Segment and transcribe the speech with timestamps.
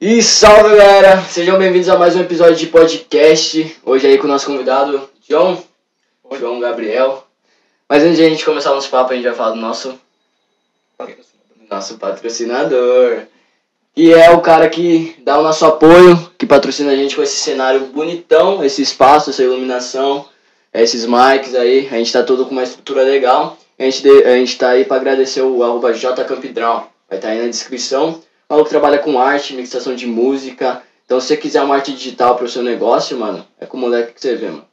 [0.00, 3.76] E salve galera, sejam bem-vindos a mais um episódio de podcast.
[3.84, 5.62] Hoje aí com o nosso convidado, João,
[6.38, 7.26] João Gabriel.
[7.88, 10.00] Mas antes de a gente começar o nosso papo, a gente vai falar do nosso,
[11.70, 13.22] nosso patrocinador.
[13.94, 17.36] Que é o cara que dá o nosso apoio, que patrocina a gente com esse
[17.36, 20.26] cenário bonitão, esse espaço, essa iluminação,
[20.72, 21.88] esses mics aí.
[21.90, 23.58] A gente tá todo com uma estrutura legal.
[23.78, 26.84] A gente, de- a gente tá aí pra agradecer o arroba jcampdrown.
[27.08, 28.22] Vai estar aí na descrição.
[28.50, 30.82] O maluco trabalha com arte, mixação de música.
[31.04, 34.12] Então se você quiser uma arte digital pro seu negócio, mano, é com o moleque
[34.12, 34.66] que você vê, mano.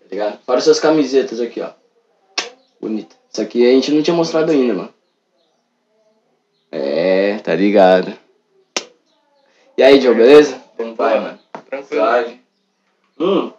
[0.00, 0.38] Tá ligado?
[0.44, 1.70] Fora essas camisetas aqui, ó.
[2.78, 3.16] Bonita.
[3.32, 4.94] Isso aqui a gente não tinha mostrado ainda, mano.
[6.70, 8.12] É, tá ligado.
[9.78, 10.62] E aí, Joe, beleza?
[10.76, 11.38] Como vai, mano?
[11.70, 12.02] Tranquilo.
[12.02, 12.40] Suave.
[13.18, 13.50] Hum.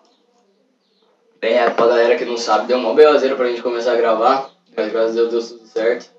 [1.41, 4.51] Bem, é, pra galera que não sabe, deu uma belazeira pra gente começar a gravar.
[4.77, 6.11] Mas graças a Deus deu tudo certo.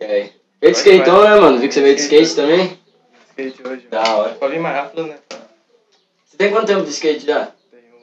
[0.00, 0.32] E aí?
[0.58, 1.34] Veio de skateão, vai.
[1.34, 1.58] né, mano?
[1.58, 2.83] Vi que você veio de skate também.
[3.36, 3.86] Skate hoje.
[3.90, 4.34] Da hora.
[4.34, 5.16] Pra vir mais rápido, né?
[6.24, 7.48] Você tem quanto tempo de skate já?
[7.70, 7.94] Tenho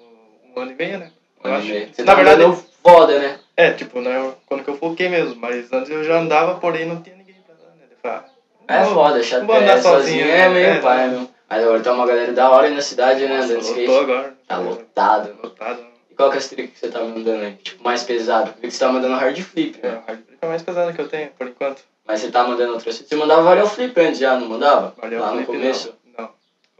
[0.55, 1.11] um ano e meio, né?
[1.43, 1.67] Um Eu ano acho.
[1.67, 1.89] e meio.
[1.93, 3.39] Você Na tá verdade, andando foda, né?
[3.57, 5.35] é, tipo, né, quando que eu foquei mesmo.
[5.35, 7.85] Mas antes eu já andava, porém não tinha ninguém pra andar, né?
[7.91, 8.17] Eu falei,
[8.67, 9.45] ah, É foda, chato.
[9.45, 10.49] vou andar É, sozinho sozinho, é né?
[10.49, 11.17] meio É, pai, né?
[11.17, 11.29] meu.
[11.49, 13.37] Mas agora tá uma galera da hora aí na cidade, né?
[13.39, 13.97] Andando skate.
[13.97, 14.33] agora.
[14.47, 15.37] Tá lotado.
[15.43, 15.85] Lotado.
[16.09, 17.53] E qual que é a trick que você tá mandando aí?
[17.55, 18.53] Tipo, mais pesado?
[18.61, 19.95] Vi que você tá mandando hard flip, É, né?
[19.97, 21.83] o hard flip é mais pesado que eu tenho, por enquanto.
[22.11, 22.91] Mas você tá mandando outra.
[22.91, 24.93] Você mandava varial flip antes já, não mandava?
[24.97, 25.95] Valeu, Lá no flip, começo?
[26.17, 26.25] Não.
[26.25, 26.31] não.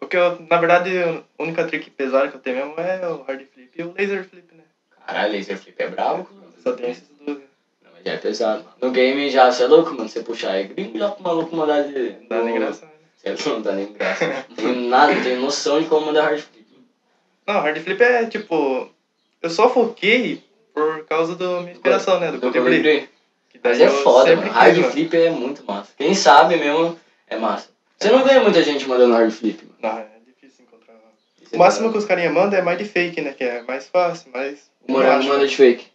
[0.01, 3.23] O que eu, na verdade, a única trick pesada que eu tenho mesmo é o
[3.23, 4.63] hard flip e o laser flip, né?
[5.07, 6.27] Caralho, laser flip é brabo.
[6.61, 7.37] Só tem esses dois.
[7.37, 7.45] né?
[7.81, 8.65] Não, mas já é pesado.
[8.81, 10.09] No game já, você é louco, mano.
[10.09, 12.17] Você puxar é gringo já pro maluco mandar de.
[12.19, 12.91] Não dá nem graça, né?
[13.37, 14.45] Você não dá nem graça.
[14.49, 16.77] Não tenho nada, não tenho noção de como mandar hard flip.
[17.47, 18.89] Não, hard flip é tipo.
[19.41, 20.43] Eu só foquei
[20.73, 22.33] por causa da minha inspiração, né?
[22.33, 22.51] Do Do
[23.51, 24.51] Que Mas é eu foda, mano.
[24.51, 24.93] Hard quis, mano.
[24.93, 25.91] flip é muito massa.
[25.97, 27.69] Quem sabe mesmo é massa.
[27.99, 29.77] Você não vê muita gente mandando hard flip, mano.
[29.81, 30.95] Não, é difícil encontrar.
[31.51, 33.33] O máximo que os carinha mandam é mais de fake, né?
[33.33, 34.71] Que é mais fácil, mas.
[34.87, 35.85] O eu manda de fake.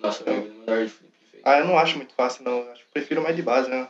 [0.00, 1.12] Nossa, ele manda hard flip.
[1.44, 2.58] Ah, eu não acho muito fácil, não.
[2.58, 3.88] Eu acho que prefiro mais de base, né?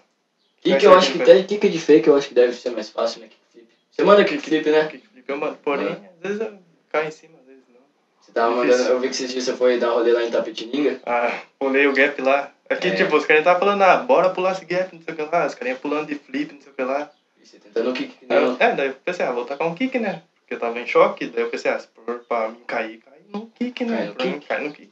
[0.62, 2.88] Kick Vai eu acho que tem kick de fake, eu acho que deve ser mais
[2.88, 3.26] fácil, né?
[3.26, 3.68] Kickflip.
[3.90, 4.86] Você manda kickflip, né?
[4.86, 5.56] Kickflip eu mando.
[5.56, 6.58] Porém, às vezes eu
[6.88, 7.80] caio em cima, às vezes não.
[8.20, 11.00] Você tava mandando, eu vi que esses dias você foi dar rolê lá em Tapetininga.
[11.04, 12.51] Ah, pulei o gap lá.
[12.72, 12.94] Aqui, É.
[12.94, 15.46] tipo, os carinha estavam falando, ah, bora pular esse gap, não sei o que lá.
[15.46, 17.10] Os carinha pulando de flip, não sei o que lá.
[17.42, 19.66] E você tentando kick que Aí nem eu- é, daí eu pensei, ah, vou tacar
[19.68, 20.22] um kick, né?
[20.40, 23.18] Porque eu tava em choque, daí eu pensei, ah, se for pra mim cair, cai
[23.32, 23.96] no kick, né?
[23.96, 24.90] Cai no Pra mim, cai no kick.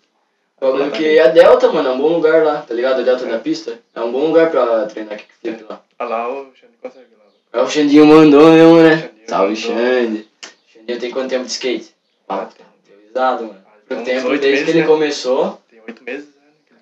[0.61, 3.01] O bagulho que a Delta, mano, é um bom lugar lá, tá ligado?
[3.01, 3.79] A Delta da pista.
[3.95, 5.83] É um bom lugar pra treinar kickflip lá.
[5.99, 7.25] Ah lá, o Xande consegue lá.
[7.61, 8.97] É o Xandinho mandou mesmo, né?
[8.99, 9.57] Xandinho Salve.
[9.57, 10.29] Xande.
[10.71, 11.95] Xandinho tem quanto tempo de skate?
[12.29, 12.47] Ah,
[12.85, 13.61] tem risado, mano.
[13.89, 14.87] Pro uns tempo desde meses, que ele né?
[14.87, 15.61] começou.
[15.71, 16.30] Tem oito meses, né?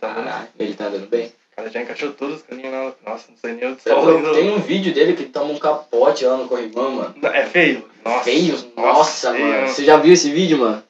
[0.01, 0.15] Tá.
[0.15, 1.27] Caralho, ele tá andando bem.
[1.27, 2.93] O cara já encaixou todos os caninhos lá.
[3.05, 4.33] Nossa, não sei nem o louco, ainda.
[4.33, 7.15] Tem um vídeo dele que toma um capote lá no corrimão, mano.
[7.33, 7.85] É feio.
[8.05, 8.25] Nossa.
[8.25, 8.73] Feio?
[8.77, 9.47] Nossa, feio.
[9.47, 9.69] mano.
[9.69, 10.83] Você já viu esse vídeo, mano?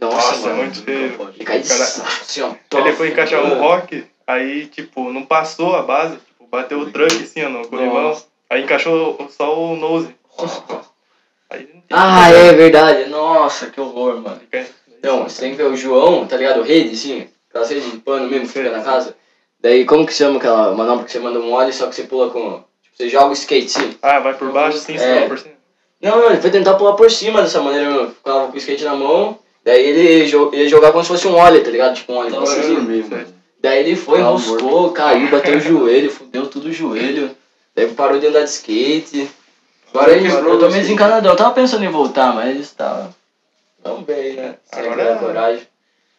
[0.00, 0.62] Nossa, Nossa, é mano.
[0.64, 1.32] muito feio.
[1.36, 2.78] Ele cai de O cara- assim, ó.
[2.78, 3.60] Ele foi encaixar Mano.
[3.60, 8.02] rock, aí, tipo, não passou a base, tipo, bateu o truck assim, ó, no corrimão.
[8.02, 8.26] Nossa.
[8.50, 10.14] Aí encaixou só o nose.
[11.90, 13.10] Ah, é verdade.
[13.10, 14.40] Nossa, que horror, mano.
[15.02, 16.60] Não, você tem que ver o João, tá ligado?
[16.60, 19.14] O rede, assim, aquela rede de pano mesmo que fica na casa.
[19.60, 22.30] Daí, como que chama aquela manobra que você manda um óleo, só que você pula
[22.30, 22.62] com...
[22.82, 23.96] Tipo, você joga o skate, sim.
[24.02, 25.22] Ah, vai por baixo, sim, É.
[25.22, 25.54] sim, por cima.
[26.00, 28.10] Não, não, ele foi tentar pular por cima dessa maneira, meu.
[28.10, 31.34] Ficava com o skate na mão, daí ele jo- ia jogar como se fosse um
[31.36, 31.94] óleo, tá ligado?
[31.94, 32.30] Tipo um óleo.
[32.32, 32.74] Tava assim.
[32.74, 33.26] dormindo, mano.
[33.60, 37.30] Daí ele foi, Tá enroscou, caiu, bateu o joelho, fudeu tudo o joelho.
[37.76, 39.30] Daí parou de andar de skate.
[39.94, 41.30] Agora ele, eu tô meio desencanadão.
[41.32, 43.08] Eu tava pensando em voltar, mas tá...
[43.84, 44.54] Vamos ver aí, né?
[44.72, 45.62] Agora é- coragem.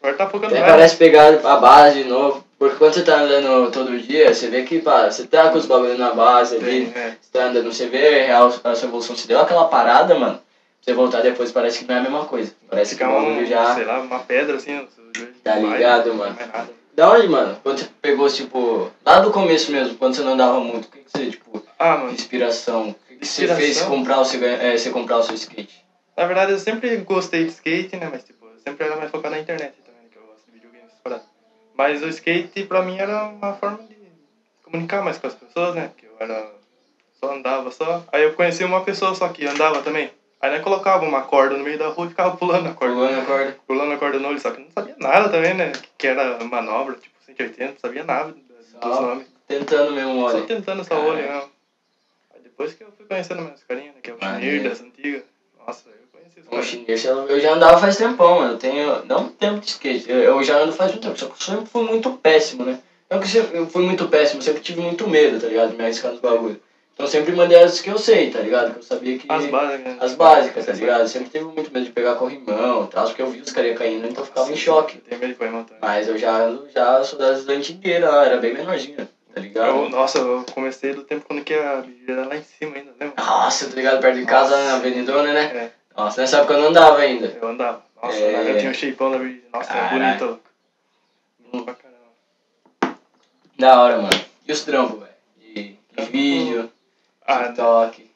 [0.03, 2.43] Agora tá focando Até parece pegar a base de novo.
[2.59, 5.65] Porque quando você tá andando todo dia, você vê que, pá, você tá com os
[5.65, 7.17] bagulhos na base ali, Tem, é.
[7.21, 9.15] você tá andando, você vê real a sua evolução.
[9.15, 10.41] Você deu aquela parada, mano,
[10.81, 12.53] você voltar depois parece que não é a mesma coisa.
[12.69, 13.75] Parece que o bagulho um, já...
[13.75, 15.33] sei lá, uma pedra assim no seu joelho.
[15.41, 16.35] Tá Vai, ligado, não mano?
[16.35, 16.69] vai nada.
[16.93, 17.57] Da onde, mano?
[17.63, 20.99] Quando você pegou, tipo, lá do começo mesmo, quando você não andava muito, o que,
[20.99, 22.89] que você, tipo, Ah, mano, inspiração?
[22.89, 25.81] O que, que você fez comprar o seu, é, você comprar o seu skate?
[26.15, 28.07] na verdade eu sempre gostei de skate, né?
[28.11, 29.73] Mas tipo, eu sempre era mais focado na internet
[31.75, 33.97] Mas o skate pra mim era uma forma de
[34.63, 35.91] comunicar mais com as pessoas, né?
[35.97, 36.51] Que eu era.
[37.19, 38.03] só andava só.
[38.11, 40.11] Aí eu conheci uma pessoa só que andava também.
[40.41, 42.93] Aí nós colocava uma corda no meio da rua e ficava pulando a corda.
[42.95, 43.57] Pulando a corda.
[43.65, 45.71] Pulando a corda no olho, só que não sabia nada também, né?
[45.97, 49.25] Que- era manobra, tipo 180, não sabia nada dos Só nomes.
[49.47, 50.45] Tentando mesmo, Só olha.
[50.45, 51.09] tentando essa Caralho.
[51.11, 51.49] olho, não.
[52.35, 54.01] Aí depois que eu fui conhecendo meus carinhas, né?
[54.03, 54.19] Que é o.
[54.19, 55.23] Chinir das antigas.
[55.65, 56.02] Nossa, eu
[56.51, 58.53] O chinês, eu já andava faz tempão, mano.
[58.53, 59.05] Eu tenho.
[59.05, 60.09] Não tempo de skate.
[60.09, 62.79] Eu, já ando faz um tempo, só que eu sempre fui muito péssimo, né?
[63.09, 65.71] Não que eu fui muito péssimo, eu sempre tive muito medo, tá ligado?
[65.71, 66.57] De me arriscar nos bagulhos.
[66.93, 68.73] Então eu sempre mandei as que eu sei, tá ligado?
[68.73, 69.25] Que eu sabia que.
[69.27, 69.83] As básicas.
[69.83, 69.97] né?
[69.99, 71.01] As básicas, tá ligado?
[71.01, 73.77] Eu sempre tive muito medo de pegar corrimão e tal, porque eu vi os caras
[73.77, 74.97] caindo, então eu ficava em choque.
[74.99, 75.79] Tenho medo de corrimão também.
[75.81, 79.69] Mas eu já, já sou das antigueiras era bem menorzinha, tá ligado?
[79.69, 82.91] Eu, nossa, eu comecei do tempo quando que a medida era lá em cima ainda,
[82.99, 83.15] lembra?
[83.23, 83.99] Nossa, tá ligado?
[83.99, 84.69] Perto de casa, Nossa.
[84.69, 85.43] na avenidona, né?
[85.55, 87.27] É, Nossa, nessa época eu não andava ainda.
[87.41, 87.83] eu andava.
[88.01, 88.51] Nossa, É.
[88.51, 89.43] eu tinha um shapeão da Virgínia.
[89.53, 89.99] Nossa, é Caralho.
[89.99, 90.41] bonito, louco.
[91.39, 92.97] Bonito pra caramba.
[93.57, 94.21] Da hora, mano.
[94.47, 95.13] E os trampos, velho?
[95.37, 96.69] De, de vídeo,
[97.25, 98.09] Ah, TikTok.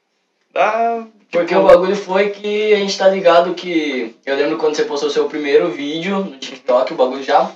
[0.54, 1.06] dá.
[1.30, 4.16] Porque tipo, o bagulho foi que a gente tá ligado que.
[4.26, 7.52] Eu lembro quando você postou seu primeiro vídeo no TikTok, o bagulho já.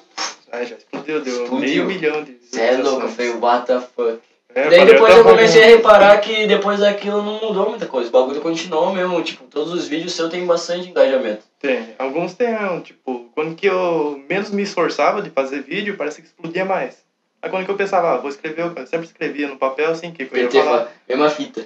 [0.51, 1.59] Ah, já explodiu, deu Explodiu.
[1.59, 4.19] meio milhão de Cê é louco, foi what the fuck.
[4.53, 8.09] É, Daí depois eu tava comecei a reparar que depois daquilo não mudou muita coisa.
[8.09, 11.43] O bagulho continuou mesmo, tipo, todos os vídeos seus tem bastante engajamento.
[11.59, 11.87] Tem.
[11.97, 16.65] Alguns tem, tipo, quando que eu menos me esforçava de fazer vídeo, parece que explodia
[16.65, 16.97] mais.
[17.41, 20.23] Aí quando que eu pensava, ah, vou escrever, eu sempre escrevia no papel assim, que
[20.23, 20.77] eu ia PT falar.
[20.77, 21.65] fala, mesma fita.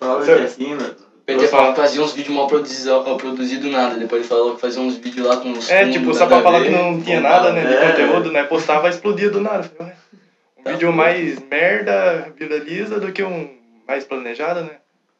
[0.00, 0.38] Fala Certo.
[0.40, 0.96] que assim, mano.
[1.24, 1.74] PT Eu fala falo.
[1.74, 3.94] que fazia uns vídeos mal produzidos, mal produzido nada.
[3.94, 5.70] Depois ele falou que fazia uns vídeos lá com uns.
[5.70, 6.64] É, tipo, só pra falar ver.
[6.64, 7.90] que não tinha nada, né, de é.
[7.90, 9.70] conteúdo, né, postava, explodia do nada.
[10.62, 13.50] Um Tá vídeo mais merda viraliza do que um
[13.86, 14.76] mais planejado, né?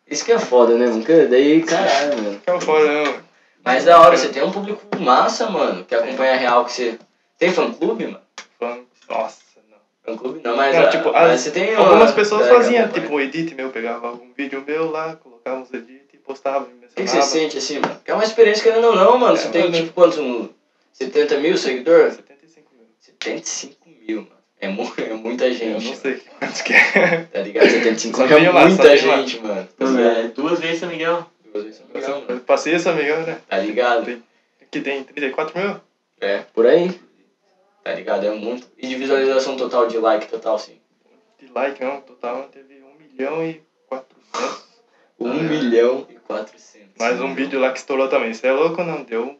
[0.08, 1.04] Isso que é foda, né, mano?
[1.04, 2.38] Que- Daí, caralho, mano.
[2.38, 3.14] Fica fora, não.
[3.64, 6.98] Mas da hora, você tem um público massa, mano, que acompanha a real que você.
[7.38, 8.20] Tem fã clube, mano?
[8.58, 9.78] Falando, Nossa, não.
[10.14, 10.76] Fã clube não, mas.
[10.76, 14.08] Não, tipo, mas as- você tem uma Algumas pessoas que faziam, tipo, edit meu, pegava
[14.08, 17.78] algum vídeo meu lá, colocava uns edit e postava, O que, que você sente assim,
[17.80, 18.00] mano?
[18.04, 19.34] Que é uma experiência querendo ou não, mano.
[19.34, 20.18] É, Você tem tipo quantos?
[20.18, 20.48] Um,
[20.92, 22.14] 70 mil seguidores?
[22.14, 22.86] 75 mil.
[23.00, 24.41] 75 mil, mano.
[24.62, 25.84] É, mu é muita Eu gente.
[25.84, 27.24] não sei quantos que é.
[27.32, 27.68] Tá ligado?
[27.68, 28.96] 75 Só mil é veio lá, muita lá.
[28.96, 29.66] gente, mano.
[29.66, 31.26] Tá Então, é, duas vezes São Miguel.
[31.52, 32.40] Duas vezes São Miguel, Eu mano.
[32.40, 33.38] passei essa amiga, né?
[33.48, 34.04] Tá ligado?
[34.06, 34.22] Tem-
[34.70, 35.80] Que tem 34 mil?
[36.20, 36.98] É, por aí.
[37.84, 38.24] Tá ligado?
[38.24, 38.66] É muito.
[38.78, 40.78] E de visualização total, de like total, sim.
[41.40, 44.62] De like, não, total teve 1 milhão e 400.
[45.18, 45.42] 1 Ah, é.
[45.42, 46.88] milhão e 400.
[46.98, 48.32] Mais um vídeo lá que estourou também.
[48.32, 49.02] Você é louco ou não?
[49.02, 49.36] Deu.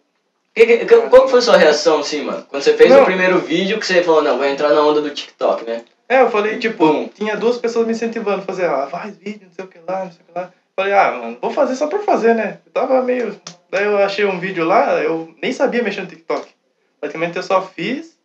[0.55, 2.45] Que, que, que- qual foi a sua reação, assim, mano?
[2.49, 3.03] Quando você fez Não.
[3.03, 5.85] o primeiro vídeo que você falou, não, vou entrar na onda do TikTok, né?
[6.09, 9.53] É, eu falei, tipo, tinha duas pessoas me incentivando a fazer, ah, faz vídeo, não
[9.55, 10.53] sei o que lá, não sei o que lá.
[10.77, 12.59] Falei, ah, mano, vou fazer só por fazer, né?
[12.67, 13.41] Eu tava meio.
[13.71, 16.47] Daí eu achei um vídeo lá, eu nem sabia mexer no TikTok.
[17.01, 18.19] Praticamente eu só fiz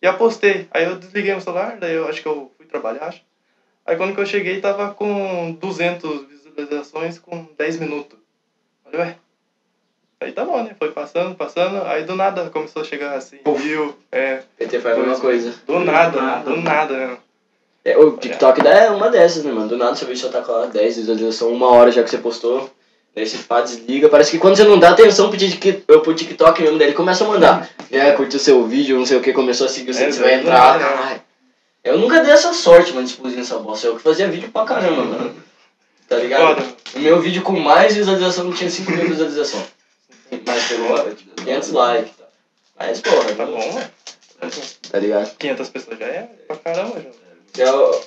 [0.00, 0.68] e apostei.
[0.70, 3.22] Aí eu desliguei o celular, daí eu acho que eu fui trabalhar, acho.
[3.84, 8.16] Aí quando que eu cheguei, tava com 200 visualizações com 10 minutos.
[8.84, 9.16] Falei, ué.
[10.24, 10.70] Aí tá bom, né?
[10.78, 11.82] Foi passando, passando.
[11.84, 13.62] Aí do nada começou a chegar assim, Puf.
[13.62, 13.94] mil.
[14.10, 15.54] É, PT faz a mesma coisa.
[15.66, 17.16] do nada, do nada, né?
[17.84, 19.68] É, o TikTok dá é uma dessas, né, mano?
[19.68, 22.16] Do nada seu vídeo só tá com lá 10 visualizações, uma hora já que você
[22.16, 22.70] postou.
[23.14, 24.08] Daí você pá, desliga.
[24.08, 27.68] Parece que quando você não dá atenção pro TikTok mesmo, daí ele começa a mandar.
[27.92, 30.34] É, curtiu seu vídeo, não sei o que, começou a seguir você, É, você vai
[30.36, 30.78] entrar.
[30.78, 30.78] nada?
[30.84, 31.20] Caralho.
[31.84, 33.86] Eu nunca dei essa sorte, mano, de explodir nessa bosta.
[33.86, 35.34] Eu que fazia vídeo pra caramba, mano.
[36.08, 36.56] Tá ligado?
[36.56, 36.66] Foda.
[36.96, 39.73] O meu vídeo com mais visualização tinha 5 mil visualizações.
[40.46, 42.16] Mas pegou 500 likes.
[42.16, 42.24] Tá.
[42.76, 43.90] Mas, porra, Tá bom, ué.
[44.90, 45.36] Tá ligado?
[45.36, 47.10] 500 pessoas já é pra caramba, já.
[47.64, 48.00] Eu,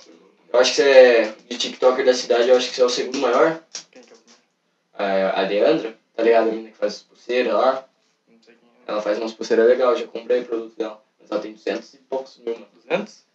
[0.53, 2.89] eu acho que você é de TikToker da cidade, eu acho que você é o
[2.89, 3.59] segundo maior.
[3.91, 5.33] Quem que é o primeiro?
[5.33, 6.47] A, a Leandra, tá ligado?
[6.47, 7.85] A menina que faz pulseira lá.
[8.27, 8.91] Não sei quem é.
[8.91, 11.01] Ela faz umas pulseiras legais, já comprei produto dela.
[11.19, 12.67] Mas ela tem 200 e poucos mil, mano.
[12.87, 13.25] 200?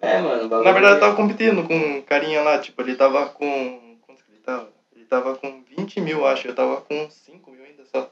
[0.00, 0.48] É, mano.
[0.48, 3.96] Na verdade, eu tava competindo com um carinha lá, tipo, ele tava com.
[4.02, 4.68] Quanto que ele tava?
[5.10, 6.46] Tava com 20 mil, acho.
[6.46, 8.08] Eu tava com 5 mil ainda só.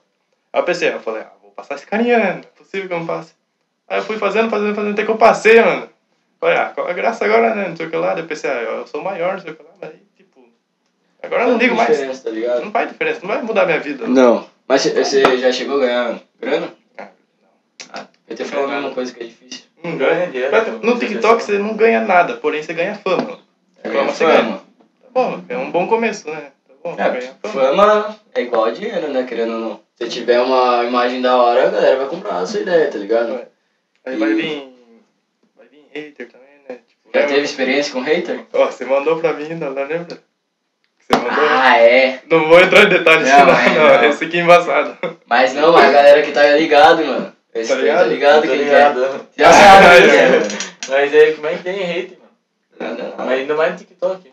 [0.52, 2.32] Aí eu pensei, eu falei, ah, vou passar esse carinha, né?
[2.32, 3.32] não é possível que eu não passe.
[3.86, 5.88] Aí eu fui fazendo, fazendo, fazendo, até que eu passei, mano.
[6.40, 7.68] Falei, ah, qual a graça agora, né?
[7.68, 8.14] Não sei o que lá.
[8.14, 9.70] Daí eu pensei, ah, eu sou maior, não sei o que lá.
[9.80, 10.44] Mas aí, tipo.
[11.22, 11.88] Agora eu não ligo mais.
[11.90, 12.64] diferença, tá ligado?
[12.64, 14.06] Não faz diferença, não vai mudar minha vida.
[14.08, 14.48] Não.
[14.66, 16.74] Mas você- você já chegou a ganhar grana?
[16.98, 17.08] Ah,
[17.94, 19.64] Ah, eu te falou a mesma coisa que é difícil.
[19.82, 20.50] Não Ganha dinheiro,
[20.80, 23.38] com No TikTok você não ganha nada, porém você ganha fama.
[23.82, 24.58] É Fama você ganha.
[24.58, 26.50] Tá bom, é um bom começo, né?
[26.96, 28.16] Tá É, fama.
[28.34, 29.24] é igual a dinheiro, né?
[29.24, 29.80] Querendo ou não.
[29.96, 33.32] Se tiver uma imagem da hora, a galera vai comprar a sua ideia, tá ligado?
[33.32, 33.46] Ué.
[34.06, 34.72] Aí vai vir.
[35.56, 36.76] Vai vir hater também, né?
[36.86, 38.40] Tipo, Já lembra- teve experiência com hater?
[38.52, 40.18] Ó, você mandou pra mim ainda lá, lembra?
[41.00, 41.44] Você mandou.
[41.50, 42.20] Ah, é.
[42.30, 44.04] Não vou entrar em detalhes, Não, não, é, não, não.
[44.10, 44.96] Esse aqui é embaçado.
[45.26, 47.32] Mas não, mas a galera que tá ligado, mano.
[47.54, 48.08] Esse Tá tá ligado?
[48.08, 49.00] ligado, Tô quem ligado.
[49.34, 49.42] quer.
[49.44, 50.16] Já sabe Ah, é.
[50.16, 50.44] é, mano.
[50.88, 52.18] Mas aí, como é que tem hate,
[52.78, 52.96] mano?
[52.98, 53.32] Não, não, Mas não.
[53.34, 54.32] ainda mais no TikTok.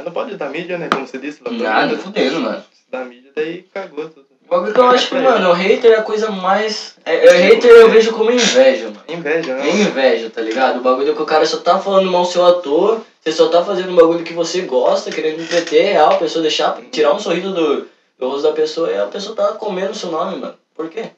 [0.00, 0.88] Mas não pode dar mídia, né?
[0.90, 1.50] Como você disse lá.
[1.50, 2.64] Nada, fudendo, mano.
[2.72, 4.26] Se dá mídia, daí cagou tudo.
[4.46, 6.96] O bagulho que eu acho que, mano, o hater é a coisa mais.
[7.04, 9.02] É, é, hater eu vejo como inveja, mano.
[9.06, 9.68] Inveja, né?
[9.68, 10.78] É inveja, tá ligado?
[10.78, 13.92] O bagulho que o cara só tá falando mal seu ator, você só tá fazendo
[13.92, 17.86] um bagulho que você gosta, querendo entreter real, a pessoa deixar, tirar um sorriso do,
[18.18, 20.54] do rosto da pessoa e a pessoa tá comendo o seu nome, mano.
[20.74, 21.10] Por quê?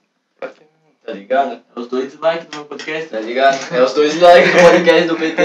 [1.04, 1.60] Tá ligado?
[1.74, 3.08] É os dois dislikes do meu podcast.
[3.08, 3.74] Tá ligado?
[3.74, 5.42] É os dois dislikes do podcast do PT.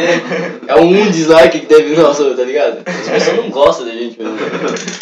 [0.68, 2.84] É o um dislike que teve nosso, tá ligado?
[2.86, 4.38] As pessoas não gostam da gente mesmo.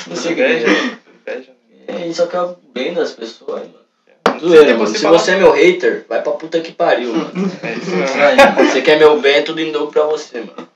[0.08, 0.62] Não sei o que é.
[0.62, 1.52] Inveja.
[1.88, 3.86] É, a gente só quer o bem das pessoas, mano.
[4.28, 4.88] Não Zoeira, mano.
[4.88, 7.32] Se você é meu hater, vai pra puta que pariu, mano.
[7.62, 8.72] É isso mesmo.
[8.72, 10.68] Você quer meu bem, é tudo em dobro pra você, mano.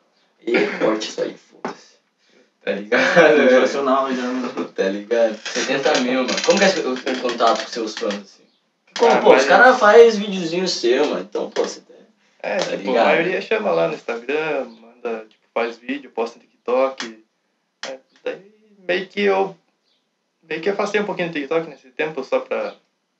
[0.45, 1.97] E corte isso aí, foda-se.
[2.63, 3.47] Tá ligado?
[3.47, 4.65] Profissional já, mano.
[4.75, 5.37] Tá ligado?
[5.43, 6.41] 70 mil, mano.
[6.45, 8.38] Como que é o, o contato com seus fãs, assim?
[8.99, 11.21] Como, Ah, pô, mas- os caras fazem videozinhos seu, mano.
[11.21, 11.95] Então, pô, você tem.
[12.41, 12.97] É, Tá tipo, ligado?
[12.97, 17.23] a maioria chama lá no Instagram, manda, tipo, faz vídeo, posta no TikTok.
[17.87, 18.51] É, daí
[18.87, 19.55] meio que eu.
[20.43, 22.73] Meio que afastei um pouquinho do TikTok nesse tempo só pra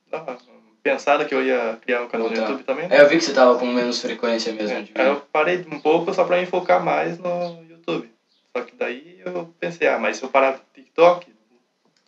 [0.09, 0.37] dar uma
[0.81, 2.49] pensada que eu ia criar um canal no Voltar.
[2.51, 2.87] YouTube também.
[2.89, 5.17] É, eu vi que você tava com menos frequência mesmo de É, aí vídeo.
[5.19, 8.09] eu parei um pouco só pra me focar mais no YouTube.
[8.55, 11.28] Só que daí eu pensei, ah, mas se eu parar no TikTok,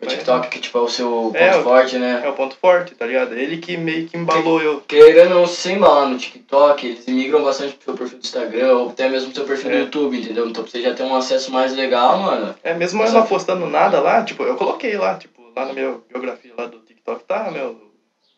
[0.01, 2.21] O TikTok que, tipo, é o seu ponto É, o- forte, né?
[2.25, 3.33] é o ponto forte, tá ligado?
[3.37, 4.81] Ele que meio que embalou eu.
[4.81, 8.89] Querendo ou sem embalar no TikTok, eles migram bastante pro seu perfil do Instagram, ou
[8.89, 9.79] até mesmo pro seu perfil do É.
[9.81, 10.47] YouTube, entendeu?
[10.49, 12.55] Então pra você já ter um acesso mais legal, mano.
[12.63, 15.73] É, mesmo eu não que- postando nada lá, tipo, eu coloquei lá, tipo, lá na
[15.73, 17.79] minha biografia lá do TikTok tá meu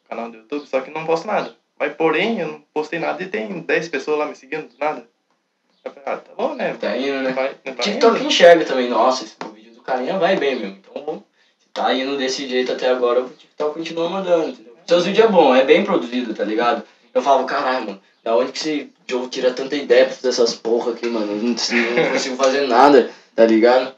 [0.10, 1.56] canal do YouTube, só que não posto nada.
[1.80, 5.06] Mas porém, eu não postei nada e tem 10 pessoas lá me seguindo do nada.
[6.06, 6.76] Ah, tá bom, né?
[6.80, 7.32] Tá indo, né?
[7.32, 8.28] Vai, vai TikTok indo.
[8.28, 10.78] enxerga também, nossa, esse vídeo do carinha vai bem mesmo.
[10.80, 11.33] Então, se
[11.74, 14.74] tá indo desse jeito até agora, o TikTok continua mandando, entendeu?
[14.86, 16.84] Seus vídeos é bom, é bem produzido, tá ligado?
[17.14, 20.54] Eu falo, caralho, mano, da onde que esse Joe tira tanta ideia pra fazer essas
[20.56, 21.32] porra aqui, mano?
[21.32, 23.94] Eu não, não consigo fazer nada, tá ligado?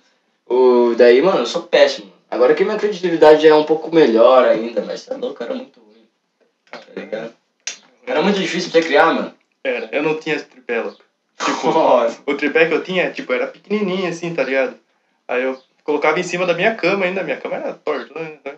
[0.47, 2.13] O, daí, mano, eu sou péssimo.
[2.29, 6.05] Agora que minha credibilidade é um pouco melhor ainda, mas tá louco, era muito ruim,
[6.71, 7.33] tá ligado?
[8.05, 9.33] Era muito difícil pra você criar, mano.
[9.63, 11.03] Era, eu não tinha esse tripé, louco.
[11.45, 14.75] Tipo, o tripé que eu tinha, tipo, era pequenininho assim, tá ligado?
[15.27, 18.33] Aí eu colocava em cima da minha cama ainda, minha cama era torta, né?
[18.41, 18.53] Então,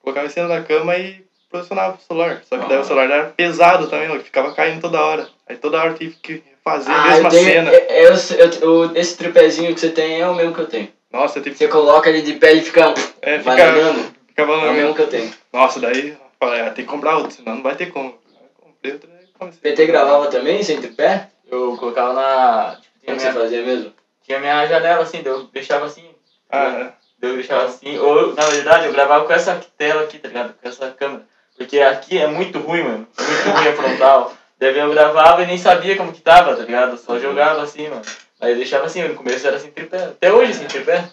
[0.00, 2.40] colocava em cima da cama e posicionava o celular.
[2.48, 2.80] Só que daí Ah.
[2.80, 5.28] o celular era pesado também, louco, ficava caindo toda hora.
[5.46, 7.70] Aí toda hora eu tive que fazer a Ah, mesma eu tenho, cena.
[7.70, 8.50] é- é- eu-
[8.84, 10.88] eu- esse tripézinho que você tem é o mesmo que eu tenho.
[11.10, 11.64] Nossa, eu tive que.
[11.64, 12.94] Você coloca ele de pé e fica.
[13.22, 13.94] É, vai fica,
[14.28, 15.30] ficava É o mesmo que eu tenho.
[15.52, 18.08] Nossa, daí eu falei, ah, tem que comprar outro, senão não vai ter como.
[18.08, 19.60] Eu comprei outro e O comecei.
[19.62, 21.28] PT gravava também, sem tripé?
[21.50, 22.76] Eu colocava na.
[22.76, 23.92] Tipo, tinha Como você minha, fazia mesmo?
[24.22, 26.04] tinha minha janela assim, eu deixava assim.
[26.50, 27.98] Ah, Eu deixava assim.
[27.98, 30.54] Ou, na verdade, eu gravava com essa tela aqui, tá ligado?
[30.54, 31.22] Com essa câmera.
[31.56, 33.08] Porque aqui é muito ruim, mano.
[33.18, 34.32] Muito ruim a frontal.
[34.58, 36.96] Daí eu gravava e nem sabia como que tava, tá ligado?
[36.98, 38.02] Só jogava assim, mano.
[38.40, 40.04] Aí eu deixava assim, no começo era assim tripé.
[40.04, 41.08] Até hoje assim, tripé.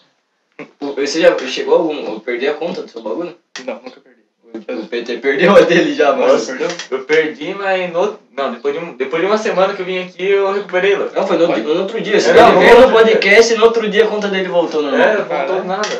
[0.79, 2.13] Você já chegou a algum.
[2.13, 3.37] eu perdi a conta do seu bagulho?
[3.65, 4.14] não, nunca perdi.
[4.55, 6.67] O, PT perdeu a dele já, Nossa, perdeu?
[6.91, 8.19] Eu perdi, mas no...
[8.35, 8.93] Não, depois de, um...
[8.97, 11.11] depois de uma semana que eu vim aqui, eu recuperei, mano.
[11.15, 12.19] Não, foi no, no outro dia.
[12.19, 12.91] Você É, não, veio no dia.
[12.91, 14.99] podcast e no outro dia a conta dele voltou normal.
[15.01, 15.99] É, não voltou nada.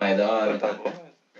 [0.00, 0.58] Mas da hora.
[0.58, 0.92] Tá bom,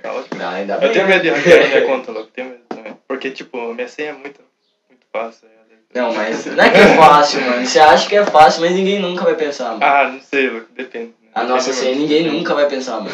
[0.02, 0.40] tá ótimo.
[0.42, 0.88] Ah, ainda bem.
[0.88, 2.30] Eu tenho medo de hackear minha conta, louco.
[2.32, 2.96] Tenho medo também.
[3.06, 4.40] Porque, tipo, a minha senha é muito,
[4.88, 5.46] muito fácil.
[5.48, 5.54] né?
[5.94, 7.64] Não, mas não é que é fácil, mano.
[7.66, 9.84] Você acha que é fácil, mas ninguém nunca vai pensar, mano.
[9.84, 10.66] Ah, não sei, louco.
[10.74, 11.14] Depende.
[11.34, 12.00] A nossa senha muito.
[12.12, 13.10] ninguém nunca vai pensar, mano.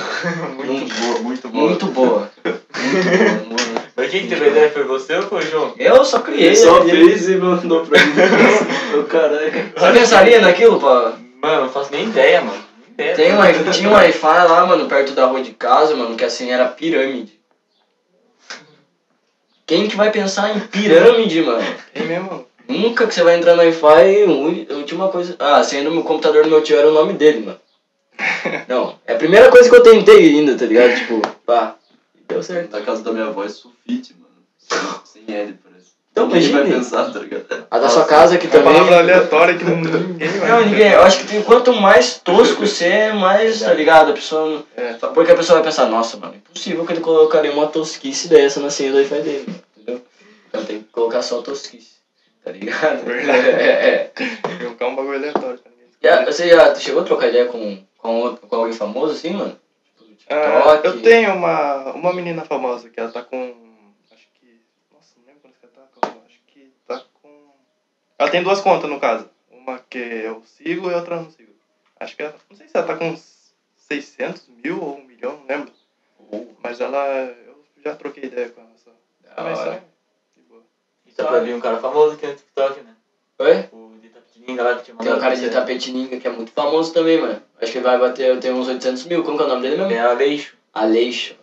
[0.65, 1.65] muito boa, muito boa.
[1.69, 2.31] Muito boa.
[2.45, 3.49] Muito boa.
[3.49, 3.81] mano.
[3.97, 4.71] Mas quem que teve a ideia?
[4.71, 5.75] Foi você ou foi o João?
[5.79, 6.49] Eu só criei.
[6.49, 9.00] Ele só fez e mandou pra mim.
[9.00, 9.73] Ô, caralho.
[9.75, 10.87] Você pensaria naquilo, pô?
[10.89, 12.62] Mano, eu não faço nem ideia, mano.
[12.99, 13.15] Nem ideia.
[13.17, 16.25] Tem um, wi- tinha um Wi-Fi lá, mano, perto da rua de casa, mano, que
[16.25, 17.41] a senha era pirâmide.
[19.67, 21.65] Quem que vai pensar em pirâmide, mano?
[21.95, 22.45] Tem mesmo.
[22.69, 25.37] Nunca que você vai entrar no Wi-Fi, a última coisa.
[25.39, 27.59] Ah, a senha do meu computador do meu tio era o nome dele, mano.
[28.69, 30.95] Não, é a primeira coisa que eu tentei ainda, tá ligado?
[30.97, 31.75] Tipo, pá.
[32.15, 32.73] E deu certo.
[32.73, 35.00] Na casa da minha avó é sulfite, mano.
[35.05, 35.91] Sem, L, parece.
[36.12, 36.77] Então, Ninguém vai imagine.
[36.79, 37.67] pensar, tá ligado?
[37.71, 38.73] A da sua casa aqui É uma também.
[38.75, 40.49] palavra aleatória que ninguém vai.
[40.49, 40.93] Não, ninguém.
[40.93, 44.11] Eu acho que tem, quanto mais tosco você é, mais, tá ligado?
[44.11, 44.47] A pessoa.
[44.49, 44.93] não- É.
[44.95, 48.71] Porque a pessoa vai pensar, nossa, mano, impossível que ele colocaria uma tosquice dessa na
[48.71, 50.03] senha do Wi-Fi dele, mano, entendeu?
[50.49, 51.93] Então tem que colocar só tosquice,
[52.45, 53.05] tá ligado?
[53.05, 53.49] Verdade.
[53.50, 54.11] É, é.
[54.65, 55.91] Colocar um bagulho aleatório pra ninguém.
[56.03, 59.59] Já, você já chegou a trocar ideia com, com, com alguém famoso assim, mano?
[59.85, 60.87] Tipo, do Ah, TikTok?
[60.87, 63.37] eu tenho uma, uma menina famosa que ela tá com.
[64.12, 64.61] Acho que.
[64.92, 66.19] Nossa, não lembro quanto que ela tá com.
[66.26, 67.50] Acho que tá com.
[68.19, 69.28] Ela tem duas contas no caso.
[69.50, 71.52] Uma que eu sigo e outra eu não sigo.
[71.99, 72.35] Acho que ela.
[72.49, 75.73] Não sei se ela tá com uns 600 mil ou um milhão, não lembro.
[76.62, 77.07] Mas ela.
[77.47, 78.90] Eu já troquei ideia com ela só.
[79.37, 79.64] Da Mas só.
[79.64, 79.85] hora.
[80.35, 80.62] De boa.
[81.07, 82.95] Isso é pra vir um cara famoso aqui no TikTok, né?
[83.38, 83.69] Oi?
[83.73, 85.19] O de Tapetininga lá que tinha Tem mandado.
[85.19, 85.50] um cara de.
[85.50, 87.42] Tapetininga que é muito famoso também, mano.
[87.61, 89.23] Acho que ele vai bater, tem uns 800 mil.
[89.23, 90.07] Como que é o nome dele mesmo?
[90.07, 90.55] a Aleixo.
[90.73, 91.35] Aleixo.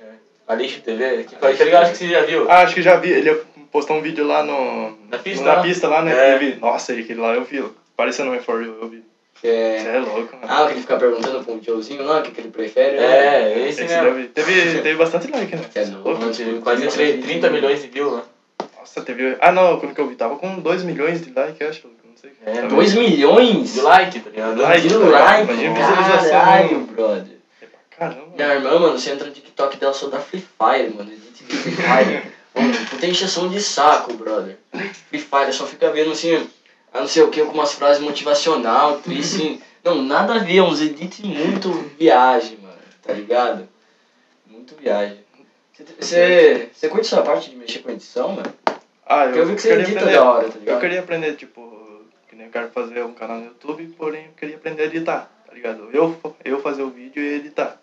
[0.48, 1.24] Aleixo TV.
[1.24, 1.84] Que tá ligado?
[1.84, 2.50] Acho que você já viu.
[2.50, 3.12] Ah, acho que já vi.
[3.12, 3.36] Ele
[3.72, 4.98] postou um vídeo lá no.
[5.10, 5.62] Na pista Na lá?
[5.62, 6.36] pista lá, né?
[6.36, 6.38] É.
[6.38, 6.56] Vi.
[6.56, 7.64] Nossa, aquele lá eu vi.
[7.96, 9.04] Parecendo um For You, eu vi.
[9.42, 9.80] Que é...
[9.80, 10.48] Você é louco, mano.
[10.48, 13.06] Ah, que ele fica perguntando pro Joezinho lá, o que, que ele prefere, né?
[13.06, 14.28] É, esse Esse mesmo.
[14.30, 15.62] Teve, teve bastante like, né?
[15.76, 16.30] É louco.
[16.32, 18.24] Teve quase 30 milhões de views lá.
[18.80, 19.38] Nossa, teve.
[19.40, 20.16] Ah, não, quando que eu vi?
[20.16, 21.88] Tava com 2 milhões de likes, eu acho.
[22.20, 22.32] Sei.
[22.46, 23.74] É, Tava- 2 milhões?
[23.74, 24.62] De like, tá ligado?
[24.62, 24.88] Like.
[24.88, 25.44] De tá like?
[25.52, 26.30] Imagina a visualização.
[26.32, 27.38] Caralho, brother.
[27.98, 28.28] Caramba.
[28.36, 31.12] Minha irmã, mano, você entra no TikTok dela só da Free Fire, mano.
[31.12, 32.38] Edit de Free Fire.
[32.58, 34.58] Mano, puta encheção de saco, brother.
[35.10, 36.48] Free Fire, só fica vendo assim,
[36.92, 39.36] ah, não sei o que, com umas frases motivacional, triste.
[39.36, 39.62] assim.
[39.84, 42.74] Não, nada a ver, uns edits muito viagem, mano.
[43.04, 43.70] Tá ligado?
[44.48, 45.20] Muito viagem.
[46.00, 48.52] Você curte essa parte de mexer com edição, mano?
[49.06, 50.80] Ah, Porque eu vi que você edita aprender- da hora, tá Eu ligado?
[50.82, 51.57] queria aprender, tipo,
[52.38, 55.54] nem eu quero fazer um canal no YouTube, porém eu queria aprender a editar, tá
[55.54, 55.90] ligado?
[55.92, 56.16] Eu,
[56.46, 57.82] eu fazer o vídeo e editar.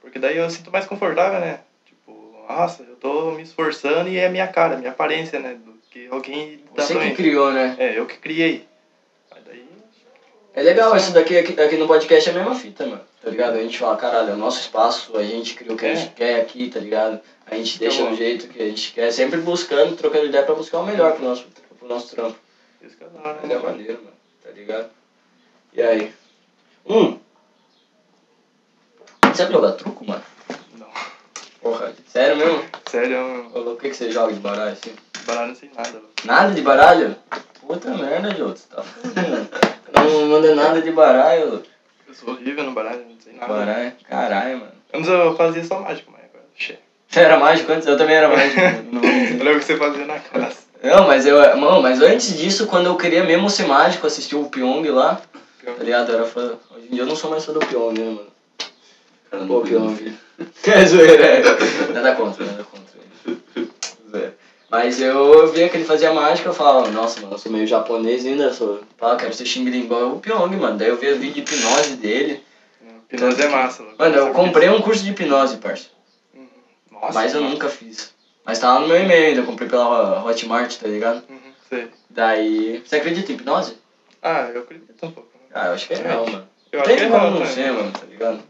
[0.00, 1.60] Porque daí eu sinto mais confortável, né?
[1.86, 5.54] Tipo, nossa, eu tô me esforçando e é minha cara, minha aparência, né?
[5.54, 7.76] Do que alguém edita Você pra que criou, né?
[7.78, 8.66] É, eu que criei.
[9.30, 9.64] Aí daí.
[10.52, 13.02] É legal, isso daqui aqui, aqui no podcast é a mesma fita, mano.
[13.22, 13.56] Tá ligado?
[13.56, 16.12] A gente fala, caralho, é o nosso espaço, a gente cria o que a gente
[16.12, 17.20] quer aqui, tá ligado?
[17.46, 20.80] A gente deixa do jeito que a gente quer, sempre buscando, trocando ideia pra buscar
[20.80, 21.46] o melhor pro nosso,
[21.78, 22.43] pro nosso trampo.
[22.88, 24.90] Que é maneiro, mano, tá ligado?
[25.72, 26.12] E aí?
[26.86, 27.18] Hum.
[29.22, 30.22] Você sabe jogar truco, mano?
[30.78, 30.86] Não.
[31.60, 32.64] Porra, sério mesmo?
[32.88, 34.94] Sério, eu Ô, O que, que você joga de baralho assim?
[35.26, 35.92] baralho não sei nada.
[35.92, 36.08] mano.
[36.24, 37.16] Nada de baralho?
[37.66, 38.82] Puta merda, Jô, você tá.
[39.94, 41.62] Não manda nada de baralho,
[42.06, 43.46] Eu sou horrível no baralho, não sei nada.
[43.52, 44.72] Baralho, caralho, mano.
[44.92, 46.44] Antes eu fazia só mágica, mas agora.
[47.08, 47.86] Você era mágico antes?
[47.86, 48.60] Eu também era mágico.
[48.92, 49.38] não mentir.
[49.38, 50.63] Eu lembro que você fazia na classe.
[50.84, 51.38] Não, mas eu.
[51.56, 55.20] Mano, mas antes disso, quando eu queria mesmo ser mágico, assistir o Pyong lá,
[55.64, 56.10] tá ligado?
[56.12, 56.54] Eu era fã.
[56.76, 58.26] Hoje em dia eu não sou mais fã do Pyong, né, mano?
[59.30, 60.14] Cara, Pô, Pyong.
[60.66, 61.42] É zoeira, é.
[61.92, 62.98] Nada contra, nada contra.
[64.10, 64.36] Zoeira.
[64.68, 68.26] Mas eu via que ele fazia mágica, eu falava, nossa, mano, eu sou meio japonês
[68.26, 68.80] ainda, sou.
[68.98, 70.76] Pá, quero ser xingling igual o Pyong, mano.
[70.76, 72.42] Daí eu via vídeo de hipnose dele.
[73.12, 73.82] Hipnose é massa.
[73.84, 73.94] mano.
[73.98, 75.86] Mano, eu Sabe comprei um curso de hipnose, parça.
[76.34, 76.46] Uhum.
[76.90, 77.52] Nossa, Mas eu mano.
[77.54, 78.12] nunca fiz.
[78.44, 81.22] Mas tá lá no meu e-mail ainda, eu comprei pela Hotmart, tá ligado?
[81.28, 81.88] Uhum, sei.
[82.10, 82.82] Daí.
[82.84, 83.76] Você acredita em hipnose?
[84.22, 85.30] Ah, eu acredito um pouco.
[85.38, 85.46] né?
[85.54, 86.48] Ah, eu acho que é real, mano.
[86.70, 87.52] Eu acho que Tem é real não também.
[87.52, 88.40] ser, mano, tá ligado?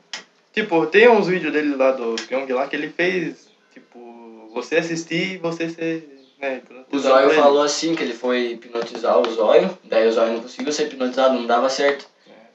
[0.52, 5.34] Tipo, tem uns vídeos dele lá do Pyong lá que ele fez, tipo, você assistir
[5.34, 10.06] e você ser, né, O Zóio falou assim que ele foi hipnotizar o Zóio, daí
[10.06, 12.06] o Zóio não conseguiu ser hipnotizado, não dava certo.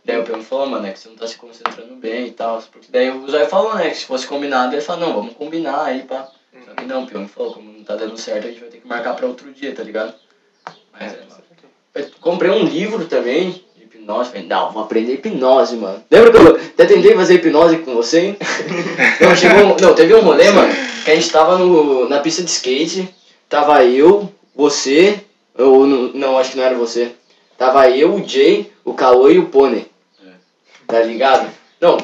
[0.06, 2.62] Daí o Pyong falou, mano, é que você não tá se concentrando bem e tal.
[2.72, 5.84] Porque daí o Zóio falou, né, que se fosse combinado, ele falou, não, vamos combinar
[5.84, 6.32] aí, pá.
[6.66, 8.80] Só que não, o Pyong falou, como não tá dando certo, a gente vai ter
[8.80, 10.14] que marcar pra outro dia, tá ligado?
[10.94, 11.16] Mas
[11.96, 14.30] é, comprei um livro também de hipnose.
[14.30, 16.04] Falei, não, vou aprender hipnose, mano.
[16.10, 18.38] Lembra que eu até tentei fazer hipnose com você, hein?
[19.20, 22.52] não, chegou, não, teve um rolê, mano, que a gente tava no, na pista de
[22.52, 23.10] skate.
[23.48, 25.22] Tava eu, você,
[25.58, 27.14] ou não, não, acho que não era você.
[27.58, 29.90] Tava eu, o Jay, o Cauê e o Pônei.
[30.88, 31.50] Tá ligado?
[31.82, 31.98] Não,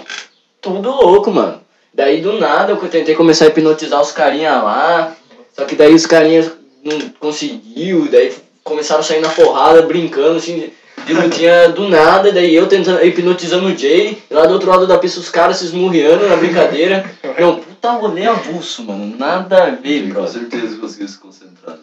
[0.62, 1.62] tudo louco, mano.
[1.96, 5.16] Daí do nada eu tentei começar a hipnotizar os carinha lá.
[5.56, 6.52] Só que daí os carinhas
[6.84, 10.70] não conseguiu, daí começaram a sair na porrada, brincando, assim,
[11.06, 14.86] de- lutinha do nada, daí eu tentando, hipnotizando o Jay, e lá do outro lado
[14.88, 17.10] da pista os caras se esmurreando na brincadeira.
[17.40, 20.32] Não, puta rolê avulso, mano, nada a ver, Com brother.
[20.42, 21.82] certeza conseguiu se concentrar, né,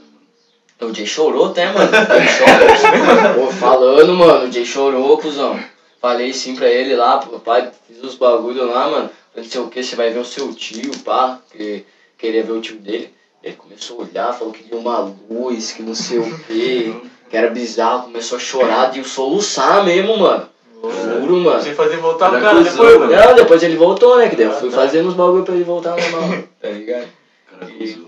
[0.80, 0.92] mano?
[0.92, 1.88] O Jay chorou até, mano.
[2.36, 3.46] Chorou.
[3.46, 5.58] Pô, falando, mano, o Jay chorou, cuzão.
[6.00, 9.10] Falei sim pra ele lá, pô, pai, fiz os bagulho lá, mano.
[9.34, 11.84] Não sei o que, você vai ver o seu tio, pá, que
[12.18, 13.12] queria ver o tio dele.
[13.42, 16.94] Ele começou a olhar, falou que tinha uma luz, que não sei o que,
[17.28, 20.48] que era bizarro, começou a chorar, de soluçar mesmo, mano.
[20.82, 21.60] Juro, mano.
[21.62, 23.12] Você fazer voltar o Era cara depois, mano.
[23.12, 24.28] Não, depois ele voltou, né?
[24.28, 24.76] Que daí eu Ah, fui tá.
[24.76, 27.08] fazendo os bagulho pra ele voltar normal, tá ligado?
[27.52, 28.06] O cara E-.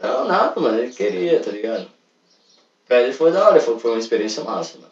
[0.00, 1.86] Não, nada, mano, ele queria, tá ligado?
[2.86, 4.91] Pra ele foi da hora, foi, foi uma experiência massa, mano,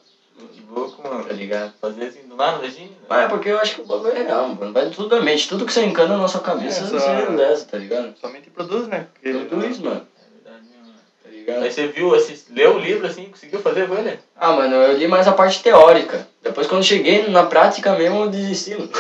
[0.53, 1.25] Que louco, mano.
[1.25, 1.73] tá ligado?
[1.81, 2.91] Fazer assim do nada, imagina.
[3.09, 4.73] Mas é porque eu acho que o bagulho é real, mano.
[4.73, 7.65] Vai tudo da mente, tudo que você encana na sua cabeça, É, você só- lesa,
[7.71, 8.15] tá ligado?
[8.21, 9.07] Somente produz, né?
[9.15, 10.95] Porque, Tudo isso, mano, É verdade, mano.
[11.25, 11.63] tá ligado?
[11.65, 12.47] Aí você viu, assist...
[12.53, 14.19] leu o livro assim, conseguiu fazer com ele?
[14.37, 16.27] Ah, mano, eu li mais a parte teórica.
[16.43, 18.91] Depois quando cheguei na prática mesmo, eu desisti, mano.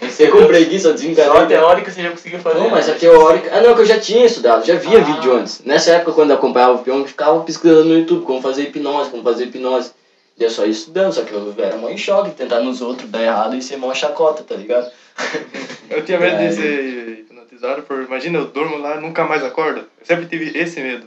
[0.00, 2.58] Você com preguiça, eu Só a teórica você já conseguiu fazer.
[2.58, 2.98] Não, mas a né?
[2.98, 3.50] teórica.
[3.54, 5.02] Ah, não, que eu já tinha estudado, já via Ah.
[5.02, 5.60] vídeo antes.
[5.62, 9.10] Nessa época, quando eu acompanhava o Pyong, eu ficava pesquisando no YouTube como fazer hipnose,
[9.10, 9.92] como fazer hipnose.
[10.40, 13.10] E eu só ia estudando, só que eu era mó em choque, tentar nos outros
[13.10, 14.90] dar errado e ser mó chacota, tá ligado?
[15.90, 16.48] Eu tinha medo Aí.
[16.48, 18.00] de ser hipnotizado por.
[18.04, 19.80] Imagina, eu durmo lá e nunca mais acordo.
[19.80, 21.04] Eu sempre tive esse medo.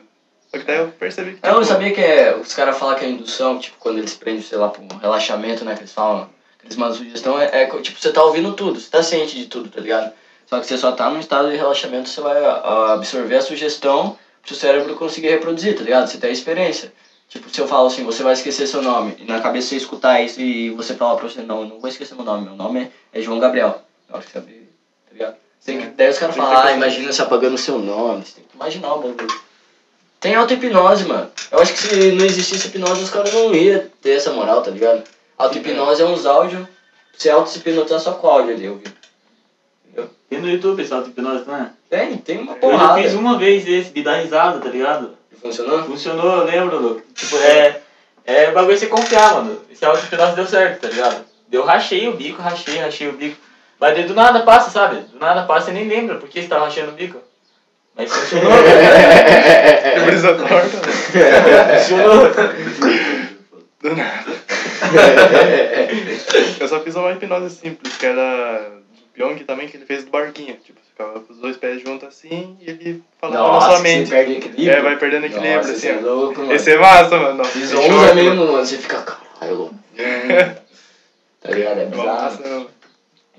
[0.52, 1.48] Só que daí eu percebi que.
[1.48, 2.36] Eu não tipo, sabia que é.
[2.36, 5.64] Os caras falam que é indução, tipo, quando eles prendem, sei lá, pra um relaxamento,
[5.64, 5.74] né?
[5.74, 8.90] Que eles falam, que eles mandam sugestão, é, é tipo, você tá ouvindo tudo, você
[8.90, 10.12] tá ciente de tudo, tá ligado?
[10.46, 14.18] Só que você só tá num estado de relaxamento, você vai ah, absorver a sugestão
[14.42, 16.08] pro seu cérebro conseguir reproduzir, tá ligado?
[16.08, 16.92] Você tem a experiência.
[17.34, 20.22] Tipo, se eu falo assim, você vai esquecer seu nome, e na cabeça você escutar
[20.22, 22.82] isso e você falar pra você, não, eu não vou esquecer meu nome, meu nome
[23.12, 23.82] é, é João Gabriel.
[24.08, 24.70] Eu acho que sabe,
[25.08, 25.36] tá ligado?
[25.66, 28.44] Tem que, daí os caras falam, ah, imagina você apagando o seu nome, você tem
[28.44, 29.42] que imaginar o bagulho.
[30.20, 31.32] Tem auto-hipnose, mano.
[31.52, 34.70] Eu acho que se não existisse hipnose, os caras não iam ter essa moral, tá
[34.70, 35.02] ligado?
[35.36, 36.68] Auto-hipnose é uns áudios,
[37.18, 38.94] você auto-hipnotizar só com áudio ali, eu vi.
[40.30, 41.72] Tem no YouTube esse auto-hipnose, não é?
[41.90, 43.02] Tem, tem uma Eu porrada.
[43.02, 45.18] fiz uma vez esse, me dá risada, tá ligado?
[45.44, 45.84] Funcionou?
[45.84, 47.02] Funcionou, eu lembro, louco.
[47.14, 47.82] Tipo, é.
[48.26, 49.62] É bagulho você confiar, mano.
[49.70, 51.26] Esse auto-hipnose deu certo, tá ligado?
[51.52, 53.36] Eu rachei o bico, rachei, rachei o bico.
[53.78, 55.02] Mas daí do nada passa, sabe?
[55.12, 57.20] Do nada passa e nem lembra por que você tá rachando o bico.
[57.96, 58.52] Mas funcionou,
[60.06, 61.80] brisa torta, né?
[61.80, 62.30] Funcionou.
[63.82, 64.32] Do nada.
[66.60, 70.12] Eu só fiz uma hipnose simples, que era do Pyong também, que ele fez do
[70.12, 70.56] barquinho.
[70.64, 73.84] Tipo, ficava com os dois pés juntos assim e ele falava na Nossa, sua você
[73.84, 74.10] mente.
[74.10, 74.72] perde equilíbrio.
[74.72, 75.78] É, vai perdendo equilíbrio, Nossa, assim.
[75.78, 76.54] esse é louco, mano.
[76.54, 77.38] Esse é massa, mano.
[77.38, 78.52] Nossa, Fiz esse 11 choque, mesmo, mano.
[78.66, 79.76] Você fica, caralho, louco.
[81.42, 81.80] Tá ligado?
[81.82, 82.42] É bizarro.
[82.42, 82.70] Mano.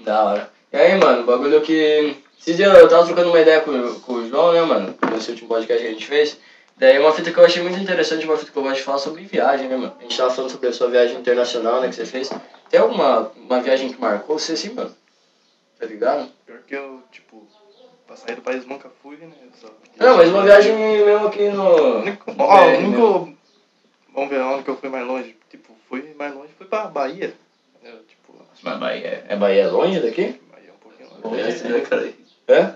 [0.01, 0.51] Da hora.
[0.71, 2.17] E aí, mano, o bagulho que.
[2.39, 4.95] Esse dia eu tava trocando uma ideia com, com o João, né, mano?
[5.11, 6.37] Nesse último podcast que a gente fez.
[6.77, 8.99] Daí uma fita que eu achei muito interessante, uma fita que eu gosto de falar
[8.99, 9.95] sobre viagem, né, mano?
[9.99, 12.31] A gente tava falando sobre a sua viagem internacional, né, que você fez.
[12.69, 14.95] Tem alguma uma viagem que marcou você assim, mano?
[15.79, 16.29] Tá ligado?
[16.45, 17.24] Pior que eu, tipo,
[18.15, 19.29] pra sair do país nunca fui, né?
[19.61, 19.69] Só...
[19.99, 21.99] Não, mas uma viagem mesmo aqui no.
[21.99, 23.35] Único- Ó, o único.
[24.15, 25.37] Vamos ver onde que eu fui mais longe.
[25.51, 27.35] Tipo, fui mais longe, fui pra Bahia.
[27.83, 30.41] Eu, tipo, Mas Bahia, é Bahia longe daqui?
[30.51, 31.23] Bahia é um pouquinho longe.
[31.25, 32.13] Nordeste, né, cara?
[32.49, 32.53] É?
[32.55, 32.75] É é.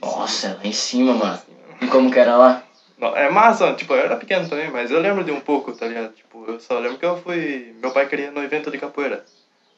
[0.00, 1.40] Nossa, é lá em cima, mano.
[1.80, 2.64] E como que era lá?
[2.98, 5.86] Não, é massa, tipo, eu era pequeno também, mas eu lembro de um pouco, tá
[5.86, 6.12] ligado?
[6.14, 7.74] Tipo, eu só lembro que eu fui.
[7.80, 9.24] Meu pai queria ir no evento de capoeira.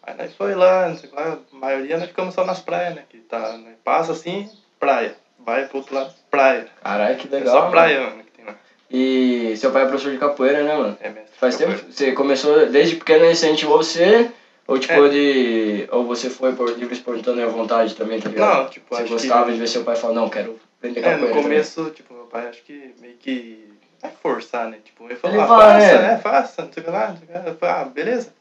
[0.07, 3.05] Aí nós foi lá, não sei lá, a maioria nós ficamos só nas praias, né?
[3.09, 5.15] Que tá, nós passa assim, praia.
[5.39, 6.67] Vai pro outro lado, praia.
[6.83, 7.53] Caralho, que É legal.
[7.55, 7.71] só mano.
[7.71, 8.55] praia, mano, que tem lá.
[8.91, 10.97] E seu pai é professor de capoeira, né, mano?
[11.01, 11.39] É mestre.
[11.39, 11.73] Faz tempo?
[11.91, 14.31] Você começou desde pequeno, incentivou você?
[14.67, 15.09] Ou tipo, É.
[15.11, 15.89] de.
[15.91, 18.63] Ou você foi por livre espontânea vontade também, tá ligado?
[18.63, 19.53] Não, tipo, Você gostava que.
[19.53, 21.21] de ver seu pai falar, não, quero aprender É, capoeira.
[21.27, 23.69] no também." começo, tipo, meu pai acho que meio que.
[24.03, 24.79] Não é forçar, né?
[24.83, 26.03] Tipo, ele falou, Ele ah, faça, é.
[26.03, 26.19] né?
[26.23, 27.45] Faça, não sei o que lá, não sei o que lá.
[27.47, 28.33] Eu falei, ah, beleza.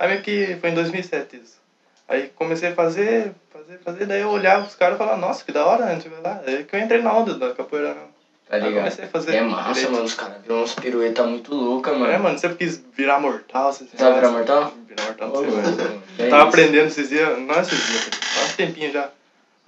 [0.00, 1.60] Aí meio que foi em 2007 isso.
[2.08, 5.52] Aí comecei a fazer, fazer, fazer, daí eu olhava os caras e falava, nossa, que
[5.52, 5.92] da hora, né?
[5.94, 6.40] não sei o que lá.
[6.44, 8.00] Aí que eu entrei na onda da capoeira, né?
[8.48, 8.78] Tá Aí ligado?
[8.78, 9.34] comecei a fazer.
[9.36, 9.92] É massa, direito.
[9.92, 10.04] mano.
[10.04, 12.10] Os caras viram uns pirueta muito louca, mano.
[12.10, 13.72] É, mano, sempre quis virar mortal.
[13.72, 14.72] Você Sabe virar mortal?
[14.88, 16.02] Virar mortal, não sei, mano, mano.
[16.18, 16.48] é Eu tava isso.
[16.48, 18.08] aprendendo esses dias, não é esses dias,
[18.40, 19.08] há um tempinho já.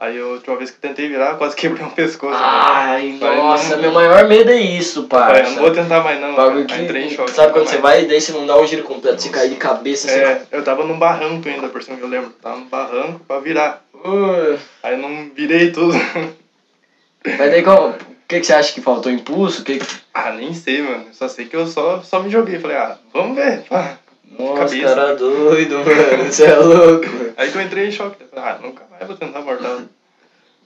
[0.03, 2.35] Aí eu, a última vez que eu tentei virar, eu quase quebrei um pescoço.
[2.37, 5.51] Ai, Falei, nossa, não- meu maior medo é isso, parça.
[5.51, 6.35] não vou tentar mais não.
[6.35, 7.31] Bagulho Aí entrei em que, choque.
[7.31, 7.97] sabe quando nunca você mais.
[7.99, 10.19] vai e daí você não dá um giro completo, você cair de cabeça, você...
[10.19, 12.31] É, eu tava num barranco ainda, por cima que eu lembro.
[12.43, 13.85] Tava num barranco pra virar.
[13.95, 15.95] Uh, Aí eu não virei tudo.
[17.25, 17.95] Mas daí, qual, o
[18.27, 19.13] que, que você acha que faltou?
[19.13, 19.63] Impulso?
[19.63, 19.87] O Que que...
[20.13, 21.05] ah, nem sei, mano.
[21.07, 22.59] Eu só sei que eu só, só me joguei.
[22.59, 23.63] Falei, ah, vamos ver.
[23.71, 23.99] pá.
[24.39, 24.95] Nossa, Cabeça.
[24.95, 26.25] cara doido, mano.
[26.33, 27.07] Você é louco.
[27.07, 27.33] mano.
[27.37, 28.25] Aí que eu entrei em choque.
[28.25, 29.81] Falei, ah, nunca mais vou tentar mortal.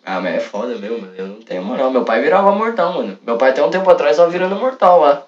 [0.05, 1.13] Ah, mas é foda mesmo, mano.
[1.17, 1.91] Eu não tenho moral.
[1.91, 3.19] Meu pai virava mortal, mano.
[3.27, 5.27] Meu pai até um tempo atrás tava virando mortal lá.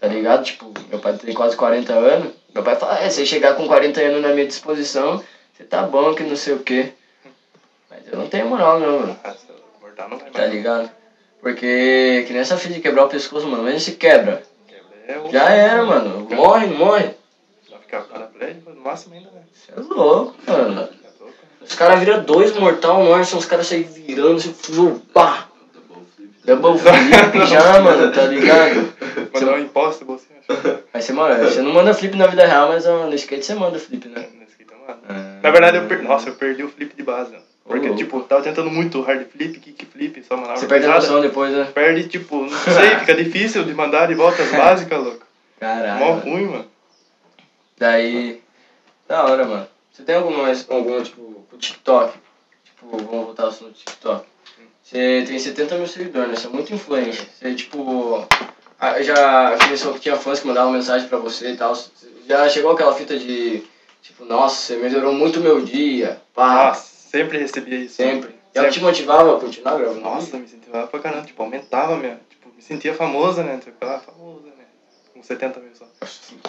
[0.00, 0.42] Tá ligado?
[0.44, 2.32] Tipo, meu pai tem quase 40 anos.
[2.52, 5.22] Meu pai fala, é, se chegar com 40 anos na minha disposição,
[5.56, 6.92] você tá bom que não sei o quê.
[7.88, 9.16] Mas eu não tenho moral não, mano.
[9.22, 10.90] Ah, se eu mortal não vai Tá ligado?
[11.40, 14.42] Porque que nessa fita de quebrar o pescoço, mano, mas se quebra.
[15.06, 16.26] É, o- Já era, mano.
[16.30, 17.10] Morre, morre.
[18.00, 19.42] Paraplégico, no máximo ainda, né?
[19.52, 20.80] Você é louco, mano.
[20.80, 20.84] É
[21.20, 21.34] louco.
[21.60, 25.48] Os caras viram dois mortal, são os caras saem virando, assim, flu, pá.
[25.74, 26.32] Double flip.
[26.44, 28.92] Double flip já, mano, tá ligado?
[29.32, 30.80] Mandar um imposto, você acha?
[30.92, 33.54] Aí você, mano, você não manda flip na vida real, mas ó, no skate você
[33.54, 34.26] manda flip, né?
[34.38, 35.00] Nesse aqui tá mano.
[35.08, 35.38] Ah.
[35.42, 36.02] Na verdade, eu per...
[36.02, 37.44] Nossa, eu perdi o flip de base, mano.
[37.64, 40.86] Porque, Ô, tipo, eu tava tentando muito hard flip, kick flip, só manobra Você perde
[40.86, 41.68] a noção depois, né?
[41.72, 45.24] Perde, tipo, não sei, fica difícil de mandar de volta as básicas, louco.
[45.60, 46.04] Caralho.
[46.04, 46.71] Mó ruim, mano.
[47.82, 48.40] Daí.
[49.08, 49.66] Da hora, mano.
[49.90, 52.16] Você tem alguma, alguma tipo, o TikTok?
[52.64, 54.24] Tipo, vamos voltar ao assunto do TikTok.
[54.80, 56.36] Você tem 70 mil seguidores, né?
[56.36, 57.28] Você é muito influente.
[57.34, 58.24] Você, tipo.
[58.78, 61.76] ah, Já começou que tinha fãs que mandavam mensagem pra você e tal.
[62.28, 63.64] Já chegou aquela fita de.
[64.00, 66.22] Tipo, nossa, você melhorou muito o meu dia.
[66.32, 67.96] Pá, Nossa, sempre recebia isso.
[67.96, 68.32] sempre.
[68.54, 70.00] E ela te motivava a continuar gravando?
[70.00, 72.20] Nossa, me incentivava pra caramba, tipo, aumentava minha.
[72.30, 73.54] Tipo, me sentia famosa, né?
[73.54, 74.51] Não sei o que lá, famosa, né?
[75.22, 75.86] Com 70 mil só.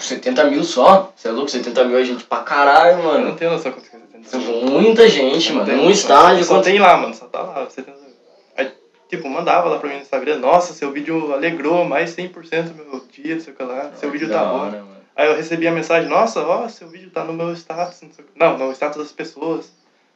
[0.02, 1.14] 70 mil só?
[1.16, 1.50] Você é louco?
[1.52, 3.26] 70 mil é gente pra caralho, Eu mano.
[3.28, 4.66] não tenho noção quanto que é 70 São mil.
[4.66, 5.76] muita gente, Eu mano.
[5.78, 8.10] Num estádio, Só quanto tem lá, mano, só tá lá, 70 mil.
[8.58, 8.72] Aí,
[9.08, 13.04] tipo, mandava lá pra mim no Instagram, nossa, seu vídeo alegrou mais 100% do meu
[13.12, 14.72] dia, não sei o que lá, seu vídeo tá bom.
[15.16, 18.26] Aí eu recebi a mensagem, nossa, ó, seu vídeo tá no meu status, não sei
[18.26, 18.40] o que.
[18.40, 19.72] Não, no status das pessoas.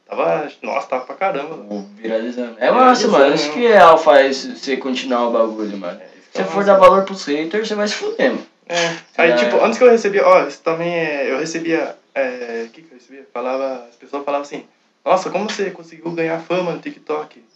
[0.08, 1.54] Tava, nossa, tava pra caramba.
[1.56, 1.88] mano.
[1.94, 2.56] Viralizando.
[2.58, 3.34] É massa, mano.
[3.34, 3.54] Isso né?
[3.54, 6.00] que é real faz você continuar o bagulho, mano.
[6.00, 6.06] É,
[6.42, 8.46] que é você for dar valor pros haters, você vai se fuder, mano.
[8.66, 8.96] É.
[9.16, 9.64] Aí, Já tipo, é.
[9.64, 11.32] antes que eu recebia, ó, isso também é.
[11.32, 11.96] Eu recebia.
[12.14, 13.26] É, o que que eu recebia?
[13.32, 13.86] Falava.
[13.88, 14.66] As pessoas falavam assim:
[15.04, 17.38] Nossa, como você conseguiu ganhar fama no TikTok?
[17.38, 17.46] Não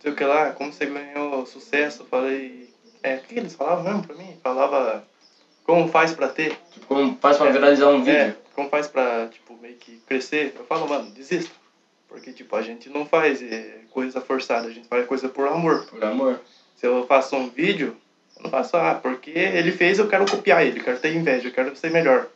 [0.00, 2.02] sei o que lá, como você ganhou sucesso?
[2.02, 2.68] Eu falei:
[3.02, 4.36] É, o que eles falavam mesmo pra mim?
[4.42, 5.04] Falava
[5.66, 6.56] como faz pra ter.
[6.86, 8.18] Como faz pra viralizar um vídeo?
[8.18, 10.54] É, como faz pra, tipo, meio que crescer.
[10.56, 11.50] Eu falo, mano, desista.
[12.08, 15.84] Porque, tipo, a gente não faz é, coisa forçada, a gente faz coisa por amor.
[15.86, 16.40] Por amor.
[16.76, 17.96] Se eu faço um vídeo,
[18.36, 21.52] eu não faço, ah, porque ele fez, eu quero copiar ele, quero ter inveja, eu
[21.52, 22.26] quero ser melhor.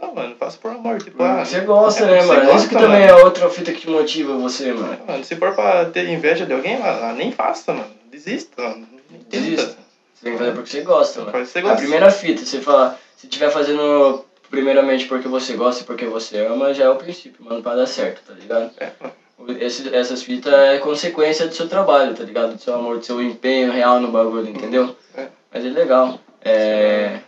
[0.00, 2.40] Não, mano, eu faço por amor, tipo, ah, Você gosta, é, né, mano?
[2.42, 4.96] gosta, Isso que também é outra fita que te motiva você, mano.
[5.06, 7.90] Mano, se for pra ter inveja de alguém, mano, ah, nem faça, mano.
[8.10, 8.86] Desista, mano.
[9.28, 9.76] Desista.
[10.14, 11.44] Você tem que fazer porque você gosta, mano.
[11.46, 11.76] Você A gosta.
[11.78, 16.72] primeira fita, você fala, se tiver fazendo primeiramente porque você gosta e porque você ama,
[16.72, 18.70] já é o princípio, mano, pra dar certo, tá ligado?
[18.78, 19.14] É, mano.
[19.60, 22.54] Esse, essas fitas é consequência do seu trabalho, tá ligado?
[22.54, 24.94] Do seu amor, do seu empenho real no bagulho, entendeu?
[25.16, 25.26] É.
[25.52, 26.20] Mas é legal.
[26.42, 27.20] É.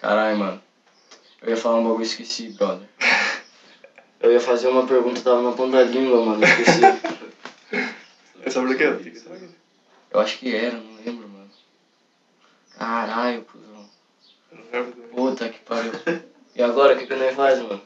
[0.00, 0.62] Caralho, mano.
[1.42, 2.86] Eu ia falar um bagulho e esqueci, brother.
[4.18, 6.80] Eu ia fazer uma pergunta, tava na ponta da língua, mano, esqueci.
[8.42, 9.12] É sobre o quê?
[10.10, 11.50] Eu acho que era, não lembro, mano.
[12.76, 13.84] Caralho, cuzão.
[14.50, 15.92] Eu não lembro do- Puta que pariu.
[16.54, 17.80] E agora, o que que nós faz, mano?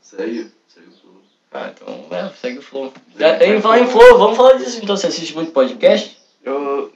[0.00, 1.22] Segue, segue o flow.
[1.52, 2.92] Ah, então, é, segue o flow.
[3.18, 4.96] Já, em falar em flow, vamos falar disso então.
[4.96, 6.16] Você assiste muito podcast?
[6.44, 6.92] Eu.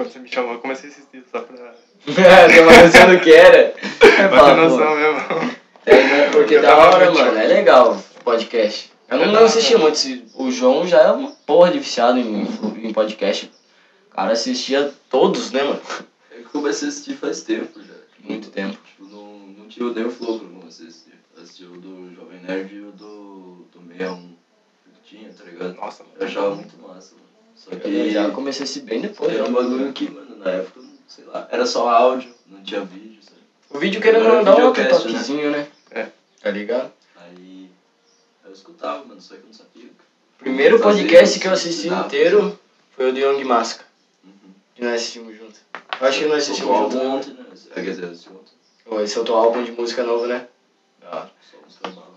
[0.00, 1.74] Quando você me chamou, eu comecei a assistir só pra.
[2.06, 3.58] É, tem uma noção do que era.
[3.58, 4.56] É, Pra ter pô.
[4.56, 5.56] noção mesmo.
[5.84, 6.30] Tem, né?
[6.30, 7.38] Porque Eu da hora, mano.
[7.38, 8.90] É legal podcast.
[9.10, 9.98] Eu não, não assistia muito.
[10.36, 12.46] O João já é uma porra de viciado em,
[12.82, 13.52] em podcast.
[14.10, 15.80] O cara assistia todos, né, mano?
[16.30, 17.92] É que eu comecei a assistir faz tempo já.
[18.24, 18.78] Muito tempo.
[18.82, 21.12] Tipo, não, não tinha nem o flow quando eu comecei a assistir.
[21.36, 24.34] Assisti o do Jovem Nerd e o do, do 61
[25.04, 25.74] que tinha, tá ligado?
[25.74, 26.14] Nossa, mano.
[26.18, 27.29] Eu achava muito massa, mano.
[27.60, 29.30] Só Eu que já comecei a assistir bem depois.
[29.32, 29.52] era um né?
[29.52, 33.36] bagulho que, mano, na época, sei lá, era só áudio, não tinha vídeo, sabe?
[33.68, 35.12] O vídeo querendo é dar um outro videocast, né?
[35.12, 35.68] toquezinho, né?
[35.90, 36.08] É.
[36.40, 36.90] Tá ligado?
[37.16, 37.70] Aí
[38.46, 39.90] eu escutava, mano, só que eu não sabia.
[40.38, 42.58] O primeiro podcast que eu assisti inteiro
[42.96, 43.84] foi o do Young Masca.
[44.24, 44.30] Uhum.
[44.74, 45.60] Que nós assistimos junto.
[46.00, 46.98] Eu acho que nós assistimos junto.
[46.98, 47.44] ontem, né?
[47.74, 49.02] Quer dizer, assisti ontem.
[49.04, 50.48] Esse é o teu álbum de música novo, né?
[50.98, 51.30] Bala.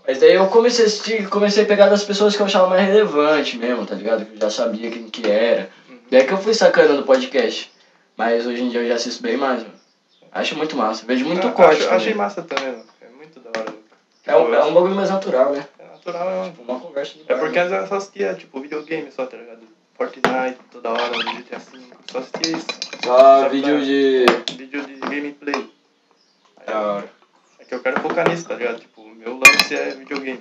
[0.06, 2.86] Mas daí eu comecei a assistir, comecei a pegar das pessoas que eu achava mais
[2.86, 4.24] relevante mesmo, tá ligado?
[4.26, 5.70] Que eu já sabia quem que era.
[6.10, 7.70] Daí que eu fui sacando do podcast.
[8.16, 9.74] Mas hoje em dia eu já assisto bem mais, mano.
[10.30, 11.04] Acho muito massa.
[11.06, 11.90] Vejo muito Ah, corte acho-.
[11.94, 12.84] Achei massa também, mano.
[13.00, 13.74] É muito da hora.
[14.26, 15.66] É um, é um bagulho mais natural, né?
[15.78, 19.26] É natural, é um- Uma conversa É porque antes eu só assistia, tipo, videogame só,
[19.26, 19.60] tá ligado?
[19.96, 21.02] Fortnite, toda hora,
[21.34, 21.78] GTA V,
[22.10, 22.66] só assistia isso.
[23.04, 24.26] Só Só vídeo pra- de...
[24.56, 25.70] Vídeo de gameplay.
[26.58, 27.08] Aí, Da hora.
[27.58, 28.80] É que eu quero focar nisso, tá ligado?
[28.80, 28.93] Tipo,
[29.24, 30.40] meu lance é videogame.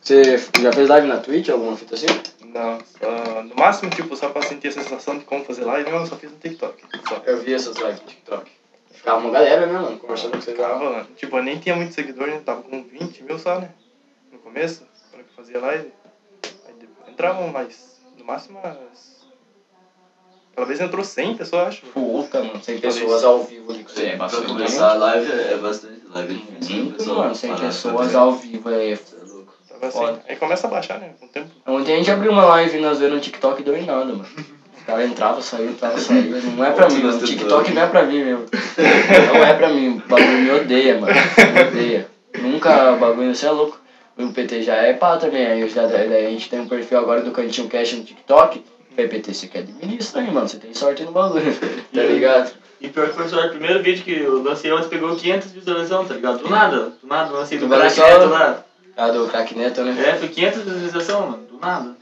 [0.00, 2.06] Você já fez live na Twitch, alguma fita assim?
[2.44, 6.06] Não, só, no máximo, tipo, só pra sentir a sensação de como fazer live, eu
[6.06, 6.82] só fiz no TikTok.
[7.08, 7.22] Só.
[7.26, 8.50] Eu vi essas lives no TikTok.
[8.92, 9.98] Ficava uma galera, né, mano?
[9.98, 10.52] Conversando com você.
[10.52, 11.06] Ficava, mano.
[11.16, 12.40] Tipo, eu nem tinha muito seguidor, né?
[12.44, 13.70] Tava com 20 mil só, né?
[14.32, 15.92] No começo, quando eu fazia live.
[16.66, 16.74] Aí
[17.08, 19.24] entravam mais, no máximo umas...
[20.54, 21.86] Pela vez entrou 100 pessoas, acho.
[21.86, 22.62] Puta, mano.
[22.62, 24.06] 100 pessoas ao vivo ali com você.
[24.06, 25.93] É Pra começar a live é bastante.
[26.14, 27.34] É Muito, pessoal mano.
[27.34, 28.16] 100 parar pra pessoas ver.
[28.16, 28.98] ao vivo é é.
[29.68, 30.20] Tava assim.
[30.28, 31.10] Aí começa a baixar, né?
[31.18, 31.48] Com o tempo.
[31.66, 34.04] Ontem a gente abriu uma live e nós vendo no TikTok e deu em nada,
[34.04, 34.26] mano.
[34.80, 36.22] O cara entrava, saía, entrava, saía.
[36.56, 37.18] Não é pra mim, mano.
[37.18, 38.44] O TikTok não é pra mim mesmo.
[39.32, 40.02] Não é pra mim.
[40.04, 41.12] O bagulho me odeia, mano.
[41.14, 42.08] Me odeia.
[42.38, 43.80] Nunca o bagulho, você é louco.
[44.16, 45.46] O PT já é pá também.
[45.46, 48.62] Aí já, daí a gente tem um perfil agora do Cantinho Cash no TikTok.
[48.94, 50.48] Falei, PT, você que administra aí, mano.
[50.48, 51.44] Você tem sorte no bagulho.
[51.92, 52.52] Tá ligado?
[52.84, 56.14] E pior que foi o primeiro vídeo que eu lancei ontem pegou 500 visualizações, tá
[56.14, 56.38] ligado?
[56.42, 58.64] Do nada, do nada, eu lancei do Crack só- Neto lá.
[58.96, 60.04] A do Crack Neto, né?
[60.10, 61.96] É, foi 500 visualizações, mano, do nada.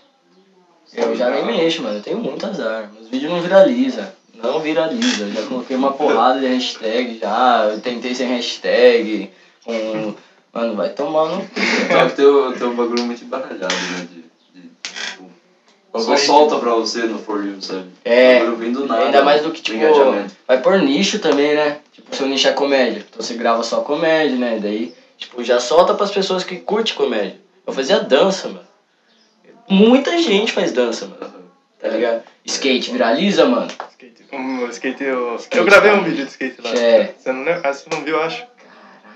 [0.95, 1.97] Eu já nem mexo, mano.
[1.99, 2.91] Eu tenho muito azar.
[2.93, 4.07] Meus vídeos não viralizam.
[4.35, 5.25] Não viraliza.
[5.25, 7.69] Eu já coloquei uma porrada de hashtag já.
[7.73, 9.31] Eu tentei sem hashtag.
[9.65, 10.15] Com...
[10.53, 11.39] Mano, vai tomar no.
[11.39, 11.49] cu.
[11.91, 14.07] Só que tem, o- tem um bagulho muito embaralhado, né?
[14.13, 14.22] De,
[16.01, 17.91] só solta pra você no For You, sabe?
[18.05, 19.05] É, nada.
[19.05, 20.35] Ainda mais do que, tipo, engajamento.
[20.49, 21.79] vai por nicho também, né?
[21.93, 23.05] Tipo, seu nicho é comédia.
[23.09, 24.59] Então você grava só comédia, né?
[24.61, 27.39] Daí, tipo, já solta pras pessoas que curtem comédia.
[27.67, 28.67] Eu fazia dança, mano.
[29.69, 31.33] Muita gente faz dança, mano.
[31.79, 32.23] Tá ligado?
[32.45, 33.69] Skate viraliza, mano.
[33.91, 34.25] Skate.
[34.33, 36.09] Um, skate eu, Skate, eu gravei um cara.
[36.09, 36.71] vídeo de skate lá.
[36.71, 37.15] É.
[37.19, 37.61] Você não, lembra?
[37.65, 38.47] Ah, você não viu, eu acho.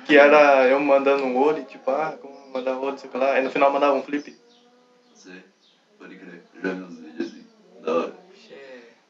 [0.05, 3.33] Que era eu mandando um olho, tipo, ah, como mandar um olho, sei lá.
[3.33, 4.37] Aí no final mandava um flip.
[5.15, 5.43] Sei.
[5.99, 6.43] Pode crer.
[6.63, 7.45] Eu já vi uns vídeos assim.
[7.85, 8.13] Da hora.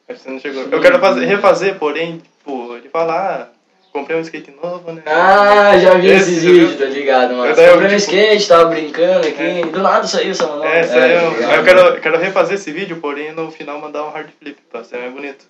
[0.08, 0.62] Você não chegou.
[0.70, 3.48] Eu quero fazer, refazer, porém, tipo, ele fala, ah,
[3.92, 5.02] comprei um skate novo, né?
[5.06, 7.46] Ah, já vi Esse esses vídeos, tá ligado, mano?
[7.50, 9.62] Eu daí eu, Comprei um tipo- skate, tava brincando aqui, É.
[9.66, 10.64] do nada saiu essa mano.
[10.64, 11.20] É, saiu.
[11.20, 11.50] tá ligado?
[11.50, 14.58] Aí eu quero, eu quero refazer esse vídeo, porém no final mandar um hard flip
[14.70, 15.44] pra ser mais bonito.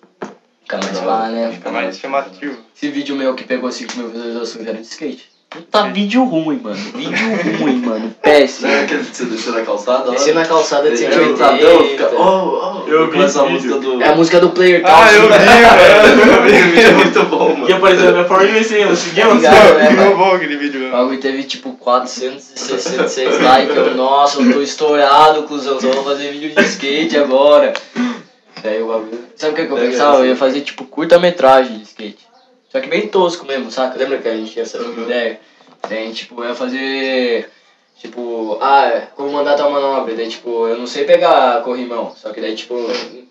[0.63, 1.51] Fica mais lá, né?
[1.53, 2.57] Fica mais chamativo.
[2.75, 5.29] Esse vídeo meu que pegou 5 mil visualizações era de skate.
[5.49, 6.75] Puta vídeo ruim, mano.
[6.75, 8.13] Vídeo ruim, mano.
[8.21, 8.67] Péssimo.
[8.67, 10.05] Não aquele de você descer na calçada?
[10.05, 10.11] lá?
[10.11, 11.83] Descer na calçada de é tadão, 180.
[11.87, 12.11] fica.
[12.21, 12.89] Oh, oh.
[12.89, 14.01] Eu vi Começa a esse música do.
[14.03, 15.15] É a música do Player Ah, Couch.
[15.15, 16.33] eu vi, velho.
[16.35, 16.49] Eu vi.
[16.57, 17.75] Aquele vídeo é muito bom, E mano.
[17.75, 20.17] apareceu na minha For You assim, eu segui Tá né, Ficou mano?
[20.17, 20.79] bom aquele vídeo.
[20.81, 20.91] O né?
[20.91, 23.75] bagulho teve tipo 466 likes.
[23.77, 25.79] Eu, nossa, eu tô estourado, cuzão.
[25.79, 27.71] Só vou fazer vídeo de skate agora.
[28.61, 29.19] Daí o bagulho.
[29.37, 30.17] Sabe o que, que eu pensava?
[30.19, 32.26] Eu ia fazer tipo curta-metragem de skate.
[32.77, 33.97] Só que bem tosco mesmo, saca?
[33.97, 35.03] Lembra que a gente tinha essa Uhum.
[35.03, 35.39] ideia?
[35.89, 37.49] Daí, tipo, eu ia fazer.
[37.99, 40.13] Tipo, ah, como mandar tal manobra.
[40.13, 42.13] Daí, tipo, eu não sei pegar corrimão.
[42.15, 42.75] Só que daí, tipo,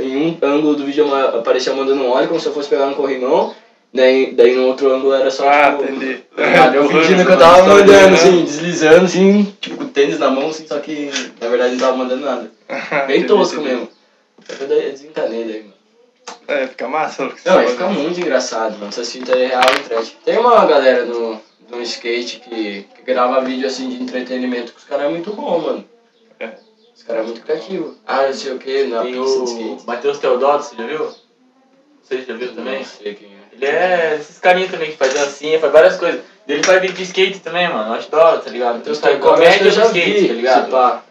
[0.01, 2.87] em um ângulo do vídeo eu aparecia mandando um óleo como se eu fosse pegar
[2.87, 3.55] no corrimão.
[3.95, 5.85] Daí, daí no outro ângulo era só, Ah, tipo.
[5.85, 6.23] entendi.
[6.35, 10.29] Tá, eu fingindo que eu tava Mandando, mandando, assim, deslizando, assim, tipo, com tênis na
[10.29, 11.09] mão, assim, só que
[11.41, 12.51] na verdade não tava mandando nada.
[13.07, 13.89] Bem tosco mesmo.
[14.61, 15.76] Eu desencanei daí, mano.
[16.49, 17.25] É, fica massa.
[17.25, 18.89] o que você Não, ficar muito engraçado, mano.
[18.89, 20.17] Essas fitas é real e trash.
[20.25, 24.85] Tem uma galera no, no skate que, que grava vídeo assim de entretenimento que os
[24.85, 25.85] caras é muito bom, mano.
[26.39, 26.53] É.
[26.95, 27.97] Os caras é muito criativo.
[28.07, 29.87] Ah, não sei o que, na Tem o skate.
[29.87, 31.09] Matheus Teodoro, você já viu?
[32.03, 32.79] Você já viu também?
[32.79, 33.37] Não sei quem é.
[33.53, 36.21] Ele é esses carinhas também que faz dancinha, faz várias coisas.
[36.47, 37.91] Ele faz vídeo de skate também, mano.
[37.91, 38.79] Eu acho da hora, tá ligado?
[38.79, 41.03] Então, caras comédia eu de já skate, vi, tá ligado?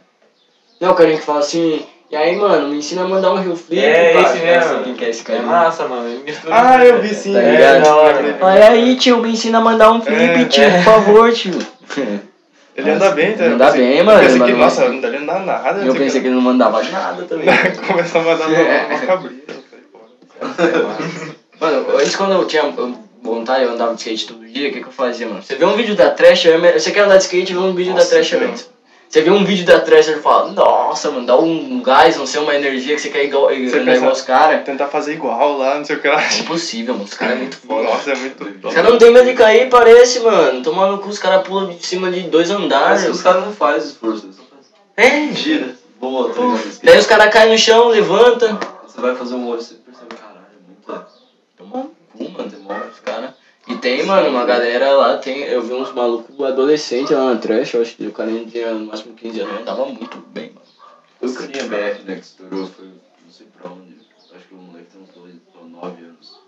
[0.79, 3.57] Não, o carinha que fala assim, e aí, mano, me ensina a mandar um rio
[3.57, 4.21] flip, É, pá.
[4.21, 4.83] esse mesmo.
[4.83, 5.41] quem que é esse É cara.
[5.43, 6.07] massa, mano.
[6.07, 6.99] Ele mistura Ah, eu né?
[7.01, 7.33] vi sim.
[7.33, 7.83] Tá é, ligado?
[7.83, 8.37] da hora.
[8.39, 10.69] Olha aí, tio, me ensina a mandar um flip, É, tio, é.
[10.77, 11.59] por favor, tio.
[12.77, 13.43] Ele anda bem, tá?
[13.45, 14.89] Anda pensei- bem, mano, Eu pensei ele que, manda nossa, bem.
[14.91, 15.81] não deve andar nada.
[15.85, 17.45] Eu pensei que ele não mandava nada também.
[17.87, 19.29] Começou a mandar uma, uma pô.
[21.59, 22.63] Mano, antes quando eu tinha
[23.23, 25.41] vontade, eu andava de skate todo dia, o que, que eu fazia, mano?
[25.41, 28.05] Você vê um vídeo da Trash, você quer andar de skate, vê um vídeo Nossa,
[28.05, 28.69] da Trash antes.
[29.15, 32.41] Você vê um vídeo da Trash e fala, nossa, mano, dá um gás, não sei,
[32.41, 34.65] uma energia que você quer igual, andar igual os caras.
[34.65, 36.21] Tentar fazer igual lá, não sei o que lá.
[36.21, 37.83] É impossível, mano, os caras é muito foda.
[37.83, 40.61] Nossa, é muito Os caras não tem medo de cair, parece, mano.
[40.61, 43.03] Tomar no cu, os caras pulam de cima de dois andares.
[43.03, 45.31] Mas os caras não fazem esforço, eles só fazem.
[45.31, 45.33] É.
[45.33, 46.79] Gira, boa, tá ligado?
[46.83, 48.59] Daí os caras caem no chão, levanta.
[48.85, 51.05] Você vai fazer um olho, você percebe, caralho, é muito.
[51.55, 52.51] Toma no cu, mano.
[52.51, 52.73] Tem mó.
[52.91, 53.29] Os caras.
[53.85, 55.43] Tem, mano, uma galera lá, tem.
[55.43, 58.87] Eu vi uns malucos adolescentes lá na trash, eu acho que o cara tinha no
[58.87, 60.65] máximo 15 anos, andava muito bem, mano.
[61.21, 63.95] O carinha BR, né, que estourou, foi não sei pra onde.
[64.33, 66.39] Acho que o moleque tem uns dois, ou nove anos.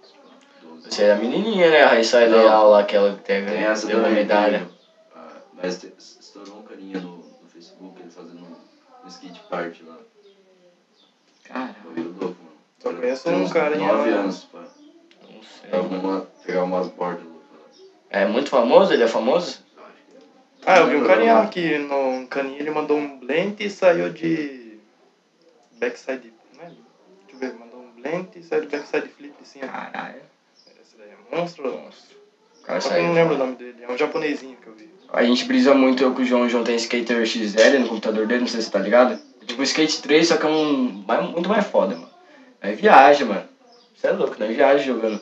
[0.61, 0.81] Doze.
[0.89, 1.83] Você é a menininha, né?
[1.83, 2.37] A Raíssa Não.
[2.37, 4.65] Leal lá, aquela que teve, Tem essa deu uma medalha.
[5.15, 9.83] ah, Mas te- estourou um carinha no, no Facebook, ele fazendo um, um skate party
[9.83, 9.97] lá.
[11.43, 12.57] Cara, Foi louco, mano.
[12.79, 14.03] Só conheço um carinha lá.
[14.05, 16.27] anos pra, não sei.
[16.45, 17.26] pegar umas bordas.
[18.17, 18.91] É muito famoso?
[18.91, 19.59] Ele é famoso?
[20.65, 24.79] Ah, eu vi um carinha que no caninha ele mandou um blend e saiu de
[25.73, 26.33] backside.
[26.55, 26.65] Não é?
[26.65, 26.81] Deixa
[27.33, 29.59] eu ver, mandou um blend e saiu de backside flip assim.
[29.59, 30.21] Caralho.
[30.81, 31.69] Esse daí é monstro.
[31.69, 34.73] O cara Só que eu não lembro o nome dele, é um japonesinho que eu
[34.73, 34.89] vi.
[35.13, 38.25] A gente brisa muito, eu com o João, o João tem Skater XL no computador
[38.25, 39.17] dele, não sei se você tá ligado.
[39.41, 42.09] É tipo Skate 3, só que é um muito mais foda, mano.
[42.61, 43.47] Aí viaja, mano.
[43.95, 44.47] Você é louco, né?
[44.47, 45.21] Viaja jogando.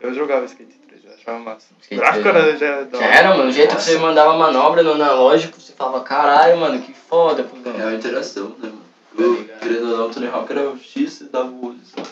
[0.00, 0.79] Eu jogava skate 3, eu
[1.20, 1.66] achava massa.
[1.90, 3.48] O gráfico 3, era, já era Já era, mano.
[3.48, 7.56] O jeito que você mandava manobra no analógico, você falava, caralho, mano, que foda, pô.
[7.78, 9.46] É a interação, né, mano?
[9.48, 12.02] Tá querendo ou não, o Tony Hawk era o X e dava o olho só.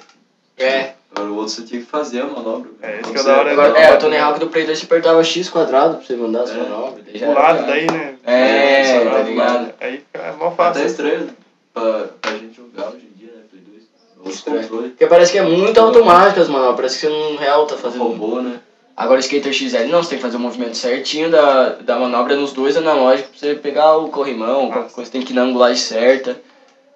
[0.58, 0.92] É.
[1.14, 2.70] Agora o outro você tinha que fazer a manobra.
[2.82, 4.78] É, isso que é você- da hora, Agora, é, o Tony Hawk do Play 2
[4.78, 6.54] você apertava X quadrado pra você mandar as É.
[6.54, 7.04] manobras.
[7.04, 8.14] daí já O era lado daí, né?
[8.26, 9.74] É, É, tá ligado?
[9.80, 10.86] Aí fica mó Até fácil.
[10.86, 11.28] estranho
[11.72, 13.42] pra, pra gente jogar hoje em dia, né?
[13.50, 13.82] Play 2.
[14.18, 14.60] Outro Estranho.
[14.62, 14.88] controle.
[14.90, 18.02] Porque parece que é muito automático as manobras, parece que você no real tá fazendo.
[18.02, 18.60] Robô, né?
[18.98, 22.34] Agora o Skater XL não, você tem que fazer o movimento certinho da, da manobra
[22.34, 24.94] nos dois analógicos pra você pegar o corrimão, qualquer Nossa.
[24.96, 26.36] coisa tem que ir na angulagem certa.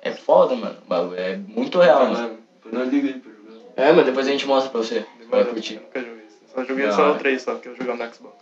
[0.03, 0.75] É foda, mano.
[1.17, 2.39] É muito real, mano.
[2.91, 3.53] Liga aí pra jogar.
[3.77, 5.05] É, mas depois a gente mostra pra você.
[5.31, 5.75] Vai curtir.
[5.75, 6.37] Eu nunca joguei isso.
[6.43, 7.11] Eu só joguei Não, só é.
[7.11, 8.35] o 3 só, que eu jogava no Xbox.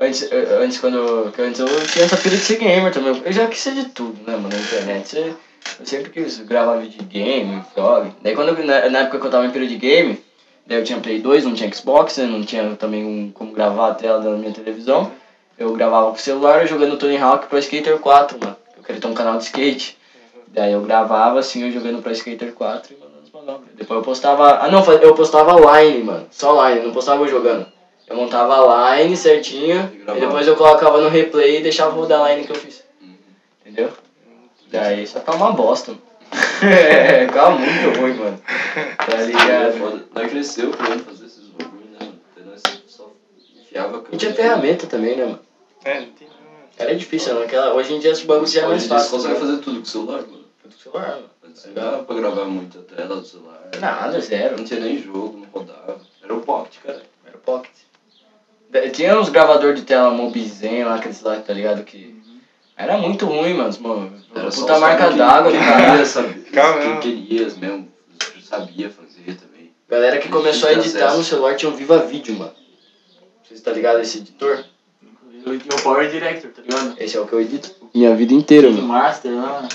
[0.00, 1.30] Antes, eu- antes quando.
[1.38, 3.20] Antes eu tinha essa filha de ser gamer também.
[3.22, 5.34] Eu já quis ser de tudo, né, mano, na internet.
[5.78, 8.10] Eu sempre quis gravar vídeo de game, vlog.
[8.22, 10.18] Daí quando eu- na, na época que eu tava em período de game,
[10.68, 13.94] daí eu tinha Play 2, não tinha Xbox, não tinha também um, como gravar a
[13.94, 15.10] tela da minha televisão.
[15.58, 18.56] Eu gravava com o celular jogando Tony Hawk Pro Skater 4, mano.
[18.76, 19.98] Eu queria ter um canal de skate.
[20.48, 23.70] Daí eu gravava assim, eu jogando Pro Skater 4 e mandando as manobras.
[23.74, 24.58] Depois eu postava.
[24.58, 26.26] Ah não, eu postava line, mano.
[26.30, 27.66] Só line, não postava eu jogando.
[28.06, 32.22] Eu montava a line certinho E e depois eu colocava no replay e deixava rodar
[32.22, 32.82] a line que eu fiz.
[33.02, 33.14] Uhum.
[33.60, 33.90] Entendeu?
[34.70, 35.92] Daí só ficava uma bosta.
[35.92, 36.07] mano.
[36.62, 38.40] é, ficava muito ruim, mano.
[38.98, 39.78] Tá É ligado?
[39.78, 40.04] foda.
[40.14, 42.20] Nós cresceu querendo fazer esses bagulho, né, mano?
[42.36, 43.10] Daí nós só
[43.60, 45.40] enfiava a E tinha ferramenta também, né, mano?
[45.84, 46.30] É, não tinha.
[46.78, 47.44] Era difícil, né?
[47.44, 49.10] Aquela, hoje em dia esse bagulho já é mais dia você fácil.
[49.10, 49.40] consegue né?
[49.40, 50.44] fazer tudo com o celular, mano.
[50.62, 51.28] Tudo com celular, mano.
[51.66, 53.68] Não dava pra gravar muito a tela do celular.
[53.80, 54.56] Nada, zero.
[54.58, 55.98] Não tinha nem jogo, não rodava.
[56.22, 57.02] Era o pocket, cara.
[57.26, 57.72] Era o Pocket.
[58.92, 61.82] Tinha uns gravador de tela Mobizen lá, aqueles lá, tá ligado?
[61.84, 62.17] Que.
[62.78, 63.74] Era muito ruim, mano.
[63.80, 66.40] mano Era só puta marca d'água do que queria, sabe?
[66.52, 67.00] Calma, Quem não.
[67.00, 67.88] queria mesmo,
[68.40, 69.72] sabia fazer também.
[69.90, 71.18] Galera que começou a editar acesso.
[71.18, 72.52] no celular tinha um Viva Vídeo, mano.
[73.42, 74.64] Vocês tá ligado esse editor?
[75.44, 76.94] Eu tinha o Power Director, tá ligado?
[76.98, 77.70] Esse é o que eu edito.
[77.94, 78.86] Minha vida inteira, O mano.
[78.86, 79.68] Master lá.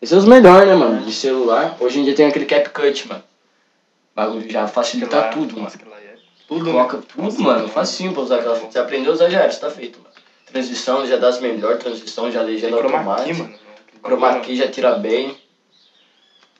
[0.00, 1.04] Esses são os melhores, né, mano?
[1.04, 1.76] De celular.
[1.78, 3.22] Hoje em dia tem aquele CapCut, mano.
[3.22, 5.68] O bagulho já facilita tudo, mano.
[5.68, 6.14] É
[6.48, 6.72] tudo, né?
[6.72, 7.68] Coloca tudo, mano.
[7.68, 8.54] Facinho pra usar aquela.
[8.54, 10.09] Você aprendeu a usar já era, isso tá feito, mano.
[10.52, 13.60] Transição já dá as melhores transições, já legenda chroma key, automática.
[14.02, 15.32] Chroma key já tira bem.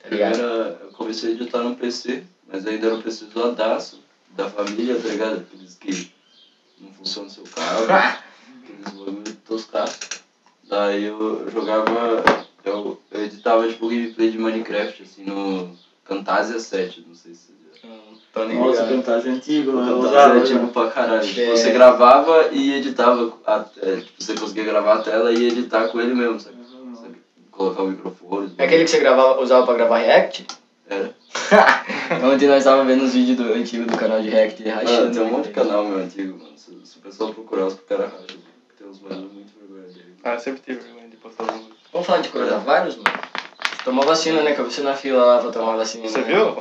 [0.01, 0.35] Tá Eu, ligado?
[0.37, 4.97] era, eu comecei a editar no PC, mas ainda era um PC zoadaço, da família,
[4.99, 5.39] tá ligado?
[5.41, 6.13] Aqueles que
[6.79, 7.85] não funcionam no seu carro,
[8.63, 9.99] aqueles bagulho toscaço.
[10.65, 17.15] Daí eu jogava, eu, eu editava tipo gameplay de Minecraft, assim, no Camtasia 7, não
[17.15, 17.53] sei se
[18.33, 18.89] Tô nem Nossa, ligado.
[18.89, 19.91] Camtasia antigo, né?
[19.91, 20.71] Eu Camtasia usava, é tipo né?
[20.73, 21.27] pra caralho.
[21.27, 25.89] Tipo, você gravava e editava, a, é, tipo, você conseguia gravar a tela e editar
[25.89, 26.57] com ele mesmo, sabe?
[26.95, 27.17] Sabe?
[27.51, 28.55] Colocar o microfone.
[28.57, 30.47] É aquele que você gravava, usava pra gravar React?
[30.89, 31.15] Era.
[32.25, 35.01] Ontem nós tava vendo os vídeos do, antigos do canal de React rachando.
[35.01, 36.57] Mano, tem um monte de canal meu antigo, mano.
[36.57, 38.39] Se, se o pessoal procurar os caras racham.
[38.79, 40.15] Tem uns manos muito vergonha dele.
[40.23, 41.63] Ah, sempre tive vergonha de postar os.
[41.93, 43.21] Vamos falar de coronavírus, mano?
[43.85, 44.55] Tomou vacina, né?
[44.55, 46.09] Que eu vi você na fila lá pra tomar vacina.
[46.09, 46.25] Você né?
[46.25, 46.57] viu?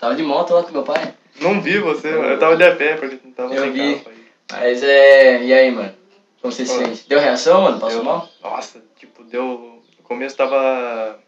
[0.00, 1.14] Tava de moto lá com meu pai.
[1.40, 2.28] Não vi você, mano.
[2.30, 3.94] Eu tava de a pé, porque não tava Eu sem vi.
[3.96, 4.16] carro.
[4.16, 4.24] aí.
[4.52, 5.42] Mas é.
[5.42, 5.92] E aí, mano?
[6.40, 6.86] Como você se Olha.
[6.86, 7.08] sente?
[7.08, 7.78] Deu reação, mano?
[7.78, 8.28] Passou Eu- mal?
[8.42, 9.82] Nossa, tipo, deu.
[9.98, 11.18] No começo tava.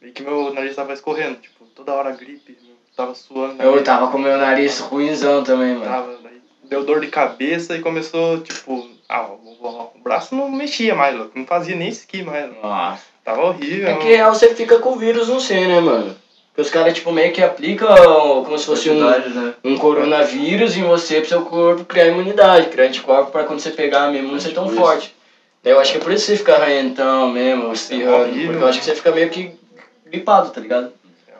[0.00, 3.62] Meio que meu nariz tava escorrendo, tipo, toda hora gripe, meu, tava suando.
[3.62, 5.84] Eu tava com meu nariz ruimzão também, mano.
[5.84, 8.88] Tava, daí deu dor de cabeça e começou, tipo.
[9.08, 11.38] Ah, o, o- o braço não mexia mais, louco.
[11.38, 12.46] Não fazia nem esqui mais.
[12.46, 12.66] louco.
[12.66, 13.04] Nossa.
[13.24, 13.88] Tava horrível.
[13.88, 16.16] É que real você fica com o vírus no sei, né, mano?
[16.52, 19.54] Porque os caras, tipo, meio que aplicam como se fosse um, né?
[19.64, 24.12] um coronavírus em você pro seu corpo criar imunidade, criar anticorpo pra quando você pegar
[24.12, 24.84] mesmo não ser tão Tipo isso.
[24.84, 25.16] forte.
[25.62, 28.64] Daí eu acho que é por isso que você fica arrentão mesmo, espirrando, horrível, porque
[28.64, 29.52] eu acho que você fica meio que
[30.04, 30.92] gripado, tá ligado?
[31.26, 31.32] É.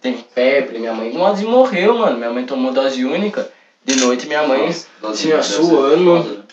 [0.00, 2.16] Tem febre, minha mãe quase morreu, mano.
[2.16, 3.50] Minha mãe tomou dose única.
[3.84, 4.66] De noite minha mãe.
[5.02, 6.44] Nossa, tinha ser suando.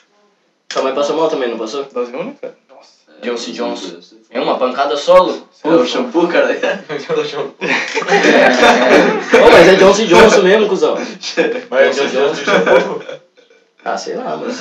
[0.73, 1.83] Sua mãe passou mal também, não passou?
[1.83, 2.55] Dose única?
[3.21, 3.99] É, Johnson Johnson.
[4.31, 5.47] É uma pancada solo?
[5.63, 6.47] É o shampoo, cara.
[9.37, 10.95] Ô, mas é Johnson Johnson mesmo, cuzão.
[11.69, 13.01] Mas eu Johnson Johnson.
[13.83, 14.53] Ah, sei lá, mano.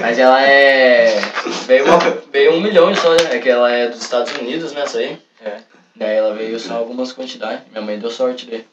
[0.00, 1.20] Mas ela é.
[1.66, 1.98] Veio, uma...
[2.32, 3.36] veio um milhão só, né?
[3.36, 4.82] É que ela é dos Estados Unidos, né?
[4.82, 5.18] Essa aí.
[5.42, 5.56] É.
[5.96, 7.62] Daí ela veio só algumas quantidades.
[7.70, 8.66] Minha mãe deu sorte dele.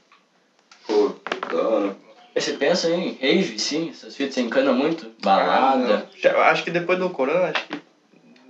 [0.87, 1.15] Pô,
[1.49, 1.95] da hora.
[2.35, 3.89] Aí você pensa em rave, sim?
[3.89, 5.07] Essas fitas você encana muito?
[5.23, 6.09] Ah, Balada.
[6.23, 7.79] eu acho que depois do corona, acho que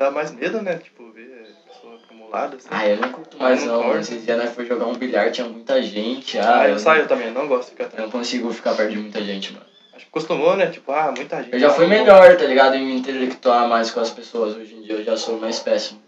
[0.02, 0.76] dá mais medo, né?
[0.78, 2.68] Tipo, ver pessoa acumulada, assim.
[2.72, 4.00] Ah, eu não curto mais Eu não não.
[4.00, 6.40] Esses dias nós foi jogar um bilhar, tinha muita gente.
[6.40, 8.98] Ah, Ah, eu saio também, não gosto de ficar Eu não consigo ficar perto de
[8.98, 9.66] muita gente, mano.
[9.94, 10.68] Acho que acostumou, né?
[10.68, 11.54] Tipo, ah, muita gente.
[11.54, 12.76] Eu já fui Ah, melhor, tá ligado?
[12.76, 14.56] Em me intelectuar mais com as pessoas.
[14.56, 16.02] Hoje em dia eu já sou mais péssimo.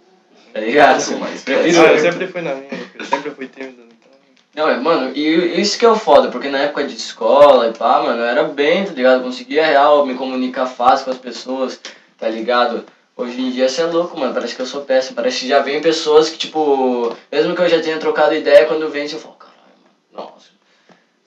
[0.52, 1.00] Tá ligado?
[1.00, 3.84] Sou mais Ah, eu sempre fui na minha, eu sempre fui tímido.
[3.84, 4.12] Então...
[4.56, 7.74] Não, é, mano, e isso que é o foda, porque na época de escola e
[7.74, 9.18] pá, mano, eu era bem, tá ligado?
[9.18, 11.80] Eu conseguia real me comunicar fácil com as pessoas,
[12.20, 12.86] tá ligado?
[13.16, 15.16] Hoje em dia você é louco, mano, parece que eu sou péssimo.
[15.16, 18.90] Parece que já vem pessoas que, tipo, mesmo que eu já tenha trocado ideia, quando
[18.90, 20.50] vem, eu falo, caralho, mano, nossa.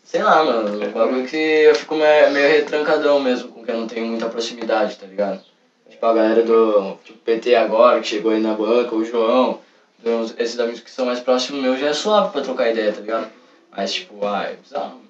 [0.03, 3.81] Sei lá, mano, o bagulho que eu fico meio, meio retrancadão mesmo, com quem eu
[3.81, 5.41] não tenho muita proximidade, tá ligado?
[5.89, 9.61] Tipo, a galera do tipo, PT agora, que chegou aí na banca, o João,
[10.39, 13.29] esses amigos que são mais próximos meus já é suave pra trocar ideia, tá ligado?
[13.71, 15.06] Mas, tipo, ah, é bizarro.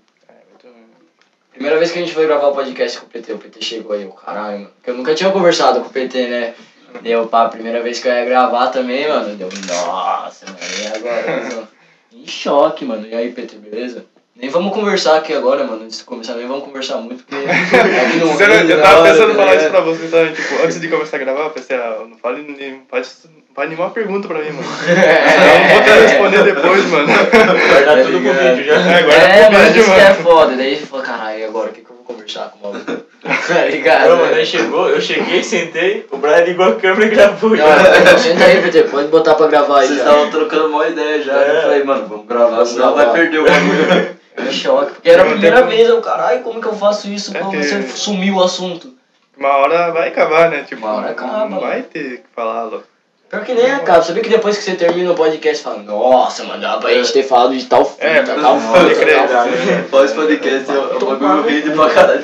[1.57, 3.93] Primeira vez que a gente foi gravar o podcast com o PT, o PT chegou
[3.97, 4.71] aí, eu, caralho, mano.
[4.77, 6.55] Porque eu nunca tinha conversado com o PT, né?
[7.01, 9.35] Deu, pá, primeira vez que eu ia gravar também, mano.
[9.35, 11.41] Deu, nossa, mano, e agora?
[11.41, 11.69] mano?
[12.13, 13.07] Em choque, mano.
[13.07, 14.05] E aí, PT, beleza?
[14.35, 15.85] Nem vamos conversar aqui agora, mano.
[15.85, 17.37] Antes de começar, nem vamos conversar muito, porque.
[17.49, 19.71] aqui no Sério, Rio, eu tava pensando em falar isso ligado?
[19.73, 22.83] pra você também, tipo, antes de começar a gravar, eu pensei, ah, não fale, nem-
[22.87, 23.27] faz,
[23.57, 24.69] faz nenhuma pergunta pra mim, mano.
[24.87, 27.07] Eu não vou que responder depois, mano.
[27.09, 28.75] Vai dar Tá tudo pro vídeo já.
[28.75, 30.23] É, agora É, é pro vídeo, isso que é mano.
[30.23, 30.57] foda.
[30.57, 31.71] Daí ele falou, caralho, e agora?
[31.71, 32.93] O que, que eu vou conversar com o maluco?
[33.49, 34.09] tá ligado?
[34.11, 37.51] Não, mano, aí chegou, eu cheguei, sentei, o Brian ligou a câmera e gravou.
[37.51, 37.67] Não,
[38.01, 40.05] então senta aí, PT, pode botar pra gravar aí Vocês já.
[40.05, 41.33] estavam trocando uma ideia já.
[41.33, 41.57] É.
[41.57, 43.11] Eu falei, mano, vamos gravar, Vamos senão gravar.
[43.13, 44.17] vai perder o bagulho.
[44.39, 47.41] Em choque, porque era a primeira vez, eu, caralho, como que eu faço isso É
[47.41, 48.93] pra que- você sumir o assunto?
[49.35, 50.63] Uma hora vai acabar, né?
[50.69, 52.85] Tipo, Uma hora acaba, não vai ter que falar, louco.
[53.29, 56.61] Pior que nem acaba, sabia que depois que você termina o podcast, fala, nossa, mano,
[56.61, 59.53] dá pra gente ter falado de tal fita, É, tal pode fita, crer, tal né?
[59.57, 59.89] fita.
[59.91, 62.23] Pós-podcast é Tô um bagulho rende pra caralho.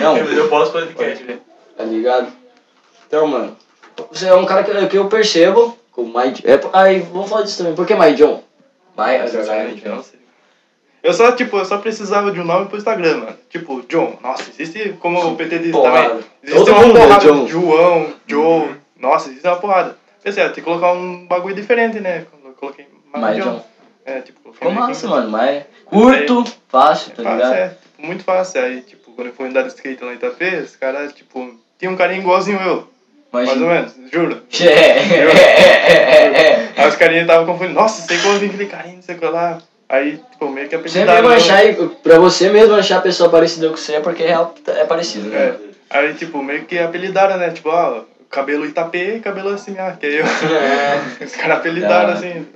[0.00, 1.40] Não, Eu posso podcast, velho.
[1.76, 2.26] tá ligado?
[3.06, 3.56] Então, mano,
[4.10, 6.34] você é um cara que, que eu percebo, com o My...
[6.44, 8.42] É, aí, vamos falar disso também, por que My John?
[8.98, 10.18] My, Sinceramente, eu não sei.
[11.04, 13.36] Eu só, tipo, eu só precisava de um nome pro Instagram, mano.
[13.48, 14.16] Tipo, John.
[14.20, 16.08] Nossa, existe, como o PT disse Porrada.
[16.08, 16.24] também.
[16.42, 17.24] Existe Todo uma mundo é porrada.
[17.24, 17.46] John.
[17.46, 18.70] João, Joe.
[18.98, 19.96] Nossa, existe uma porrada.
[20.26, 22.24] Ah, tem que colocar um bagulho diferente, né?
[22.30, 23.42] Quando eu coloquei mais.
[23.42, 23.62] John.
[24.04, 25.30] É, tipo, Ficou massa, mano.
[25.30, 27.54] Mas curto, fácil, tá É fácil, ligado?
[27.54, 28.60] é, tipo, muito fácil.
[28.62, 31.90] Aí, tipo, quando eu fui andar de skate lá em Itapê, os caras, tipo, tinha
[31.90, 32.88] um carinha igualzinho eu.
[33.32, 34.42] Mais ou menos, juro.
[34.60, 36.68] É.
[36.76, 39.26] Aí os carinhas estavam confundindo, nossa, sei como vem aquele carinha, não sei o que
[39.26, 39.58] lá.
[39.88, 41.28] Aí, tipo, meio que Você apelidaram.
[41.28, 41.36] mesmo eu.
[41.36, 41.62] achar,
[42.02, 44.36] pra você mesmo achar a pessoa parecida com você é porque é,
[44.68, 45.38] é parecido, né?
[45.38, 45.56] É.
[45.90, 47.50] Aí, tipo, meio que apelidaram, né?
[47.50, 50.24] Tipo, ó, cabelo Itapê e cabelo assim, ah, que é eu.
[50.26, 51.00] É.
[51.24, 52.46] Os caras apelidaram, Da- assim.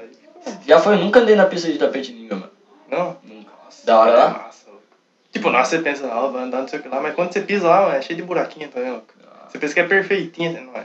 [0.67, 2.51] Já foi, eu nunca andei na pista de tapete ninguém, mano.
[2.89, 3.17] Não?
[3.25, 3.51] Nunca.
[3.85, 4.29] Da hora é lá?
[4.31, 4.65] massa.
[4.69, 4.83] louco.
[5.33, 7.41] Tipo, nossa, você pensa, ah, vai andar não sei o que lá, mas quando você
[7.41, 9.03] pisa lá, mano, é cheio de buraquinho, tá vendo?
[9.49, 10.85] Você pensa que é perfeitinha, você não é.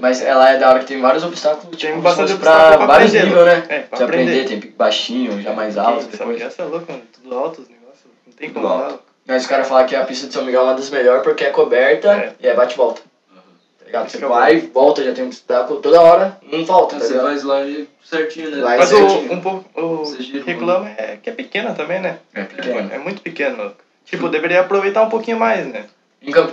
[0.00, 2.76] Mas ela é da hora que tem vários obstáculos, Tem tipo, bastante como obstáculo pra
[2.78, 3.64] pra vários níveis, né?
[3.68, 4.44] É, pra aprender, aprender.
[4.48, 6.40] tem pique baixinho, já mais alto, Essa, depois.
[6.40, 7.02] essa é louca, mano.
[7.12, 8.04] Tudo alto os negócios.
[8.26, 8.84] Não tem como Tudo andar.
[8.84, 8.92] alto.
[8.94, 9.04] louco.
[9.26, 11.44] Mas os caras falam que a pista de São Miguel é uma das melhores porque
[11.44, 12.32] é coberta É.
[12.38, 13.00] e é bate-volta.
[13.86, 14.10] Tá ligado?
[14.10, 17.26] Você é vai, volta, já tem um obstáculo toda hora, não falta, tá Você ligado?
[17.26, 18.58] faz lá e certinho, né?
[18.58, 19.32] É Mas o, certinho.
[19.32, 20.02] um pouco, o
[20.44, 22.18] reclama é que é pequena também, né?
[22.34, 22.92] É pequeno.
[22.92, 23.72] É muito pequeno.
[24.04, 25.84] Tipo, deveria aproveitar um pouquinho mais, né?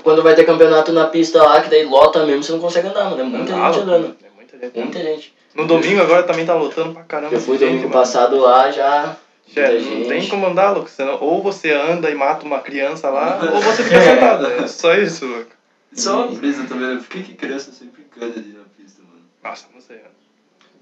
[0.04, 3.06] Quando vai ter campeonato na pista lá, que daí lota mesmo, você não consegue andar,
[3.06, 3.22] mano.
[3.22, 4.16] É muita Ah, gente louco, andando.
[4.22, 4.78] É muita gente.
[4.80, 5.34] Muita gente.
[5.56, 7.34] No domingo agora também tá lotando pra caramba.
[7.34, 8.00] Eu fui de gente, domingo mano.
[8.00, 9.16] passado lá, já.
[9.56, 10.08] É, muita não gente.
[10.10, 10.90] tem como andar, louco.
[10.90, 14.46] Senão, ou você anda e mata uma criança lá, ou você fica sentado.
[14.48, 15.50] É só isso, louco.
[15.98, 16.98] É uma brisa também.
[16.98, 19.22] Por que, que criança sempre canta ali na pista, mano?
[19.44, 20.10] Nossa, não sei, mano.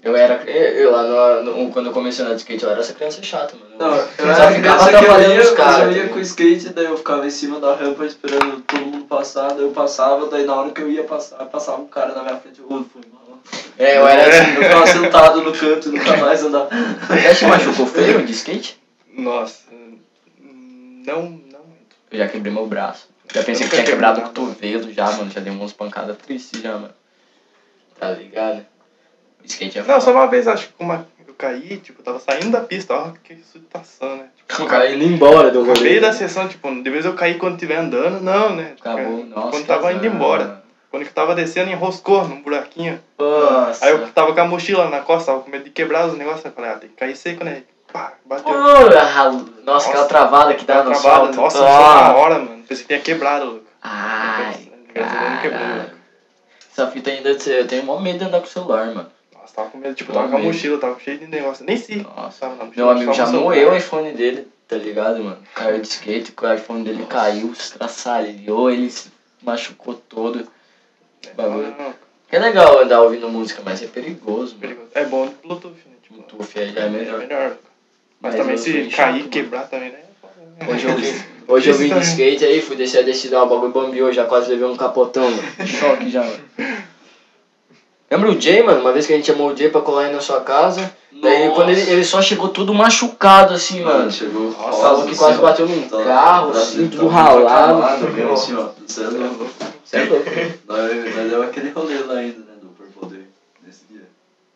[0.02, 0.42] Eu era.
[0.50, 2.92] Eu, eu lá no, no- Quando eu comecei a andar de skate, eu era essa
[2.92, 3.76] criança chata, mano.
[3.78, 5.96] Não, eu Só era ficava criança que eu atrapalhando ia, os caras.
[5.96, 9.04] eu ia com o skate, daí eu ficava em cima da rampa esperando todo mundo
[9.04, 12.22] passar, daí eu passava, daí na hora que eu ia passar, passava um cara na
[12.24, 13.38] minha frente, eu fui mal.
[13.78, 14.54] É, eu era assim.
[14.56, 16.68] Eu ficava sentado no canto, nunca mais andava.
[17.22, 18.80] Já te machucou feio de skate?
[19.16, 19.98] Nossa, hum,
[21.06, 21.94] não, não muito.
[22.10, 23.08] Eu já quebrei meu braço.
[23.34, 25.30] Já pensei que tinha quebrado o cotovelo já, mano.
[25.30, 26.92] Já dei umas pancadas tristes já, mano.
[27.98, 28.64] Tá ligado?
[29.44, 32.50] Skate é Não, só uma vez acho que uma, eu caí, tipo, eu tava saindo
[32.50, 34.26] da pista, ó, que situação, né?
[34.36, 35.80] Tipo, O cara indo embora do no rolê.
[35.80, 38.74] meio da sessão, tipo, de vez eu caí quando estiver andando, não, né?
[38.78, 39.50] Acabou, nossa.
[39.50, 40.62] Quando tava indo embora.
[40.90, 43.00] Quando eu tava descendo, enroscou num buraquinho.
[43.18, 43.86] Nossa.
[43.86, 46.44] Aí eu tava com a mochila na costa, tava com medo de quebrar os negócios.
[46.44, 47.62] Eu falei, ah, tem que cair seco, né?
[47.92, 48.44] Pá, bateu.
[48.52, 51.00] Porra, nossa, aquela travada que dá no travada.
[51.32, 51.36] salto.
[51.36, 52.08] Nossa, Ah.
[52.08, 52.62] na hora, mano.
[52.66, 53.64] Pensei que tinha quebrado, louco.
[53.82, 55.90] Ai, Gasolina quebrou, louco.
[56.72, 59.10] Essa fita ainda, eu tenho mó medo de andar com o celular, mano.
[59.34, 61.64] Nossa, tava com medo, tipo, tava com a mochila, tava cheio de negócio.
[61.66, 61.98] Nem sei.
[62.02, 62.40] Nossa.
[62.40, 65.38] Tava mochila, Meu amigo já moeu o iPhone dele, tá ligado, mano?
[65.54, 69.12] Caiu de skate, o iPhone dele caiu, estraçalhou, ele se
[69.42, 70.48] machucou todo.
[71.36, 71.74] Bagulho.
[71.78, 71.94] Não, não,
[72.30, 74.60] É legal andar ouvindo música, mas é perigoso, mano.
[74.60, 74.88] perigoso.
[74.94, 75.96] É bom Bluetooth, né?
[76.02, 77.56] Tipo, Bluetooth aí já é é melhor.
[78.22, 79.98] Mas, Mas também se chato, cair e quebrar também, né?
[79.98, 80.72] é foda?
[80.72, 81.14] Hoje eu vim,
[81.48, 84.48] hoje eu vim de skate aí, fui descer a descida, o bagulho bambiou, já quase
[84.50, 85.42] levei um capotão, mano.
[85.66, 86.44] Choque já, mano.
[88.10, 88.80] Lembra o Jay, mano?
[88.80, 90.92] Uma vez que a gente chamou o Jay pra colar aí na sua casa.
[91.10, 91.54] Daí Nossa.
[91.56, 93.98] quando ele, ele só chegou tudo machucado assim, mano.
[94.00, 94.50] Mano, chegou.
[94.50, 97.46] Nossa, falou que quase bateu num Tá- carro, tá- assim, tá tudo ralado.
[97.82, 98.68] acamado, viu, assim, ó.
[98.86, 99.46] Você é louco.
[99.84, 100.30] Você é louco.
[100.68, 102.52] Nós, nós deu aquele rolê lá ainda, né?
[102.60, 103.26] Do Purple Day,
[103.66, 104.02] nesse dia.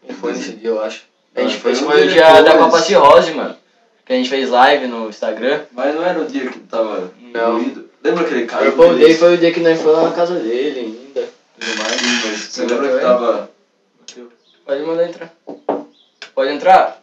[0.07, 1.03] Não foi nesse dia, eu acho.
[1.37, 2.59] A gente foi fez um foi o dia dia da.
[2.59, 3.57] Copa Cirrose, mano.
[4.05, 5.65] Que a gente fez live no Instagram.
[5.73, 7.59] Mas não era o dia que tava Não.
[8.03, 8.71] Lembra aquele cara?
[8.73, 11.29] Purple Day foi o dia que nós fomos lá na casa dele ainda.
[11.59, 12.03] Tudo mais.
[12.03, 13.51] Mas você lembra que tava.
[14.65, 15.33] Pode mandar entrar.
[16.35, 17.03] Pode entrar?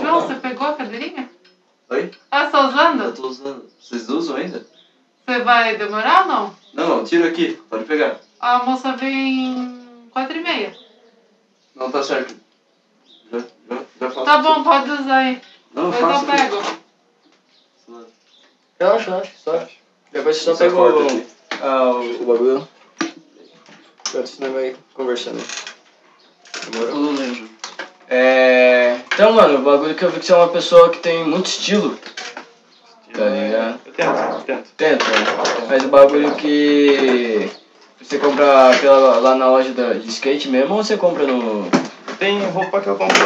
[0.00, 1.28] João, você pegou a cadeirinha?
[1.90, 2.10] Oi?
[2.30, 3.14] Ah, tá Eu usando?
[3.14, 3.64] tô usando.
[3.80, 4.64] Vocês usam ainda?
[5.26, 6.54] Você vai demorar ou não?
[6.74, 7.58] Não, não, tira aqui.
[7.70, 8.16] Pode pegar.
[8.40, 10.74] A moça vem quatro e meia.
[11.74, 12.34] Não, tá certo.
[13.68, 14.24] Já, já, já faço.
[14.24, 15.42] Tá bom, pode usar aí.
[15.74, 16.42] Não, eu Depois faço eu aqui.
[16.42, 16.62] pego.
[18.78, 19.32] Relaxa, relaxa.
[19.42, 19.66] Só.
[20.12, 21.26] Depois você só Você corta o, aqui.
[21.62, 22.68] ah, o, o bagulho.
[24.08, 25.42] Enquanto você vai conversando.
[26.70, 26.88] Demorou?
[26.90, 27.48] Eu não lembro.
[28.08, 29.00] É.
[29.12, 31.46] Então, mano, o bagulho que eu vi que você é uma pessoa que tem muito
[31.46, 31.98] estilo.
[33.12, 33.80] Tá ligado?
[33.86, 34.68] Eu tento, eu tento.
[34.76, 35.04] Tenta,
[35.68, 37.50] mas o bagulho que.
[38.00, 41.68] Você compra pela, lá na loja da, de skate mesmo ou você compra no.
[42.18, 43.16] Tem roupa que eu compro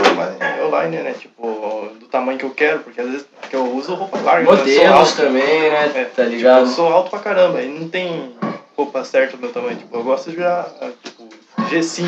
[0.66, 1.14] online, né?
[1.18, 4.42] Tipo, do tamanho que eu quero, porque às vezes que eu uso roupa larga.
[4.50, 5.16] Eu sou Modelos alto.
[5.16, 5.92] também, né?
[5.94, 6.60] É, Tá Tipo, ligado?
[6.60, 8.34] eu sou alto pra caramba, e não tem
[8.76, 9.76] roupa certa do meu tamanho.
[9.76, 10.66] Tipo, eu gosto de já,
[11.02, 11.28] tipo,
[11.70, 12.06] G5.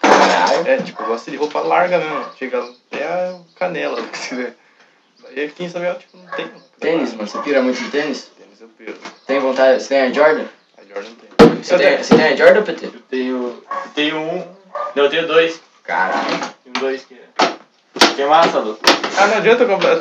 [0.00, 0.68] Caralho.
[0.68, 2.24] É, tipo, eu gosto de roupa larga mesmo.
[2.38, 4.54] Chega até a canela, se quiser.
[5.28, 6.50] Aí aqui em São tipo, não tem.
[6.80, 7.26] Tênis, mano.
[7.26, 8.30] Você pira muito em tênis?
[8.38, 8.94] Tênis eu piro.
[9.26, 9.82] Tem vontade?
[9.82, 10.44] Você tem a Jordan?
[10.76, 11.62] A Jordan não tem.
[11.62, 12.86] Você tem, você tem a Jordan, PT?
[12.86, 13.36] Eu tenho.
[13.36, 14.44] Eu tenho um.
[14.94, 15.60] Não, eu tenho dois.
[15.84, 16.40] Caralho.
[16.64, 17.16] Tenho dois que.
[18.16, 18.78] Que é massa, Lu.
[19.18, 19.98] Ah, não adianta eu comprar.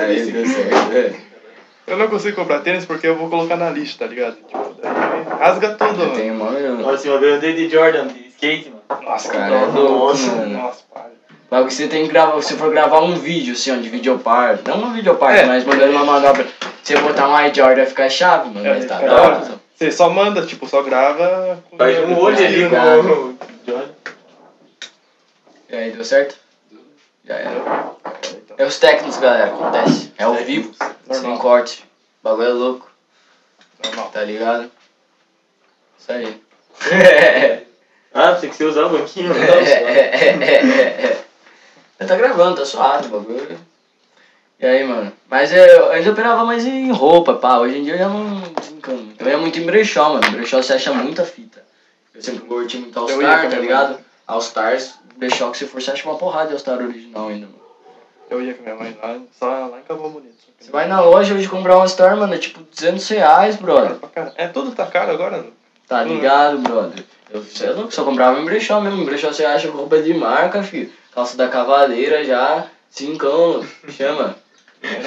[0.00, 0.92] Aí deu certo.
[0.96, 1.12] é.
[1.86, 4.36] Eu não consigo comprar tênis porque eu vou colocar na lista, tá ligado?
[4.36, 6.14] Tipo, daí rasga tudo, Eu mano.
[6.14, 6.50] tenho uma.
[6.86, 9.02] Olha assim, uma vez eu andei de Jordan, de skate, mano.
[9.02, 9.54] Nossa, Cara, cara.
[9.62, 10.58] é louco, Nossa, mano.
[10.58, 11.08] Nossa, para.
[11.50, 14.82] Mas você tem que gravar, se for gravar um vídeo, assim, ó, de videopar, não
[14.84, 15.46] um videopar, É.
[15.46, 16.46] mas mandando uma manobra,
[16.82, 19.42] você botar um Air Jordan vai ficar chave, mano, É, mas tá da da hora.
[19.78, 21.62] Você só manda, tipo, só grava.
[21.70, 22.76] com- Faz um olho ali com
[23.12, 23.38] o.
[25.70, 26.36] E aí, deu certo?
[27.24, 27.92] Já era.
[28.56, 30.12] É os técnicos, galera, acontece.
[30.18, 30.88] É ao vivo, sem
[31.22, 31.38] Normal.
[31.38, 31.84] corte.
[32.20, 32.90] O bagulho é louco,
[33.84, 34.10] normal.
[34.10, 34.68] tá ligado?
[35.98, 36.42] Isso aí.
[38.14, 39.46] Ah, tem que você usar o banquinho, né?
[42.04, 43.60] tá gravando, tá suave o bagulho.
[44.60, 45.12] E aí, mano?
[45.30, 47.58] Mas é, eu ainda operava mais em roupa, pá.
[47.58, 49.22] Hoje em dia eu já não desencano muito.
[49.22, 50.30] Eu ia muito em brechó, mano.
[50.32, 51.62] Brechó você acha muita fita.
[52.12, 53.98] Eu sempre curti muito All Star, tá ligado?
[54.26, 57.46] All Stars, brechó que você for, você acha uma porrada de All Star original ainda,
[57.46, 57.58] mano.
[58.28, 60.34] Eu ia com minha mãe lá, só lá em Cabo Bonito.
[60.58, 63.96] Você vai na loja hoje comprar um All Star, mano, é tipo 200 reais, brother.
[64.36, 65.36] É, tudo tá caro agora.
[65.38, 65.52] mano.
[65.86, 67.04] Tá ligado, brother?
[67.30, 69.02] Eu sei louco, só comprava em brechó mesmo.
[69.02, 70.92] Em brechó você acha roupa de marca, filho.
[71.14, 74.36] Calça da cavaleira já, cincão, chama.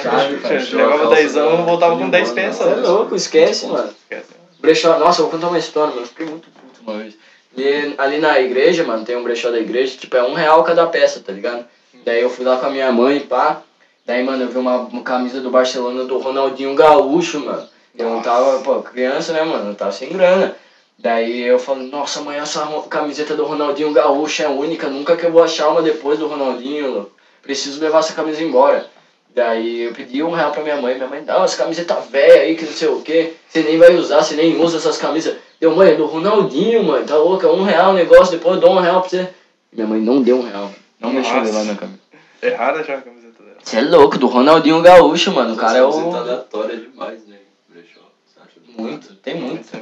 [0.02, 0.54] Sabe, cara?
[0.54, 2.66] levava calça 10 anos, voltava com 10 boa, peças.
[2.66, 3.90] Você é louco, esquece, mano.
[3.90, 4.32] Esquece.
[4.60, 6.02] Brechó, nossa, eu vou contar uma história, mano.
[6.02, 7.14] Eu fiquei muito puto uma vez.
[7.56, 10.86] E ali na igreja, mano, tem um brechó da igreja, tipo, é um real cada
[10.86, 11.64] peça, tá ligado?
[12.04, 13.62] Daí eu fui lá com a minha mãe, pá.
[14.04, 17.68] Daí, mano, eu vi uma, uma camisa do Barcelona do Ronaldinho Gaúcho, mano.
[17.96, 19.70] Eu não tava, pô, criança, né, mano?
[19.70, 20.56] Eu tava sem grana.
[20.98, 25.32] Daí eu falei, nossa, mãe, essa camiseta do Ronaldinho Gaúcho é única, nunca que eu
[25.32, 27.12] vou achar uma depois do Ronaldinho, louco.
[27.42, 28.88] Preciso levar essa camisa embora.
[29.34, 32.54] Daí eu pedi um real pra minha mãe, minha mãe, não, essa camiseta velha aí,
[32.54, 35.36] que não sei o que, você nem vai usar, você nem usa essas camisas.
[35.58, 38.72] Deu, mãe, é do Ronaldinho, mãe, tá louca, um real o negócio, depois eu dou
[38.72, 39.28] um real pra você.
[39.72, 40.70] Minha mãe não deu um real,
[41.00, 41.40] não Nossa.
[41.40, 42.00] levar minha camisa.
[42.42, 43.56] Errada já a camiseta dela.
[43.62, 46.16] Você é louco, do Ronaldinho Gaúcho, mano, o cara é Você tá o...
[46.16, 47.38] aleatória demais, né?
[47.68, 48.00] Brechó.
[48.26, 49.62] Você acha do Muito, tem muito.
[49.62, 49.72] Isso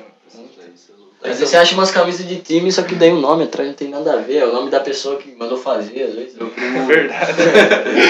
[0.56, 1.09] daí, você é louco.
[1.22, 3.74] Às vezes você acha umas camisas de time, só que daí o nome atrás não
[3.74, 6.34] tem nada a ver, é o nome da pessoa que mandou fazer, às vezes.
[6.36, 6.86] Meu É primo.
[6.86, 7.32] verdade.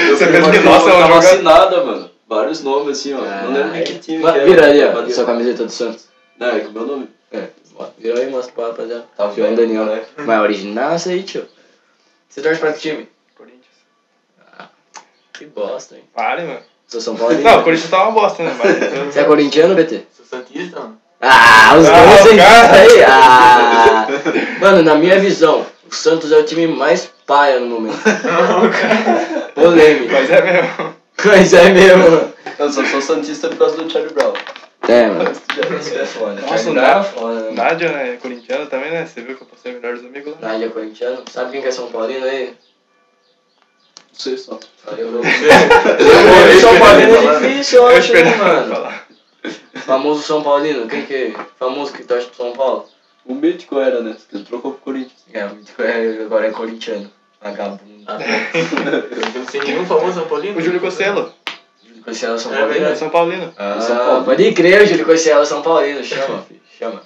[0.07, 2.11] Meu Você primo pensa que, nossa, é um tava assinada, mano.
[2.29, 3.21] Vários nomes assim, ó.
[3.21, 4.19] Não lembro nem que time.
[4.23, 4.99] Mas que Vira era.
[5.01, 6.07] ali, ó, sua camiseta do Santos.
[6.39, 7.09] Não, é com o meu nome.
[7.33, 7.49] É,
[7.99, 9.05] vira aí mostra pra rapaziada.
[9.17, 10.03] Tá João vendo, Daniel, né?
[10.19, 11.45] Mas é original essa aí, tio.
[12.29, 13.09] Você torce pra que time?
[13.37, 13.65] Corinthians.
[15.33, 16.05] Que bosta, hein?
[16.15, 16.61] Pare, mano.
[16.87, 17.35] Sou São Paulo.
[17.35, 18.55] Não, o Corinthians tá uma bosta, né?
[18.57, 19.13] Mas.
[19.13, 20.03] Você é corintiano, BT?
[20.17, 20.99] Sou Santista, mano.
[21.21, 22.73] Ah, os Ah, dois aí, cara.
[22.81, 23.03] aí.
[23.05, 24.07] Ah.
[24.61, 27.99] Mano, na minha visão, o Santos é o time mais paia no momento.
[29.55, 30.13] Polêmico.
[30.13, 30.95] Mas é mesmo.
[31.25, 32.33] Mas é mesmo.
[32.59, 34.33] Eu só sou Santista por causa do Charlie Brown.
[34.89, 35.31] É, mano.
[35.81, 36.41] Isso é foda.
[36.41, 37.53] Nossa, é Nádia- foda, né, mano?
[37.55, 38.19] Nádia, né?
[38.21, 39.07] Corintiana também, né?
[39.07, 40.49] Você viu que eu passei melhor dos amigos lá?
[40.49, 41.23] Nádia é corintiano.
[41.31, 42.47] Sabe quem que é São Paulino aí?
[42.49, 44.59] Não sei só.
[44.87, 45.23] Valeu, Eu
[46.61, 48.75] São Paulino é difícil, eu acho, né, mano?
[48.75, 49.05] falar.
[49.81, 50.87] Famoso São Paulino.
[50.89, 51.35] Quem que é?
[51.59, 52.87] Famoso que torce pro São Paulo?
[53.25, 54.17] O mítico era, né?
[54.29, 55.25] Que trocou pro Corinthians.
[55.33, 57.11] É, o mítico é- agora é corintiano.
[57.41, 58.05] Vagabundo.
[59.35, 60.59] Eu não sei nenhum famoso São Paulino.
[60.59, 61.33] O Júlio Cosselo.
[61.87, 62.75] Júlio Cossielo São É Paulino?
[62.79, 62.99] verdade.
[62.99, 63.55] São Paulino.
[63.57, 64.25] Ah, São Paulo.
[64.25, 66.03] pode crer, o Júlio Cossielo São Paulino.
[66.05, 66.61] Chama, filho.
[66.79, 67.03] Chama.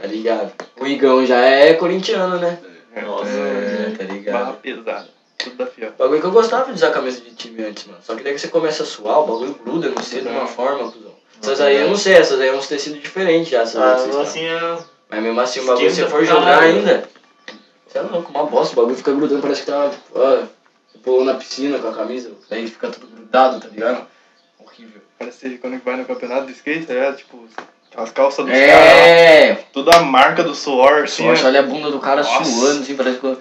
[0.00, 0.52] Tá ligado?
[0.78, 2.58] O Igão já é corintiano, né?
[3.02, 4.56] Nossa, É, tá Barra ligado?
[4.60, 5.08] pesada.
[5.38, 5.92] Tudo da fiel.
[5.98, 7.98] Bagulho que eu gostava de usar camisa de time antes, mano.
[8.02, 10.46] Só que daí que você começa a suar, o bagulho gruda, não sei, de uma
[10.46, 11.09] forma, cuzão.
[11.42, 14.16] Essas aí eu não sei, essas aí é uns tecidos diferentes já, essas Ah, outras,
[14.16, 14.78] assim é.
[15.08, 16.76] Mas mesmo assim, o bagulho, se você for jogar caralho.
[16.78, 17.04] ainda,
[17.88, 19.90] você é louco, uma bosta, o bagulho fica grudando, parece que tá.
[20.14, 24.06] Ó, você pulou na piscina com a camisa, aí fica tudo grudado, tá ligado?
[24.58, 25.00] Horrível.
[25.18, 27.44] Parece quando vai no campeonato de skate, é tipo,
[27.96, 29.54] as calças dos caras, É!
[29.72, 31.26] toda a marca do suor, assim.
[31.26, 31.46] Você ó.
[31.48, 32.44] olha a bunda do cara Nossa.
[32.44, 33.38] suando, assim, parece que.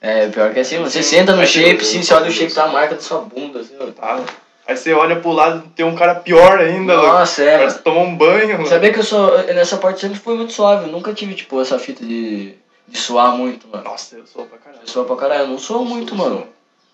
[0.00, 0.88] É, pior que assim, mano.
[0.88, 3.20] Você senta no shape, que- sim, você olha o shape, tá a marca da sua
[3.22, 3.90] bunda, assim, mano.
[3.92, 4.20] Tá.
[4.68, 7.08] Aí você olha pro lado tem um cara pior ainda, louco.
[7.10, 8.66] Nossa, é, Parece tomou um banho, mano.
[8.68, 9.36] Sabia que eu sou.
[9.44, 12.54] Nessa parte sempre fui muito suave, eu nunca tive, tipo, essa fita de.
[12.86, 13.84] de suar muito, mano.
[13.84, 14.82] Nossa, eu sou pra caralho.
[14.82, 16.46] Eu suo pra caralho, eu não sou muito, mano.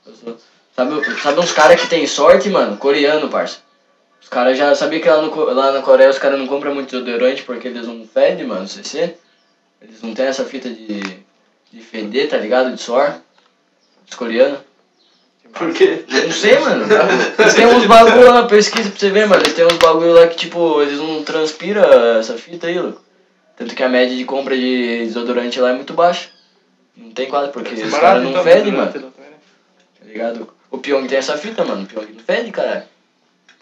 [0.07, 0.37] Eu sou-
[0.77, 2.77] Sabe, sabe uns caras que tem sorte, mano?
[2.77, 3.59] Coreano, parça.
[4.23, 4.75] Os caras já.
[4.75, 7.87] Sabia que lá, no, lá na Coreia os caras não compram muito desodorante porque eles
[7.87, 9.15] não fedem, mano, CC?
[9.83, 11.01] Eles não tem essa fita de.
[11.73, 12.73] de feder, tá ligado?
[12.73, 13.15] De suor.
[14.09, 14.59] Os coreanos.
[15.55, 16.05] Por quê?
[16.09, 16.85] Não sei, mano.
[17.39, 19.43] Eles têm uns bagulho lá, pesquisa pra você ver, mano.
[19.43, 21.83] Eles têm uns bagulho lá que, tipo, eles não transpiram
[22.19, 23.01] essa fita aí, louco.
[23.57, 26.29] Tanto que a média de compra de desodorante lá é muito baixa.
[26.97, 28.87] Não tem quase, porque os caras não então, fedem, mano.
[28.87, 29.01] né?
[30.01, 30.49] Tá ligado?
[30.71, 31.83] O Pyong tem essa fita, mano.
[31.83, 32.83] O Pyong não fede, caralho.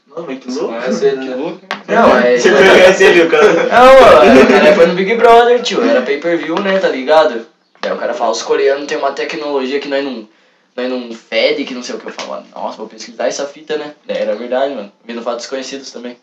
[0.06, 0.74] Não, muito louco.
[0.74, 1.36] Conhece ele, Que né?
[1.36, 1.94] louco, né?
[1.94, 2.38] Não, é.
[2.38, 3.52] Você conhece ele, o cara.
[3.52, 5.82] Não, mano, o cara foi no Big Brother, tio.
[5.82, 7.46] Era pay per view, né, tá ligado?
[7.80, 10.28] Daí o cara fala, os coreanos têm uma tecnologia que nós não,
[10.76, 12.06] nós não fede, que não sei o que.
[12.06, 13.94] Eu falava, nossa, vou pesquisar essa fita, né?
[14.06, 14.92] Daí era verdade, mano.
[15.04, 16.16] Vendo fatos desconhecidos também.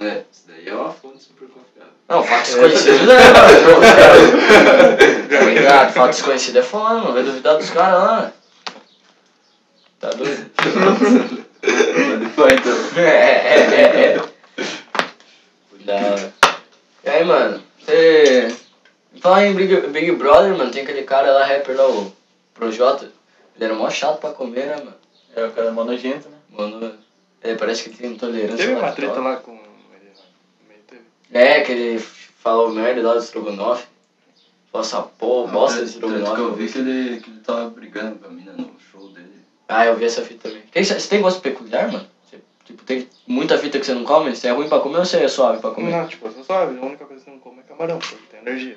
[0.00, 1.92] É, isso daí é uma fonte super confiável.
[2.08, 3.52] Não, fatos desconhecidos é, mano.
[5.28, 5.92] Tá ligado?
[5.92, 7.12] Fatos desconhecidos é foda, mano.
[7.14, 8.32] Vai duvidar dos caras lá, mano.
[10.00, 10.50] Tá doido?
[12.34, 12.78] Pode então.
[12.96, 14.22] É, é, é, é.
[15.84, 16.34] Da hora.
[17.04, 18.54] E aí, mano, você.
[19.20, 22.12] Falar em Big, Big Brother, mano, tem aquele cara lá, rapper lá, o
[22.52, 23.08] Projota.
[23.54, 24.94] Ele era mó chato pra comer, né, mano?
[25.34, 26.36] É, o cara é mó nojento, né?
[26.48, 26.94] Mano,
[27.40, 28.56] é, parece que ele tem intolerância.
[28.66, 29.60] Teve uma treta lá com.
[31.32, 33.86] É, que ele falou merda lá do Strogonoff.
[34.70, 36.56] Falou essa porra, bosta de que eu Strogonoff.
[36.56, 39.32] vi que ele, que ele tava brigando com a mina no show dele.
[39.68, 40.62] Ah, eu vi essa fita também.
[40.70, 42.04] Tem- Você tem gosto peculiar, mano?
[42.28, 44.34] Você, tipo, tem muita fita que você não come?
[44.34, 45.90] Você é ruim pra comer ou você é suave pra comer?
[45.90, 46.78] Não, tipo, eu sou suave.
[46.78, 48.76] A única coisa que eu não como é camarão, porque tem alergia.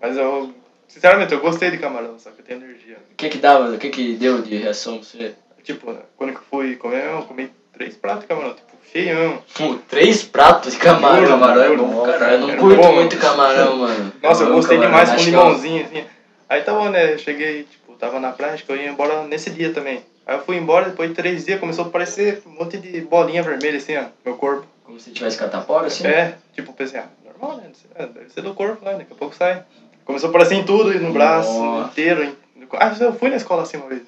[0.00, 0.50] Mas eu,
[0.92, 2.98] sinceramente, eu gostei de camarão, só que eu tenho alergia.
[3.12, 5.34] O que que dava, o que que deu de reação pra você?
[5.62, 9.42] Tipo, quando eu fui comer, eu comi três pratos de camarão, tipo, cheião.
[9.54, 11.26] Pô, três pratos de camarão.
[11.26, 12.32] Camarão é bom, caralho.
[12.34, 14.12] Eu não curto bom, muito camarão, mano.
[14.22, 16.04] Nossa, eu gostei camarão, demais com limãozinho, assim.
[16.48, 17.14] Aí tá bom, né?
[17.14, 20.02] Eu cheguei, tipo, tava na praia, acho que eu ia embora nesse dia também.
[20.26, 23.42] Aí eu fui embora, depois de três dias, começou a aparecer um monte de bolinha
[23.42, 24.66] vermelha, assim, ó, meu corpo.
[24.84, 26.06] Como se tivesse catapora, assim?
[26.06, 27.70] É, tipo, pensei, ah, normal, né?
[28.12, 28.94] Deve ser do corpo, né?
[28.94, 29.62] Daqui a pouco sai.
[30.04, 31.90] Começou a aparecer em tudo, no braço, Nossa.
[31.90, 32.24] inteiro.
[32.24, 32.36] em-
[32.74, 34.02] Ah, eu fui na escola assim uma vez.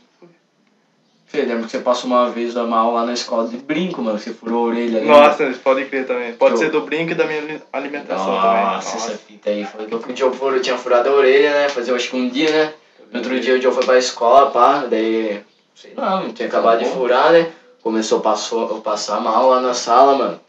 [1.26, 4.18] Você lembra que você passou uma vez mal lá na escola de brinco, mano?
[4.18, 5.08] Você furou a orelha ali.
[5.08, 6.32] Nossa, pode crer também.
[6.34, 9.04] Pode Eu- ser do brinco e da minha ali- alimentação Nossa, também.
[9.06, 10.12] essa fita aí foi louco.
[10.12, 11.68] O Joe furou, tinha furado a orelha, né?
[11.68, 12.72] Fazia acho que um dia, né?
[13.10, 15.40] No outro dia o Joe foi pra escola, pá, daí.
[15.74, 17.48] Sei lá, não tinha acabado de furar, né?
[17.82, 20.40] Começou a passou, passar mal lá na sala, mano.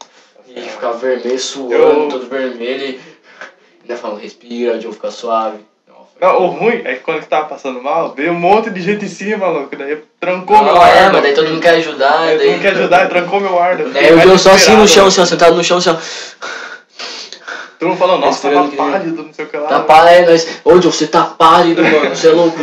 [0.47, 2.83] E ficava vermelho, suando, Eu- todo vermelho.
[2.85, 2.99] E
[3.87, 5.57] ainda falando, respira, o Joe fica suave.
[5.87, 8.69] Não, foi- Não, o ruim é que quando eu tava passando mal, veio um monte
[8.69, 9.75] de gente em cima, louco.
[9.75, 10.95] Daí trancou meu ar.
[10.95, 12.17] é, mas daí todo mundo quer ajudar.
[12.25, 12.37] Daí...
[12.37, 13.77] todo mundo quer ajudar, trancou meu ar.
[13.77, 15.89] daí eu Daí mais Joe só assim no chão, assim, ó, sentado no chão, assim,
[15.91, 15.95] ó.
[17.77, 19.67] Todo mundo falando, nossa, tava que nem- pálido, não sei o que lá.
[19.67, 20.61] Tá pálido, nós.
[20.63, 22.15] Ô, Joe, você tá pálido, mano.
[22.15, 22.57] Você é louco,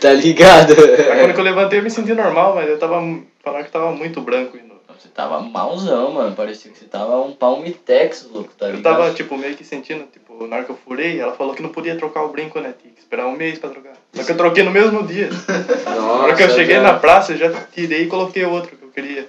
[0.00, 0.72] tá ligado?
[0.72, 3.02] Aí quando que eu levantei eu me senti normal, mas eu tava.
[3.42, 4.76] Falaram que tava muito branco ainda.
[4.98, 6.34] Você tava malzão, mano.
[6.36, 8.96] Parecia que você tava um palmitex, louco, tá Eu ligado?
[8.96, 11.70] tava, tipo, meio que sentindo, tipo, na hora que eu furei, ela falou que não
[11.70, 12.74] podia trocar o brinco, né?
[12.80, 13.92] Tinha que esperar um mês pra trocar.
[14.12, 15.28] Só que eu troquei no mesmo dia.
[15.86, 18.76] na hora que eu Nossa, cheguei já- na praça, eu já tirei e coloquei outro
[18.76, 19.28] que eu queria.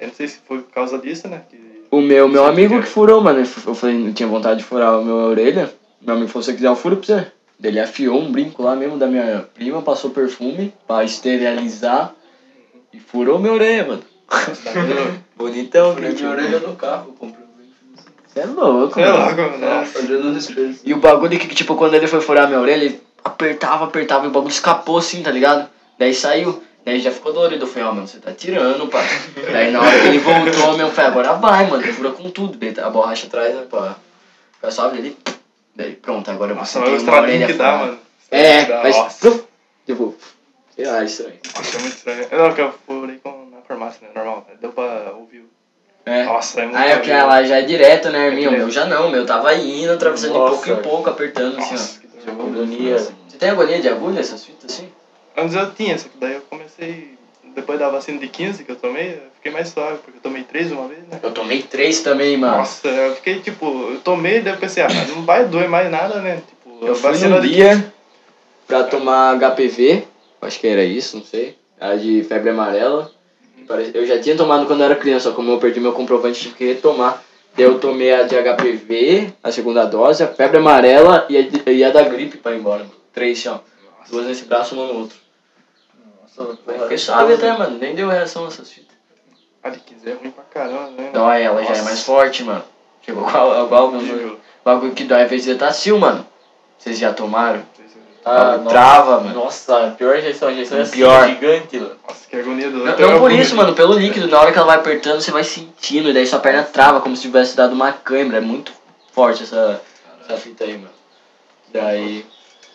[0.00, 1.42] Aí não sei se foi por causa disso, né?
[1.50, 1.58] Que...
[1.90, 3.40] O meu, meu amigo que furou, mano.
[3.40, 5.72] Eu falei, não tinha vontade de furar a minha orelha.
[6.00, 7.26] Meu amigo falou, se você quiser, eu furo pra você.
[7.62, 12.12] Ele afiou um brinco lá mesmo da minha prima, passou perfume pra esterilizar
[12.92, 14.02] e furou minha orelha, mano.
[15.36, 17.72] Bonitão, Eu furei minha orelha no carro, eu comprei um brinco.
[17.96, 19.36] Você é louco, Sei mano.
[19.36, 20.02] como, nossa.
[20.02, 20.78] No espelho.
[20.84, 24.28] E o bagulho que, tipo, quando ele foi furar minha orelha, ele apertava, apertava, e
[24.28, 25.68] o bagulho escapou assim, tá ligado?
[25.98, 26.62] Daí saiu.
[26.84, 27.64] Daí já ficou dolorido.
[27.64, 29.02] Eu falei, ó, mano, você tá tirando, pá.
[29.52, 32.58] Daí na hora que ele voltou, meu, eu falei, agora vai, mano, fura com tudo.
[32.58, 33.96] Daí a borracha atrás, né, pá.
[34.54, 35.16] Fica suave ali.
[35.76, 37.98] Daí pronto, agora Nossa, você o tem uma orelha que dá, mano.
[38.30, 38.96] É, Que dá, mas.
[38.96, 39.44] Nossa,
[39.86, 40.14] tipo,
[40.76, 41.34] sei lá, estranho.
[41.56, 42.28] nossa, é muito estranho.
[42.30, 44.08] Não, que eu furei com, na farmácia, né?
[44.14, 44.46] Normal.
[44.60, 45.44] Deu pra ouvir.
[46.06, 46.24] É.
[46.24, 47.28] Nossa, é muito Ah, é porque horrível.
[47.30, 48.48] ela já é direto, né, Herminha?
[48.48, 48.64] O direto.
[48.66, 50.70] meu já não, o meu tava indo, atravessando de pouco Nossa.
[50.72, 52.32] em pouco, apertando assim, Nossa, que ó.
[52.32, 52.46] dor.
[52.46, 52.98] Agonia.
[52.98, 54.88] Você tem agonia de agulha, essas fitas assim?
[55.36, 57.14] Antes eu tinha, só que daí eu comecei.
[57.54, 60.42] Depois da vacina de 15 que eu tomei, eu fiquei mais suave, porque eu tomei
[60.42, 61.20] 3 uma vez, né?
[61.22, 62.56] Eu tomei três também, mano.
[62.58, 66.20] Nossa, eu fiquei tipo, eu tomei, daí eu pensei, ah, não vai doer mais nada,
[66.20, 66.42] né?
[66.48, 67.92] Tipo, Eu fui de dia
[68.66, 70.02] pra tomar HPV,
[70.42, 71.56] acho que era isso, não sei.
[71.80, 73.10] Era de febre amarela.
[73.94, 76.54] Eu já tinha tomado quando eu era criança, só como eu perdi meu comprovante, tive
[76.54, 77.22] que retomar.
[77.56, 81.70] Daí eu tomei a de HPV, a segunda dose, a febre amarela e a, de-
[81.70, 82.80] e a da gripe pra ir embora.
[82.80, 82.92] mano.
[83.12, 83.58] Três, assim, ó.
[84.10, 85.16] Duas nesse braço, uma no outro.
[86.36, 87.78] Nossa, porra, fiquei suave até, mano.
[87.78, 88.94] Nem deu reação essas fitas.
[89.62, 91.10] Ah, de 15 é ruim pra caramba, né?
[91.12, 91.82] Dói, ela já é Nossa.
[91.84, 92.62] mais forte, mano.
[93.02, 96.26] Chegou igual, igual o bagulho que dói, às vezes Zetacil, mano.
[96.76, 97.62] Vocês já tomaram?
[98.24, 99.34] Ah, trava, mano.
[99.34, 101.28] Nossa, a pior injeção, a injeção é assim, Pior.
[101.28, 101.96] gigante, mano.
[102.08, 104.66] Nossa, que agonia do Não, não por isso, mano, pelo líquido, na hora que ela
[104.66, 107.92] vai apertando, você vai sentindo, e daí sua perna trava, como se tivesse dado uma
[107.92, 108.38] câimbra.
[108.38, 108.72] É muito
[109.12, 109.80] forte essa,
[110.26, 110.90] essa fita aí, mano.
[111.72, 112.24] Daí.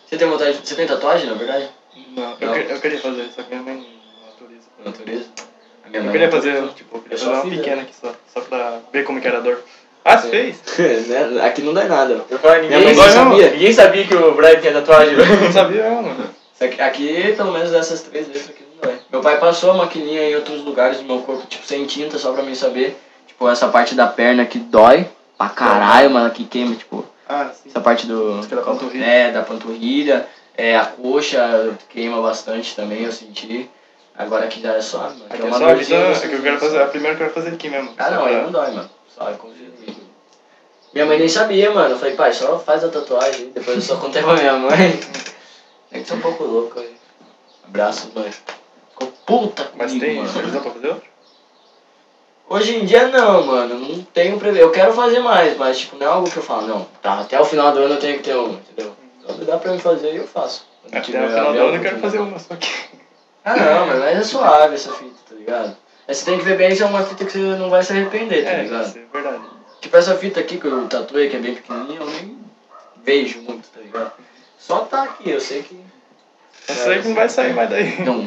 [0.08, 0.60] Você tem vontade.
[0.64, 1.68] Você tem tatuagem, na verdade?
[2.16, 2.54] Não, eu, Não.
[2.54, 4.66] que- eu queria fazer, só que minha mãe não autoriza.
[4.84, 5.28] Natureza?
[5.84, 6.74] A minha Eu mãe queria fazer, autoriza.
[6.76, 9.26] tipo, eu queria Eu fazer uma fiz, pequena aqui só, só pra ver como que
[9.26, 9.60] era a dor.
[10.04, 10.60] Ah, você fez?
[11.08, 11.44] Né?
[11.44, 12.24] Aqui não dá nada.
[12.30, 13.12] Eu falei, ninguém, não sabia.
[13.12, 13.50] sabia.
[13.50, 15.14] ninguém sabia que o Brad tinha tatuagem.
[15.16, 16.30] Não sabia, mano.
[16.58, 18.98] Só que Aqui, pelo menos dessas três letras aqui não dói.
[19.10, 22.32] Meu pai passou a maquininha em outros lugares do meu corpo, tipo, sem tinta, só
[22.32, 22.98] pra mim saber.
[23.26, 25.06] Tipo, essa parte da perna que dói
[25.38, 27.68] pra caralho, mano, que queima, tipo, Ah, sim.
[27.70, 28.40] essa parte do.
[28.40, 29.04] É da panturrilha.
[29.04, 30.26] É, da panturrilha.
[30.56, 33.68] É, a coxa queima bastante também, eu senti.
[34.18, 35.26] Agora aqui já é suave, mano.
[35.30, 37.14] Aqui é é uma só a dorzinha é gostosinha, que eu quero fazer, a primeira
[37.14, 37.90] eu quero fazer aqui mesmo.
[37.96, 38.90] Ah, não, aí não dói, mano.
[39.20, 39.50] Suave, com.
[40.94, 41.94] Minha mãe nem sabia, mano.
[41.94, 43.50] Eu falei, pai, só faz a tatuagem.
[43.50, 44.98] Depois eu só contei pra minha mãe.
[45.92, 46.96] É que é um pouco louco aí.
[47.64, 48.30] Abraço, mãe.
[48.90, 50.32] Ficou puta comigo, Mas tem mano.
[50.32, 51.10] previsão pra fazer outro?
[52.48, 53.74] Hoje em dia não, mano.
[53.78, 54.62] Não tenho prever.
[54.62, 56.84] Eu quero fazer mais, mas tipo, não é algo que eu falo, não.
[57.02, 58.92] Tá, até o final do ano eu tenho que ter um, entendeu?
[59.24, 60.64] Quando dá pra me fazer, eu faço.
[60.86, 62.68] Até tiver o final do ano eu quero fazer uma só que.
[63.44, 65.76] Ah não, mas mas é suave essa fita, tá ligado?
[66.10, 67.92] Mas você tem que ver bem se é uma fita que você não vai se
[67.92, 68.84] arrepender, tá É, ligado?
[68.88, 69.44] isso é verdade.
[69.80, 72.36] Tipo essa fita aqui que eu tatuei, que é bem pequenininha, eu nem
[73.04, 74.10] vejo muito, tá ligado?
[74.58, 75.78] Só tá aqui, eu sei que.
[76.68, 78.02] Eu sei que não vai sair mais daí.
[78.02, 78.22] Não,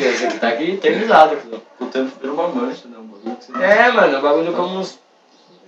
[0.00, 1.36] eu sei que tá aqui eternizado,
[1.78, 2.96] o tempo vira uma mancha, né?
[2.98, 4.98] Um bagulho que você É, mano, o bagulho como uns.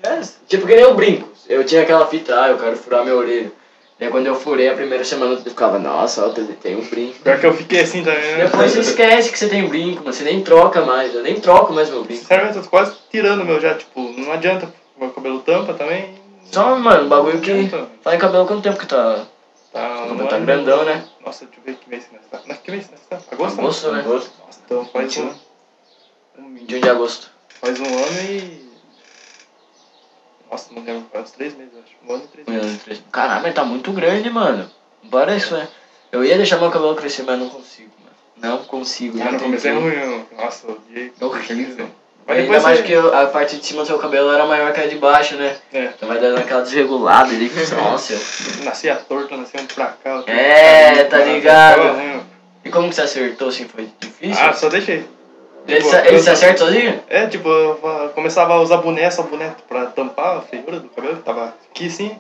[0.03, 1.29] É, tipo que nem eu brinco.
[1.51, 3.53] Eu tinha aquela fita, ah, eu quero furar minha orelha.
[4.03, 7.21] E aí quando eu furei a primeira semana eu ficava, nossa, ó, tem um brinco.
[7.21, 8.47] Pior que eu fiquei assim também, né?
[8.47, 10.13] Depois você esquece que você tem brinco, mano.
[10.13, 12.21] Você nem troca mais, eu nem troco mais meu brinco.
[12.21, 14.75] Sinceramente, eu tô quase tirando o meu já, tipo, não adianta.
[14.99, 16.17] Meu cabelo tampa também.
[16.51, 17.53] Só, mano, um bagulho que.
[17.53, 17.89] Adianta.
[18.03, 19.25] Fala em cabelo quanto tempo que tá.
[19.73, 21.05] Tá, um tá grandão, né?
[21.25, 22.41] Nossa, deixa eu ver que mês que nós tá.
[22.45, 23.21] Não, que mês que nós tá?
[23.31, 23.61] Agosto?
[23.61, 24.05] Agosto, né?
[24.05, 24.31] Nossa,
[24.67, 25.31] então faz um,
[26.39, 26.45] 21.
[26.45, 27.31] um, 21 de agosto.
[27.61, 28.62] faz um ano e.
[30.53, 31.97] Nossa, não lembro, uns três meses, acho.
[32.07, 33.03] Um ano e três meses.
[33.11, 34.71] Caralho, mas tá muito grande, mano.
[35.03, 35.67] Não parece, né?
[36.13, 38.15] Eu ia deixar meu cabelo crescer, mas não consigo, mano.
[38.59, 39.19] Não consigo.
[39.19, 41.11] Ah, já no começo é ruim, eu- nossa, eu odiei.
[41.19, 41.89] É horrível.
[42.27, 42.85] Mas Ainda mais você...
[42.85, 45.35] que eu- a parte de cima do seu cabelo era maior que a de baixo,
[45.37, 45.57] né?
[45.73, 47.51] É, Então vai dando aquela desregulada ali.
[47.75, 48.15] Nossa.
[48.63, 50.23] nascia torto, nascia um pra cá.
[50.27, 51.95] É, pra cá, tá ligado.
[51.95, 52.21] ruim.
[52.65, 53.67] E como que você acertou assim?
[53.67, 54.45] Foi difícil?
[54.45, 55.05] Ah, só deixei.
[55.67, 57.03] Ele, tipo, se, ele se acerta sozinho?
[57.09, 61.17] É, tipo, eu começava a usar boné, só boné pra tampar a feiura do cabelo,
[61.17, 62.17] que tava aqui sim.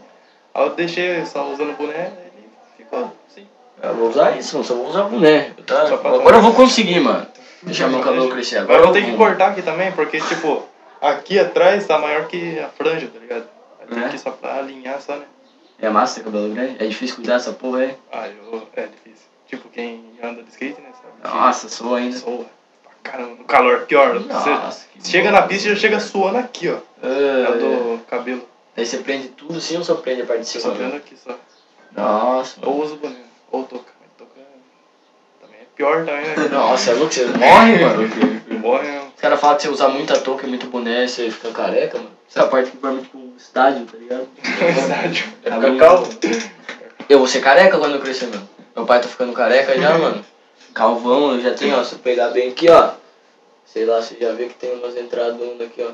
[0.55, 3.47] Aí eu deixei só usando boné, ele ficou assim.
[3.82, 5.51] Eu vou usar isso, só vou usar boné.
[5.66, 5.82] Tá?
[5.86, 7.26] Agora eu vou conseguir, mano.
[7.62, 8.59] Deixar meu cabelo crescer.
[8.59, 10.64] Agora eu vou ter que cortar aqui também, porque, tipo,
[11.01, 13.47] aqui atrás tá maior que a franja, tá ligado?
[13.88, 14.07] Tem É?
[14.07, 15.24] aqui só pra alinhar só, né?
[15.80, 16.76] É massa ter cabelo grande?
[16.78, 17.95] É difícil cuidar dessa porra aí?
[18.12, 18.62] Ah, eu...
[18.76, 19.26] é difícil.
[19.49, 21.36] Tipo, quem anda de skate, né, sabe?
[21.36, 22.16] Nossa, sou ainda.
[22.16, 22.47] Soa.
[23.03, 24.21] Caramba, no calor, pior.
[24.21, 25.41] Nossa, Você chega bosta.
[25.43, 26.77] na pista e já chega suando aqui, ó.
[27.03, 28.49] Ah, É do cabelo.
[28.77, 30.63] Daí você prende tudo sim ou só prende a parte de cima?
[30.63, 31.37] só prendo aqui só.
[31.95, 32.73] Nossa, mano.
[32.73, 33.17] Ou usa o boné,
[33.51, 33.93] ou toca.
[34.17, 34.31] Toca
[35.41, 36.49] também é pior também, né?
[36.51, 38.09] Nossa, é louco, você morre, mano.
[38.61, 39.03] Morre, né?
[39.15, 42.11] Os caras falam que você usar muita touca e muito boné, você fica careca, mano.
[42.29, 44.27] Essa parte que vai tipo um estádio, tá ligado?
[44.43, 45.35] Verdade.
[45.45, 46.09] É ficar calmo.
[47.09, 48.49] Eu vou ser careca quando eu crescer, mano.
[48.75, 50.25] Meu pai tá ficando careca já, mano.
[50.75, 51.85] Calvão, eu já tenho, ó.
[51.85, 52.91] Se eu pegar bem aqui, ó.
[53.64, 55.93] Sei lá, você já vê que tem umas entradas aqui, ó.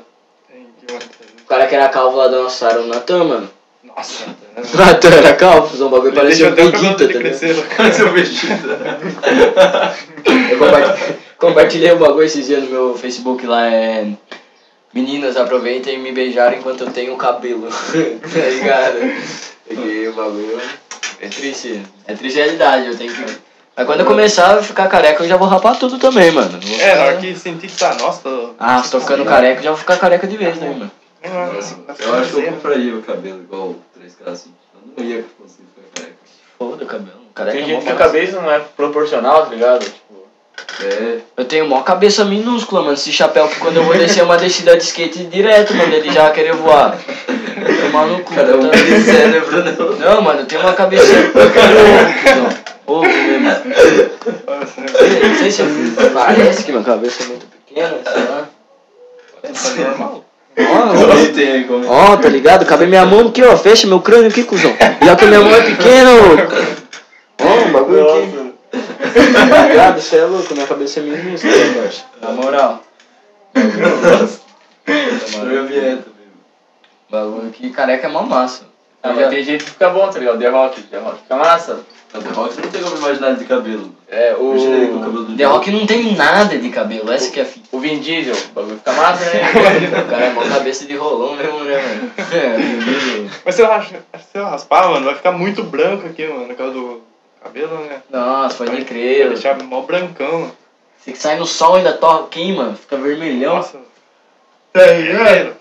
[0.89, 1.01] Olhar.
[1.41, 3.49] O cara que era calvo lá da nossa área, o Natan, mano.
[3.83, 4.25] Nossa,
[4.55, 7.21] tá O Natan era calvo, fazia um bagulho parecia um o Vegeta, tá ligado?
[7.21, 7.65] crescer.
[7.77, 9.95] Parece um Vegeta.
[10.51, 14.07] Eu compartilhei, um bagulho esses dias no meu Facebook lá, é...
[14.93, 17.67] Meninas, aproveitem e me beijaram enquanto eu tenho cabelo.
[17.69, 18.99] tá ligado?
[19.67, 20.59] Porque o bagulho
[21.21, 21.83] é triste.
[22.07, 23.48] É triste a realidade, eu tenho que...
[23.79, 26.51] Mas quando eu começar a ficar careca, eu já vou rapar tudo também, mano.
[26.51, 28.49] Não vou É, na hora que sentir que tá, nossa, tô...
[28.59, 30.91] Ah, se tô ficando careca, eu já vou ficar careca de vez, né, mano?
[31.55, 34.53] Nossa, eu acho que eu compraria o cabelo igual o 3K assim.
[34.75, 36.17] Eu não ia conseguir ficar careca.
[36.57, 37.19] Foda o cabelo.
[37.33, 38.05] Careca Tem é gente mó que a massa.
[38.05, 39.85] cabeça não é proporcional, tá ligado?
[39.85, 40.27] Tipo,
[40.83, 42.95] É, Eu tenho mó cabeça minúscula, mano.
[42.95, 46.23] Esse chapéu que quando eu vou descer uma descida de skate direto, mano, ele já
[46.23, 46.97] vai querer voar.
[47.81, 48.33] Tomar no cu.
[48.35, 48.71] cada um tá?
[48.71, 49.95] tem cérebro, não.
[50.15, 51.05] Não, mano, eu tenho uma cabeça.
[51.13, 52.58] Eu
[52.89, 53.67] quero ovo, cuzão.
[54.47, 55.29] Ovo mesmo.
[55.29, 58.47] Não sei se eu- parece que minha cabeça é muito pequena, sei lá.
[59.41, 60.25] Tá normal.
[61.87, 62.65] Ó, ó, tá ligado?
[62.65, 63.55] Cabe minha mão aqui, ó.
[63.55, 64.75] Fecha meu crânio aqui, cuzão.
[65.05, 66.37] Já que minha mão é pequena, ô.
[67.41, 68.49] Ó, um bagulho aqui.
[69.49, 70.01] Tá ligado?
[70.01, 72.03] Você é louco, minha cabeça é minúscula, parça.
[72.21, 72.83] Na moral.
[74.85, 76.03] Foi a vinheta,
[77.09, 78.63] Bagulho que careca é mó massa.
[79.01, 80.37] ah, Eu mas tem gente que fica bom, tá ligado?
[80.39, 81.79] The Rock fica massa.
[82.11, 83.95] The Rock não tem como imaginar de cabelo.
[84.07, 85.01] É, Imagina ele com o o.
[85.03, 87.67] cabelo do The Rock não tem nada de cabelo, essa que é a fita.
[87.71, 89.41] O Vin Diesel, o bagulho fica massa, né?
[90.05, 92.11] O cara é mó cabeça de rolão mesmo, né, mano?
[92.33, 96.47] É, Mas se eu, ras- se eu raspar, mano, vai ficar muito branco aqui, mano,
[96.47, 97.01] na causa do
[97.43, 98.01] cabelo, né?
[98.09, 99.27] Nossa, pode Vai crer.
[99.29, 100.55] deixar mó brancão, mano.
[100.97, 103.55] Você que sai no sol ainda torra, queima, fica vermelhão.
[103.57, 103.77] Nossa.
[104.73, 105.53] Terrível.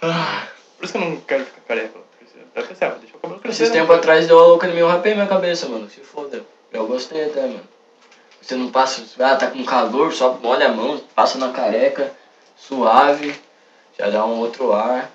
[0.00, 1.98] Por isso que eu não quero ficar careca.
[2.54, 3.64] Até pensar, o cabelo crescer.
[3.64, 3.80] Esses né?
[3.80, 5.88] tempos atrás deu uma louca em mim, eu rapei minha cabeça, mano.
[5.90, 6.44] Se foda.
[6.72, 7.68] Eu gostei até, mano.
[8.40, 12.12] Você não passa, ah, tá com calor, só molha a mão, passa na careca,
[12.56, 13.34] suave,
[13.98, 15.10] já dá um outro ar.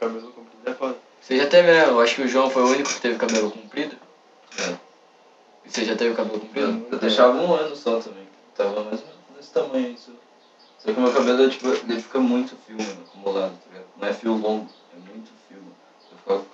[0.00, 0.96] Cabelo comprido é foda.
[1.20, 1.86] Você já teve, né?
[1.86, 3.94] Eu acho que o João foi o único que teve cabelo comprido.
[4.58, 4.74] É.
[5.64, 6.86] Você já teve cabelo comprido?
[6.90, 8.26] Eu deixava um ano só também.
[8.56, 9.00] tava mais
[9.36, 9.96] desse tamanho aí.
[9.96, 13.86] Só, que meu cabelo, tipo, ele fica muito fio, mano, acumulado, tá ligado?
[13.96, 15.76] Não é fio longo, é muito fio, mano.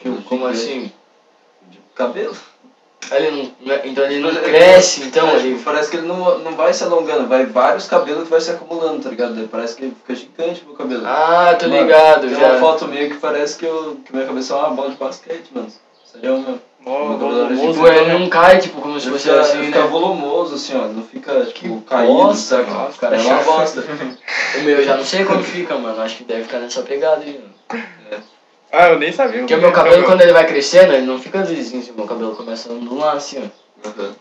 [0.03, 0.59] Cabelo Como gigante.
[0.71, 0.93] assim?
[1.71, 2.37] De cabelo.
[3.13, 5.53] Ele não, é- então ele não cresce, então É, ele.
[5.53, 8.51] tipo, parece que ele não, não vai se alongando, vai vários cabelos que vai se
[8.51, 9.49] acumulando, tá ligado?
[9.49, 11.03] Parece que fica gigante o meu cabelo.
[11.07, 12.51] Ah, tô Mano, ligado, Tem já.
[12.53, 15.51] uma foto minha que parece que, eu, que minha cabeça é uma bola de basquete,
[15.55, 15.69] mano.
[16.21, 16.59] Meu.
[16.81, 18.19] Mó Meu era volumoso, Tipo, ele né?
[18.19, 19.87] não cai, tipo, como se Ele fosse assim, fica né?
[19.89, 20.87] volumoso, assim, ó.
[20.87, 23.83] Não fica, tipo, Que caído, bosta, nossa, Cara, é uma bosta.
[24.57, 26.01] O meu, eu já não sei como fica, mano.
[26.01, 28.23] Acho que deve ficar nessa pegada aí, mano.
[28.79, 29.41] Ah, eu nem sabia.
[29.41, 32.35] Porque o meu cabelo, quando ele vai crescendo, ele não fica lisinho, assim, meu cabelo
[32.37, 33.67] começa a ondular assim, ó.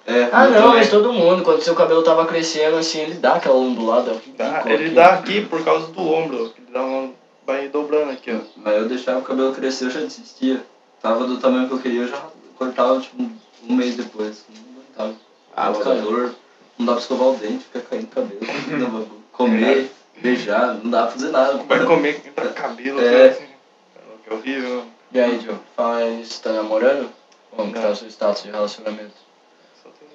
[0.05, 0.77] É, Ah, não, também.
[0.77, 4.15] mas todo mundo, quando seu cabelo tava crescendo, assim, ele dá aquela ondulada.
[4.37, 4.95] Dá, ele aqui.
[4.95, 6.53] dá aqui por causa do ombro.
[6.57, 7.09] Ele dá uma.
[7.47, 8.37] Vai dobrando aqui, ó.
[8.57, 10.63] Mas eu deixava o cabelo crescer, eu já desistia.
[11.01, 12.17] Tava do tamanho que eu queria, eu já
[12.57, 14.45] cortava, tipo, um, mês depois.
[14.49, 15.19] Não aguentava.
[15.55, 15.83] Ah, cara.
[16.01, 16.35] calor,
[16.77, 18.39] não dá pra escovar o dente, fica caindo cabelo.
[18.71, 19.91] Não, vai comer,
[20.21, 21.57] beijar, não dá pra fazer nada.
[21.67, 23.29] Vai comer, entra cabelo, É.
[23.29, 23.44] assim.
[24.45, 24.83] Horrível.
[25.11, 27.09] E aí, Joe, fala aí, você tá namorando?
[27.55, 29.09] Como que tá o seu status de relacionamento?
[29.83, 30.07] Tem-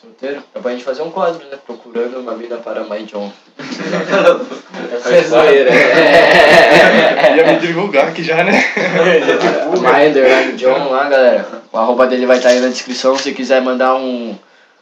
[0.00, 0.44] Solteiro?
[0.54, 1.58] Dá pra gente fazer um quadro, né?
[1.66, 3.32] Procurando uma vida para My John.
[3.56, 5.70] Faz É zoeira.
[5.74, 7.34] É.
[7.38, 8.52] Ia me divulgar aqui já, né?
[8.52, 11.62] My Underline John lá, galera.
[11.72, 13.18] O arroba dele vai estar aí na descrição.
[13.18, 14.38] Se quiser mandar um,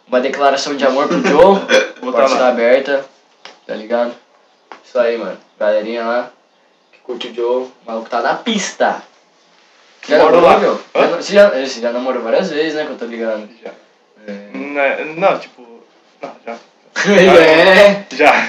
[0.06, 1.58] uma declaração de amor pro Joe,
[2.00, 3.06] pode tá aberta.
[3.66, 4.12] Tá ligado?
[4.84, 5.38] Isso aí, mano.
[5.58, 6.30] Galerinha lá
[7.10, 9.02] curte o Joe, o maluco tá na pista.
[10.08, 10.58] Já namorou, lá.
[10.58, 10.80] meu?
[10.94, 12.84] Já- Você já, você já namorou várias vezes, né?
[12.86, 13.48] Que eu tô ligado.
[13.62, 13.70] Já.
[14.26, 14.48] É.
[14.54, 15.66] Não, não, tipo.
[16.22, 16.56] Não, já.
[17.12, 18.06] é.
[18.14, 18.48] Já.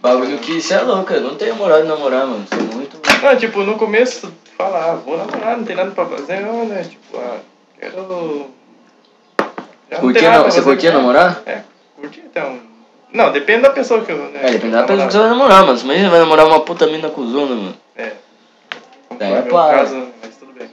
[0.00, 2.44] Bagulho que você é louco, eu não tenho moral de namorar, mano.
[2.52, 2.98] Sou muito.
[3.22, 6.82] Não, tipo, no começo, falar, ah, vou namorar, não tem nada pra fazer, não, né?
[6.88, 7.36] Tipo, ah,
[7.78, 8.50] quero.
[9.90, 10.96] Já Curtia, não, você curtia né?
[10.96, 11.42] namorar?
[11.44, 11.60] É,
[12.00, 12.58] curti então.
[13.12, 14.16] Não, depende da pessoa que eu.
[14.16, 15.78] Né, É, depende da pessoa que você vai namorar, mano.
[15.84, 17.76] Mas você vai namorar uma puta mina cuzona, mano.
[18.00, 18.12] É.
[19.18, 19.70] Daí é No meu pá.
[19.74, 20.70] caso, mas tudo bem.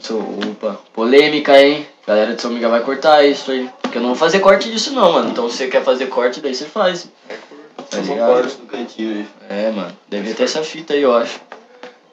[0.00, 1.86] Sou, opa, polêmica, hein?
[2.06, 3.70] Galera de São Miguel vai cortar isso aí.
[3.82, 5.30] Porque eu não vou fazer corte disso não, mano.
[5.30, 7.08] Então se você quer fazer corte, daí você faz.
[7.28, 7.90] É curto.
[7.90, 8.58] Tá ligado?
[8.58, 9.26] no cantinho aí.
[9.48, 9.96] É, mano.
[10.08, 11.40] Devia ter essa fita aí, eu acho.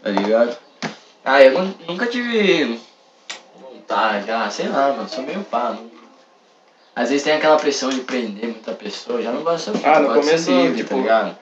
[0.04, 0.58] Tá ligado?
[1.26, 2.80] Ah, eu nu- nunca tive
[3.60, 4.30] vontade.
[4.32, 5.10] Ah, sei lá, mano.
[5.10, 5.72] Sou meio pá.
[5.72, 5.98] não-
[6.96, 9.22] Às vezes tem aquela pressão de prender muita pessoa.
[9.22, 9.90] Já não gosto fita.
[9.92, 10.90] Ah, no de começo, ser livre, tipo.
[10.90, 11.36] tá ligado?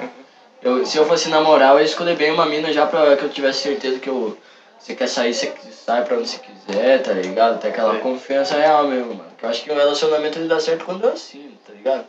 [0.66, 3.30] Eu, se eu fosse namorar, eu ia escolher bem uma mina já pra que eu
[3.30, 4.36] tivesse certeza que eu.
[4.80, 7.60] Você quer sair, você sai pra onde você quiser, tá ligado?
[7.60, 8.00] Ter aquela É.
[8.00, 9.30] confiança real mesmo, mano.
[9.38, 12.06] Que eu acho que o relacionamento ele dá certo quando é assim, tá ligado?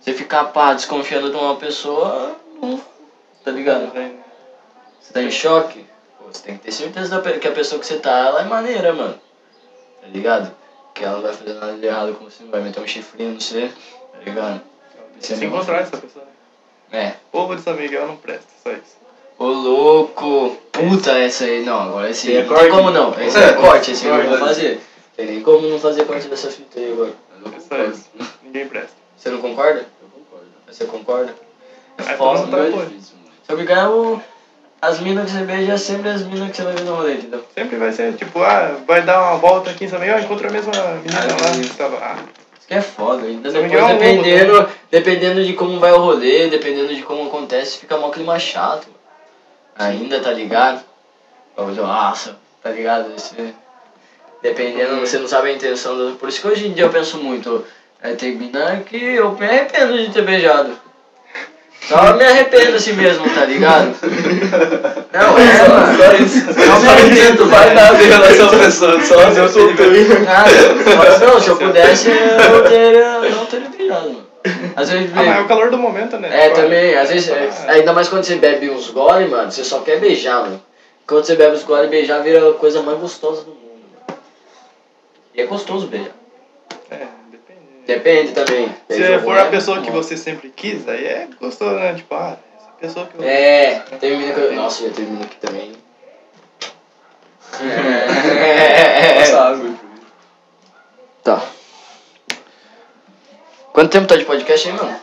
[0.00, 2.80] Você ficar pá, desconfiando de uma pessoa, não.
[3.44, 3.92] Tá ligado?
[5.00, 5.84] Você tá em choque?
[6.18, 8.44] Pô, você tem que ter certeza da que a pessoa que você tá, ela é
[8.44, 9.18] maneira, mano.
[10.00, 10.50] Tá ligado?
[10.94, 13.32] Que ela não vai fazer nada de errado com você, não vai meter um chifrinho
[13.34, 13.70] no você,
[14.12, 14.60] tá ligado?
[15.18, 16.24] Você Se não- encontrar essa pessoa.
[16.24, 16.30] né?
[16.92, 17.12] É.
[17.30, 18.96] Povo de São Miguel não presta, só isso.
[19.38, 20.56] Ô louco!
[20.72, 22.32] Puta, essa aí, não, agora esse.
[22.32, 22.70] É Não tem corte?
[22.70, 23.20] como não.
[23.20, 24.80] Esse é corte, esse aí eu não vou fazer.
[25.16, 27.12] Tem nem como não fazer corte dessa fita aí agora.
[27.30, 27.94] Mas eu Isso concordo.
[28.20, 28.26] aí.
[28.42, 28.92] Ninguém presta.
[29.16, 29.86] Você não concorda?
[30.02, 30.46] Eu concordo.
[30.66, 31.34] Você concorda?
[31.98, 32.46] É Aí foda.
[32.46, 33.30] tá é difícil, mano.
[33.44, 34.22] Se eu me ganhar, o...
[34.80, 37.14] as minas que você beija é sempre as minas que você vai ver no rolê,
[37.14, 37.44] entendeu?
[37.54, 40.72] Sempre vai ser, tipo, ah, vai dar uma volta aqui São Miguel, encontra a mesma
[40.72, 41.60] menina Ah, lá.
[41.60, 45.52] que tava, ah, Isso que é foda, ainda depois é um lobo, dependendo, dependendo de
[45.54, 48.86] como vai o rolê, dependendo de como acontece, fica mó clima chato.
[49.76, 50.82] Ainda, tá ligado?
[51.56, 53.12] Bagulho, Nossa, tá ligado?
[53.16, 53.54] Esse-
[54.42, 56.16] Dependendo, você não sabe a intenção do.
[56.16, 57.64] Por isso que hoje em dia eu penso muito.
[58.00, 60.78] É, tem mina que eu me arrependo de ter beijado.
[61.82, 63.94] Só me arrependo assim mesmo, tá ligado?
[65.12, 65.96] Não, é, mano.
[65.96, 66.46] Só isso.
[66.46, 71.26] Não me arrependo, não vai nada em relação à pessoa, só eu sou Nada.
[71.26, 74.28] Não, se eu pudesse, eu teria, não teria beijado, mano.
[74.76, 76.28] Às vezes, ah, mas é o calor do momento, né?
[76.30, 79.50] é, Tipo, também, às vezes, é, ah, ainda mais quando você bebe uns gole, mano,
[79.50, 80.62] você só quer beijar, mano.
[81.06, 84.20] Quando você bebe os gole, beijar vira a coisa mais gostosa do mundo, mano.
[85.34, 86.12] E é gostoso beijar.
[86.90, 87.06] É,
[87.88, 88.32] depende.
[88.32, 88.68] Também.
[88.88, 91.94] Se for a é pessoa que você sempre quis, aí é gostoso, né?
[91.94, 93.24] Tipo, ah, essa pessoa que eu.
[93.24, 94.52] É, teve menina que eu...
[94.54, 95.72] Nossa, já teve menina aqui também.
[97.60, 99.54] É.
[99.56, 99.78] mim.
[101.24, 101.42] Tá.
[103.72, 105.00] Quanto tempo tá de podcast aí, mano?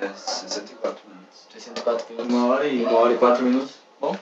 [0.00, 1.46] É, 64 minutos.
[1.52, 2.34] 64 minutos.
[2.34, 2.84] Uma hora e.
[2.84, 3.74] Uma hora e quatro minutos.
[4.00, 4.16] Bom.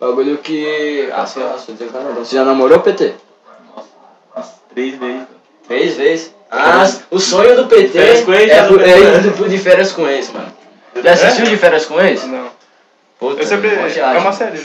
[0.00, 1.08] Bagulho que.
[1.12, 2.14] Ah, sei lá, não.
[2.14, 3.14] Você já namorou, PT?
[4.34, 5.26] Umas três vezes.
[5.66, 6.37] Três vezes.
[6.50, 9.30] Ah, o sonho do PT Férias com ex, é, do- é PT.
[9.30, 10.46] do- de férias com ex, mano.
[11.04, 12.24] Já assistiu de férias com ex?
[12.26, 12.48] Não.
[13.18, 13.68] Puta, Eu sempre.
[13.68, 14.60] É uma série.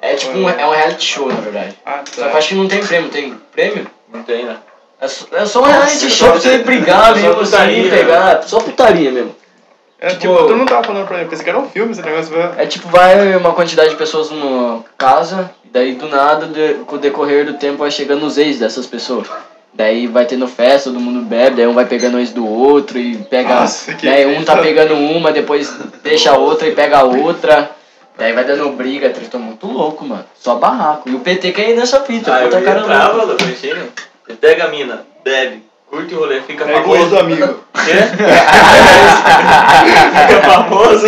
[0.00, 1.76] É tipo um, é um reality show, na verdade.
[1.84, 2.38] Ah, Só que eu tá.
[2.38, 3.86] acho que não tem prêmio, tem prêmio?
[4.12, 4.56] Não tem, né?
[5.00, 7.90] É só, é só um reality show pra você brigar Só mesmo, assim, putaria.
[7.90, 8.42] pegar.
[8.44, 9.34] Só putaria mesmo.
[9.98, 11.92] É, tipo, tipo- todo mundo tava falando pra mim, eu pensei que era um filme
[11.92, 12.30] esse negócio.
[12.34, 12.52] velho.
[12.56, 16.96] É tipo, vai uma quantidade de pessoas numa casa, e daí do nada, de- com
[16.96, 19.26] o decorrer do tempo, vai chegando os ex dessas pessoas.
[19.76, 22.98] Daí vai tendo festa, todo mundo bebe, daí um vai pegando o ex do outro
[22.98, 23.54] e pega.
[23.60, 25.70] Nossa, que daí um tá pegando uma, depois
[26.02, 27.70] deixa a outra e pega a outra.
[28.16, 30.24] Daí vai dando briga, treta muito louco, mano.
[30.40, 31.06] Só barraco.
[31.10, 33.36] E o PT quer ir nessa fita, Ah, puta cara entrar, louco.
[33.42, 33.82] imagina.
[34.26, 37.10] Ele pega a mina, bebe, curte o rolê, fica É esse famoso.
[37.10, 37.46] do amigo.
[37.84, 37.92] Quê?
[40.26, 41.06] fica famoso.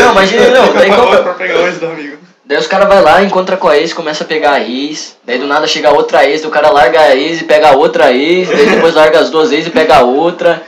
[0.00, 0.72] Não, imagina, não.
[0.72, 2.16] Daí, qual- pra pegar o ex do amigo.
[2.50, 5.16] Daí os caras vai lá, encontra com a ex, começa a pegar a ex.
[5.24, 7.76] Daí do nada chega outra ex, daí o cara larga a ex e pega a
[7.76, 8.48] outra ex.
[8.48, 10.62] Daí depois larga as duas ex e pega a outra.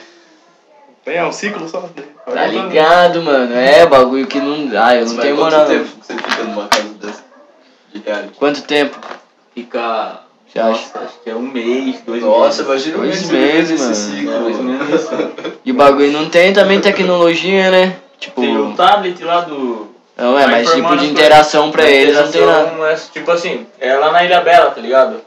[1.05, 1.83] É um ciclo só.
[2.33, 3.55] Tá ligado, mano?
[3.57, 4.71] É bagulho que não.
[4.81, 5.67] Ah, eu não Mas tenho quanto moral.
[5.67, 7.25] tempo que você fica numa casa dessa?
[7.93, 8.35] De reality?
[8.39, 8.97] Quanto tempo?
[9.53, 10.21] Fica.
[10.47, 10.71] Você acha?
[10.71, 12.87] Nossa, acho que é um mês, dois Nossa, meses.
[12.87, 13.93] imagina o Dois mês que ele meses, mano.
[13.93, 14.63] esse ciclo.
[14.65, 15.11] Menos isso.
[15.65, 17.97] E o bagulho não tem também tecnologia, né?
[18.21, 18.41] Tipo.
[18.41, 19.89] Tem o tablet lá do.
[20.23, 22.91] Não é, vai mas tipo de interação pra eles não tem nada.
[22.91, 25.21] É, tipo assim, é lá na Ilha Bela, tá ligado?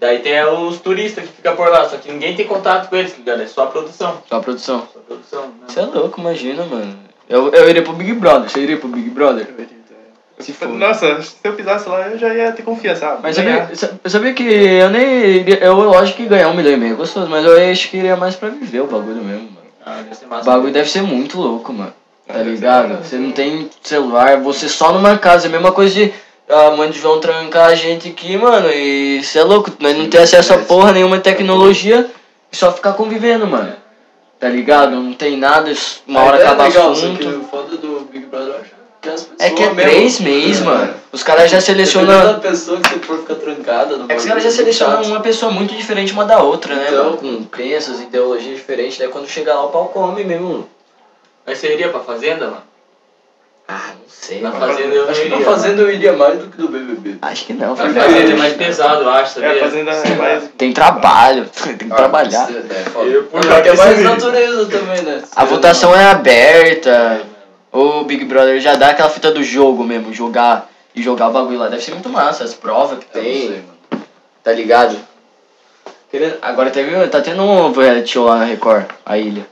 [0.00, 3.12] Daí tem os turistas que ficam por lá, só que ninguém tem contato com eles,
[3.12, 3.42] tá ligado?
[3.42, 4.18] É só a produção.
[4.28, 4.88] Só a produção.
[4.92, 5.52] Só a produção, né?
[5.68, 6.98] Você é louco, imagina, mano.
[7.28, 8.50] Eu, eu iria pro Big Brother.
[8.50, 9.46] Você iria pro Big Brother?
[10.40, 10.68] Se for.
[10.70, 13.06] Nossa, se eu pisasse lá, eu já ia ter confiança.
[13.06, 15.04] Ah, Mas sabia, sa- sabia que eu nem
[15.36, 15.58] iria.
[15.62, 18.16] Eu, lógico que ganhar um milhão e meio é gostoso, mas eu acho que iria
[18.16, 19.66] mais pra viver o bagulho mesmo, mano.
[19.86, 20.50] Ah, deve ser O massa.
[20.50, 21.94] bagulho deve ser muito louco, mano.
[22.32, 22.88] Tá Ah, ligado?
[22.88, 23.02] massa.
[23.04, 25.46] Você não tem celular, você só numa casa.
[25.46, 26.12] É a mesma coisa de
[26.48, 28.68] a mãe de João trancar a gente aqui, mano.
[28.70, 32.10] E você é louco, nós não tem acesso a porra nenhuma tecnologia
[32.50, 33.74] e só ficar convivendo, mano.
[34.38, 34.90] Tá ligado?
[34.96, 35.72] Não tem nada,
[36.06, 37.22] uma hora é acaba legal, assunto.
[37.22, 38.56] Só que o foda do Big Brother
[39.38, 40.94] É que é mesmo- três meses, mano.
[41.12, 42.40] Os caras já selecionam.
[42.40, 44.00] pessoa que for ficar trancada.
[44.08, 47.04] É que os caras já selecionam uma pessoa muito diferente uma da outra, né, Então.
[47.04, 47.16] mano?
[47.18, 48.98] Com crenças, ideologias diferentes.
[48.98, 50.68] Daí quando chegar lá o pau come mesmo.
[51.46, 52.62] Mas você iria pra fazenda, mano?
[53.68, 54.66] Ah, não sei, Na mano.
[54.66, 55.52] fazenda eu Acho que não na iria.
[55.54, 57.16] fazenda eu iria mais do que do BBB.
[57.22, 57.94] Acho que não, A filho.
[57.94, 59.48] fazenda é mais pesado, eu acho, sabia?
[59.50, 60.48] É, a fazenda é mais.
[60.58, 62.50] Tem trabalho, tem que trabalhar.
[62.50, 63.08] Isso É, foda.
[63.08, 65.22] Eu, por Porque causa é mais natureza também, né?
[65.34, 67.22] A votação é aberta.
[67.72, 71.58] O Big Brother já dá aquela fita do jogo mesmo, jogar e jogar o bagulho
[71.58, 71.68] lá.
[71.68, 74.04] Deve ser muito massa, as provas que Eu sei, tem, mano.
[74.44, 74.96] tá ligado?
[76.42, 79.46] Agora teve, tá tendo um reality show lá na Record, a ilha.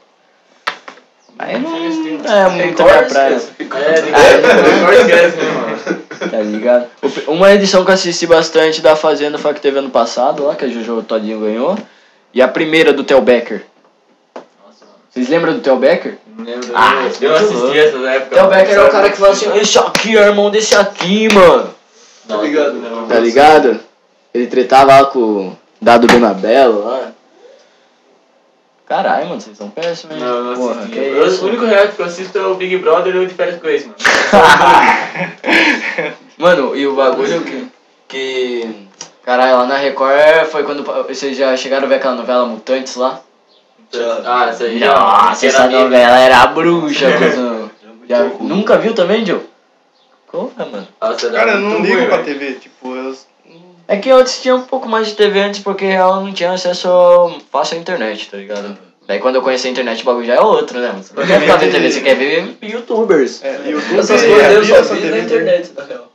[1.42, 6.30] Aí não é muito minha praia, É, esquece, né, mano?
[6.30, 6.86] tá ligado?
[7.28, 10.54] Uma edição que eu assisti bastante da Fazenda foi a que teve ano passado lá,
[10.54, 11.78] que a Jojo Todinho ganhou.
[12.34, 13.62] E a primeira do Theo Becker.
[15.10, 16.18] Vocês lembram do Theo Becker?
[16.36, 16.70] Não lembro.
[16.74, 17.76] Ah, eu- é assisti louco.
[17.76, 18.36] essa da época.
[18.36, 18.46] Theo.
[18.48, 21.70] Becker é o cara que fala assim, esse aqui é irmão desse aqui, mano.
[22.28, 22.72] Não, Tá ligado?
[22.74, 23.06] não.
[23.08, 23.80] Tá ligado?
[24.34, 27.12] Ele tretava lá com o Dado Donabello lá.
[28.90, 30.20] Caralho, mano, vocês são péssimos, hein?
[30.22, 30.90] Não, não Porra, assisti.
[30.90, 31.44] que Eu- isso?
[31.44, 33.68] O único reality que eu assisto é o Big Brother e o de férias com
[33.68, 33.94] ex, mano.
[36.36, 37.68] Mano, e o bagulho que.
[38.08, 38.86] que
[39.22, 40.82] caralho, lá na Record foi quando.
[41.06, 43.20] Vocês já chegaram a ver aquela novela Mutantes lá?
[44.24, 44.80] Ah, essa aí.
[44.80, 47.70] Nossa, essa novela era a bruxa, cuzão.
[48.08, 49.40] Já, nunca viu também, Joe?
[50.32, 50.88] Porra, mano.
[51.00, 52.18] Nossa, era Cara, eu não ligo ruim, pra.
[52.22, 52.99] TV, tipo, eu.
[53.92, 56.88] É que eu assistia um pouco mais de TV antes porque real não tinha acesso
[57.50, 58.78] fácil à internet, tá ligado?
[59.08, 60.94] Daí quando eu conheci a internet o bagulho já é outro, né?
[61.02, 63.42] Você não quer ficar vendo TV, você quer ver youtubers.
[63.42, 66.12] É, YouTube Essas coisas eu havia só vi na internet, na real.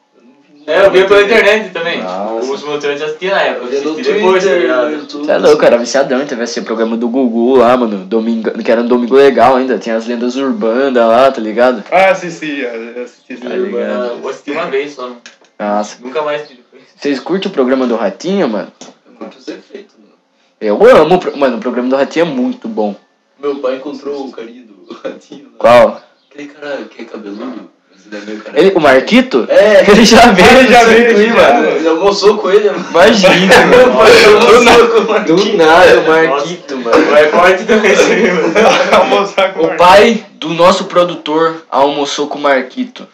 [0.67, 2.01] É, eu vi pela internet também.
[2.01, 2.49] Nossa.
[2.53, 3.65] Os mutantes eu assisti na época.
[3.75, 4.91] Eu Eu assisti depois, tá ligado?
[4.91, 5.25] YouTube.
[5.25, 8.71] Você é louco, era viciadão em TV, assim, programa do Gugu lá, mano, domingo, que
[8.71, 11.83] era um domingo legal ainda, tinha as lendas urbanas lá, tá ligado?
[11.91, 13.65] Ah, assisti, eu assisti esse Tá jogo.
[13.65, 14.19] ligado.
[14.23, 15.01] Eu assisti uma vez só.
[15.03, 15.17] mano.
[15.59, 15.97] Nossa.
[16.01, 16.64] Nunca mais assisti.
[16.95, 18.71] Vocês curtem o programa do Ratinho, mano?
[19.05, 20.13] Eu curto os efeitos, mano.
[20.59, 22.95] Eu amo, o mano, o programa do Ratinho é muito bom.
[23.39, 25.45] Meu pai encontrou o carinha do ratinho.
[25.51, 25.57] lá.
[25.57, 26.01] Qual?
[26.31, 27.69] Aquele cara que é cabeludo.
[28.11, 28.41] ele.
[28.53, 29.45] Ele, o Marquito?
[29.49, 31.33] É, Ele já veio, ele já veio, já.
[31.53, 31.67] mano.
[31.69, 32.69] Ele almoçou com ele.
[32.71, 32.85] mano.
[32.91, 33.93] Imagina, mano.
[33.97, 35.57] pai almoçou com o Do Marquinhos.
[35.57, 37.11] nada, o Marquito, Nossa, mano.
[37.11, 38.53] O recorde também, mano.
[39.01, 43.07] Almoçar com O pai do nosso produtor almoçou com o Marquito.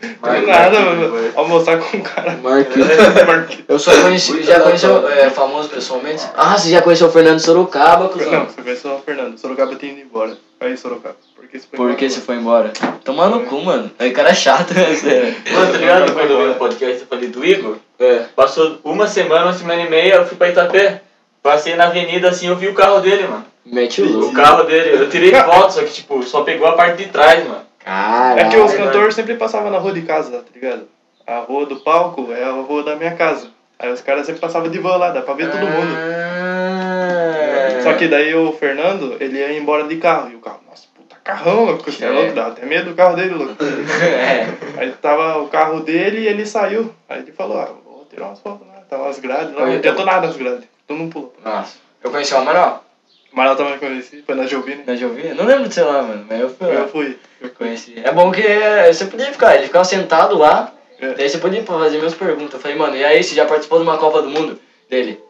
[0.00, 1.30] Do nada, mano.
[1.36, 2.32] Almoçar com um cara.
[2.42, 2.78] Marquito.
[3.26, 3.64] Marquinhos.
[3.68, 6.22] Eu só conheci, já conheceu, é, famoso pessoalmente?
[6.34, 8.46] Ah, você já conheceu o Fernando Sorocaba, Não, cuzão?
[8.46, 9.38] você conheceu o Fernando.
[9.38, 10.36] Sorocaba tem ido embora.
[10.58, 11.16] Aí, Sorocaba.
[11.36, 12.14] Por que você foi Por embora que agora?
[12.20, 12.72] você foi embora?
[13.04, 13.90] Tomar no cu, mano.
[13.98, 14.94] Aí cara é chato, né?
[14.94, 15.36] sério.
[15.52, 16.12] Mano, tá ligado?
[16.12, 18.20] Quando eu vi no podcast eu falei do Igor, É.
[18.34, 21.02] passou uma semana, uma semana e meia, eu fui pra Itapé.
[21.42, 23.44] Passei na avenida assim, eu vi o carro dele, mano.
[23.64, 24.34] Mete o O louco.
[24.34, 27.62] carro dele, eu tirei foto, só que tipo, só pegou a parte de trás, mano.
[27.84, 28.40] Caralho.
[28.40, 30.88] É que os cantores sempre passavam na rua de casa, tá ligado?
[31.26, 33.48] A rua do palco é a rua da minha casa.
[33.78, 35.94] Aí os caras sempre passavam de van lá, dá pra ver todo mundo.
[35.96, 37.80] Ah, É.
[37.82, 40.30] Só que daí o Fernando, ele ia embora de carro.
[40.30, 41.90] E o carro, nossa, puta carrão, louco.
[41.90, 42.10] Você é É.
[42.10, 43.56] louco, dá até medo do carro dele, louco.
[43.64, 44.46] É.
[44.76, 46.92] Aí tava o carro dele e ele saiu.
[47.08, 48.74] Aí ele falou, ah, vou tirar umas fotos lá.
[48.88, 50.64] Tava as grades lá, não adiantou nada as grades.
[50.86, 51.34] Todo mundo pulou.
[51.44, 51.76] Nossa.
[52.02, 52.84] Eu conheci o Amaral.
[53.32, 54.82] Amaral também conheci, foi na Jovine.
[54.84, 55.34] Na Jovia?
[55.34, 56.26] Não lembro de ser lá, mano.
[56.28, 56.74] Mas eu fui lá.
[56.74, 57.18] Eu fui.
[57.40, 57.94] Eu conheci.
[58.02, 61.14] É bom que é, você podia ficar, ele ficava sentado lá, É.
[61.14, 62.54] daí você podia fazer minhas perguntas.
[62.54, 64.58] Eu falei, mano, e aí, você já participou de uma Copa do Mundo?
[64.88, 65.22] Dele.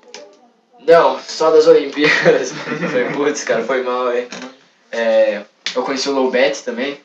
[0.86, 2.52] Não, só das Olimpíadas.
[2.80, 4.26] eu falei, putz, cara, foi mal, hein?
[4.90, 5.42] É,
[5.76, 6.98] eu conheci o Lobet também.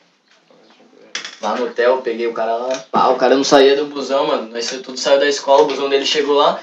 [1.42, 2.84] Lá no hotel, peguei o cara lá.
[2.90, 4.48] Pá, o cara não saía do busão, mano.
[4.50, 6.58] Nós tudo saiu da escola, o busão dele chegou lá.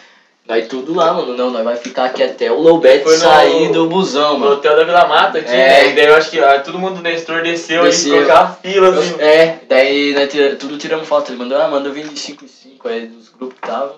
[0.45, 1.37] Daí tudo lá, mano.
[1.37, 4.51] Não, nós vai ficar aqui até o Lobet no- sair do busão, No mano.
[4.53, 5.55] hotel da Vila Mata aqui, É.
[5.55, 5.87] né?
[5.89, 8.15] E daí eu acho que ah, todo mundo do Nestor desceu, Desceu.
[8.15, 9.21] e ficou aquela fila assim.
[9.21, 11.31] É, daí nós tira, tudo tiramos foto.
[11.31, 13.95] Ele mandou, ah, mandou vir de 5 em 5 aí dos grupos que tava.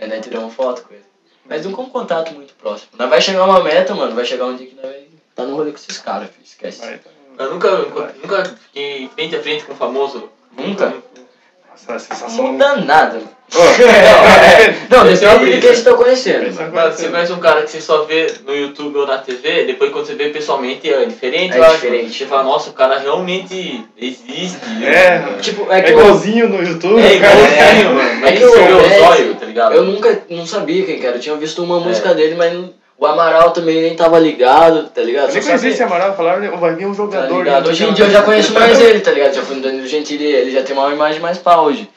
[0.00, 1.02] Aí nós tiramos foto com ele.
[1.48, 2.90] Mas não com contato muito próximo.
[2.96, 4.14] Nós vai chegar uma meta, mano.
[4.14, 5.00] Vai chegar um dia que nós vai
[5.34, 6.44] tá no rolê com esses caras, filho.
[6.44, 6.84] Esquece.
[6.84, 7.10] Aí, tá-
[7.44, 7.68] Eu nunca,
[8.22, 10.28] nunca fiquei frente a frente com um famoso.
[10.56, 10.86] Nunca?
[10.86, 11.02] Nossa,
[11.72, 12.52] a Não sensação...
[12.52, 13.14] muda nada.
[13.14, 13.28] mano.
[13.52, 13.58] Ô,
[15.04, 16.60] Não, Esse é o depende de quem você tá conhecendo.
[16.60, 19.64] É Mas você conhece um cara que você só vê no YouTube ou na TV,
[19.64, 22.16] depois quando você vê pessoalmente é diferente, É eu diferente.
[22.16, 24.56] Você fala, nossa, o cara realmente existe.
[24.84, 27.02] É, Tipo, é é que eu, igualzinho no YouTube.
[27.02, 28.08] É igualzinho, mano.
[28.08, 29.74] É Mas que você o vê o Messi- zóio, tá ligado?
[29.74, 31.16] eu nunca não sabia quem que era.
[31.16, 31.80] Eu tinha visto uma É.
[31.80, 32.70] música dele, mas não-
[33.00, 35.28] o Amaral também nem tava ligado, tá ligado?
[35.30, 37.38] Eu nem conhecia esse Amaral, falaram, vai vir um Tá jogador.
[37.38, 37.64] ligado?
[37.64, 39.32] né, Hoje em dia eu já conheço mais ele, tá ligado?
[39.34, 41.88] Já fui no Danilo Gentili, ele já tem uma imagem mais pá hoje.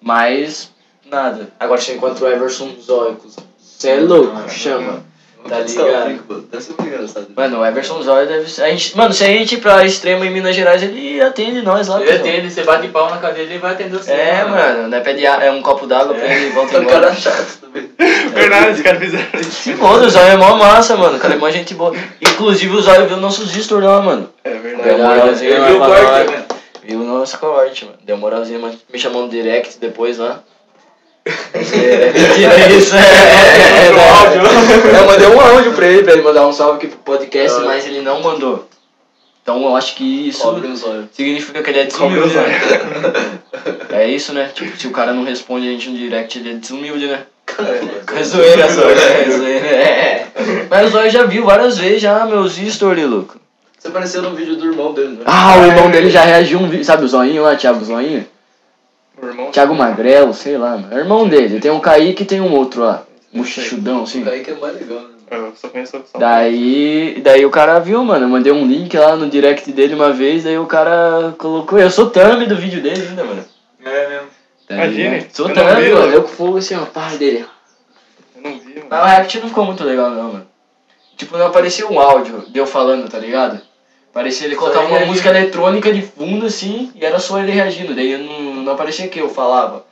[0.00, 0.70] Mas,
[1.10, 1.48] nada.
[1.60, 3.18] Agora você encontra o Everson Zóio,
[3.58, 5.04] você é louco, chama.
[5.48, 6.46] Tá ligado?
[6.50, 7.26] Deve ser muito engraçado.
[7.36, 8.62] Mano, o Everson Zóio deve ser.
[8.64, 11.88] A gente, mano, se a gente ir pra extrema em Minas Gerais, ele atende nós
[11.88, 12.00] lá.
[12.00, 12.20] Ele cuzão.
[12.28, 14.12] atende, você bate pau na cadeira e vai atender você.
[14.12, 15.00] É, mano, né?
[15.00, 17.12] Pede a- é um copo d'água pra ele e volta O cara embora.
[17.12, 17.90] é chato também.
[18.34, 19.50] Verdade, os caras fizeram isso.
[19.50, 21.16] Se foda, o Zóio é mó massa, mano.
[21.16, 21.94] O cara é mó gente boa.
[22.20, 24.28] Inclusive o Zóio viu nossos stories lá, mano.
[24.44, 25.44] É verdade.
[25.46, 26.44] Ele lá viu o corte, né?
[26.84, 27.96] Viu o nosso corte, mano.
[28.04, 28.78] Deu moralzinha, mano.
[28.92, 30.40] Me chamou no direct depois lá.
[31.72, 33.00] É, mentira isso, é.
[33.00, 34.90] é, Mandou é, áudio.
[34.96, 37.86] Eu mandei um áudio pra ele, pra ele mandar um salve aqui pro podcast, mas
[37.86, 38.68] ele não mandou.
[39.42, 41.06] Então eu acho que isso Cobre os olhos.
[41.12, 42.60] significa que ele é desumilde, os né?
[43.90, 44.50] É isso, né?
[44.52, 47.20] Tipo, se o cara não responde a gente no direct, ele é desumilde, né?
[48.16, 49.22] É zoeira só, né?
[49.24, 50.26] É zoeira, é.
[50.68, 53.36] Mas o Zóio já viu várias vezes já meus stories, louco.
[53.78, 55.22] Você apareceu no vídeo do irmão dele, né?
[55.26, 58.26] Ah, o irmão dele já reagiu um vídeo, sabe o Zoinho lá, Thiago Zoinho?
[59.52, 60.94] Thiago Magrelo, sei lá, mano.
[60.94, 61.60] É irmão dele.
[61.60, 63.04] Tem um Kaique e tem um outro lá.
[63.32, 64.22] Muxudão, assim.
[64.22, 65.16] O Kaique é mais legal, né?
[65.30, 66.18] Eu só conheço só.
[66.18, 68.26] Daí, daí o cara viu, mano.
[68.26, 71.78] Eu mandei um link lá no direct dele uma vez, daí o cara colocou.
[71.78, 73.44] Eu sou thumb do vídeo dele ainda, mano.
[73.84, 74.28] É mesmo.
[74.68, 75.26] Tá Imagine?
[75.32, 76.12] Sou thumb, vi, mano.
[76.12, 77.44] Eu com fogo assim, ó, pai dele.
[78.36, 78.86] Eu não vi, mano.
[78.88, 80.46] Mas o react não ficou muito legal, não, mano.
[81.16, 83.60] Tipo, não aparecia um áudio de eu falando, tá ligado?
[84.16, 87.94] Parecia ele colocava uma música eletrônica de fundo assim e era só ele reagindo.
[87.94, 89.84] Daí eu não, não aparecia que eu falava.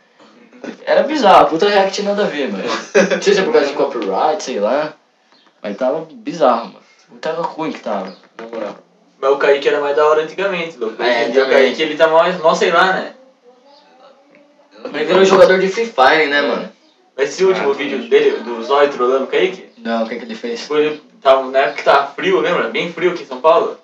[0.86, 2.64] Era bizarro, puta react nada a ver, mano.
[2.64, 4.94] Não sei se é por causa de copyright, sei lá.
[5.62, 7.20] Mas tava bizarro, mano.
[7.20, 8.76] Tava ruim que tava, na moral.
[9.20, 11.02] Mas o Kaique era mais da hora antigamente, louco.
[11.02, 11.50] É, o.
[11.50, 13.12] Kaique ele tá mais, mó sei lá, né?
[14.86, 16.72] Ele virou jogador de Free Fire, né, mano?
[17.14, 20.24] Mas esse último Ah, vídeo dele, do Zóio trolando o Kaique, Não, o que que
[20.24, 20.62] ele fez?
[20.62, 22.70] tipo, ele tava, na época que tava frio, lembra?
[22.70, 23.83] Bem frio aqui em São Paulo.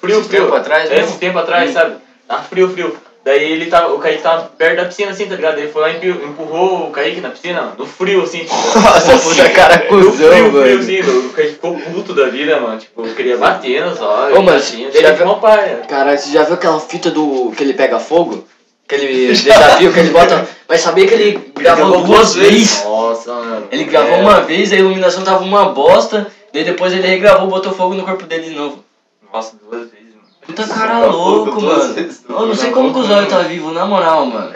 [0.00, 0.42] Frio, Esse frio.
[0.44, 1.72] tempo atrás É, tempo atrás, Hum.
[1.72, 1.94] sabe?
[2.28, 2.96] Tava frio, frio.
[3.24, 5.56] Daí ele tava, o Kaique tava perto da piscina assim, tá ligado?
[5.58, 8.54] Ele foi lá e empu- empurrou o Kaique na piscina, no frio assim, tipo.
[8.80, 10.80] Nossa, puta cara cuzão, frio, frio mano.
[10.80, 12.78] assim, o Kaique ficou puto da vida, mano.
[12.80, 14.36] Tipo, queria bater nos olhos.
[14.36, 15.82] Ô, mano, assim, já Ele viu- ficou pai.
[15.88, 17.52] Caralho, você já viu aquela fita do.
[17.56, 18.44] que ele pega fogo?
[18.88, 20.44] Aquele desafio que ele bota.
[20.68, 22.52] Mas sabia que ele gravou gravou duas duas vezes.
[22.70, 22.84] vezes?
[22.84, 23.68] Nossa, mano.
[23.70, 24.20] Ele gravou É.
[24.20, 28.26] uma vez, a iluminação tava uma bosta, daí depois ele regravou, botou fogo no corpo
[28.26, 28.84] dele de novo.
[29.32, 30.28] Nossa, duas vezes, mano.
[30.46, 31.94] Puta cara louco, mano.
[32.28, 34.54] Eu não sei como que o Zóio tá vivo, na moral, mano.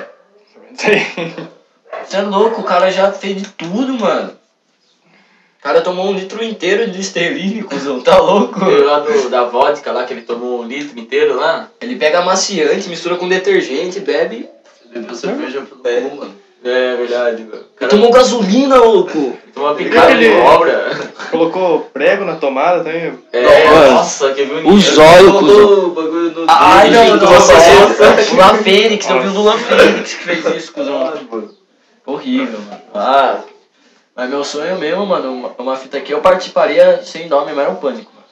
[0.74, 4.32] Você é louco, o cara já fez de tudo, mano.
[5.58, 8.62] O cara tomou um litro inteiro de Listerine, cuzão, tá louco?
[8.62, 11.68] Aquele lá do, da vodka lá, que ele tomou um litro inteiro lá.
[11.80, 14.48] Ele pega amaciante, mistura com detergente, bebe.
[14.92, 16.45] Bebeu cerveja pelo cu, mano.
[16.64, 17.64] É verdade, mano.
[17.76, 19.36] Cara tomou gasolina, louco.
[19.54, 20.90] tomou uma picada de Ele- obra.
[21.30, 23.18] Colocou prego na tomada também.
[23.32, 25.56] É, Mano, nossa, que viu O zóio, cuzão.
[25.56, 26.46] Colocou o bagulho no...
[26.48, 28.02] Ai, não, não, nossa, nossa,
[28.32, 28.62] o Lan nossa.
[28.62, 31.12] Fênix, eu vi o do Lan Fênix que fez isso, cuzão.
[32.04, 32.82] Horrível, mano.
[32.94, 33.40] Ah,
[34.14, 37.70] mas meu sonho mesmo, mano, uma, uma fita aqui, eu participaria sem nome, mas era
[37.70, 38.26] um pânico, mano.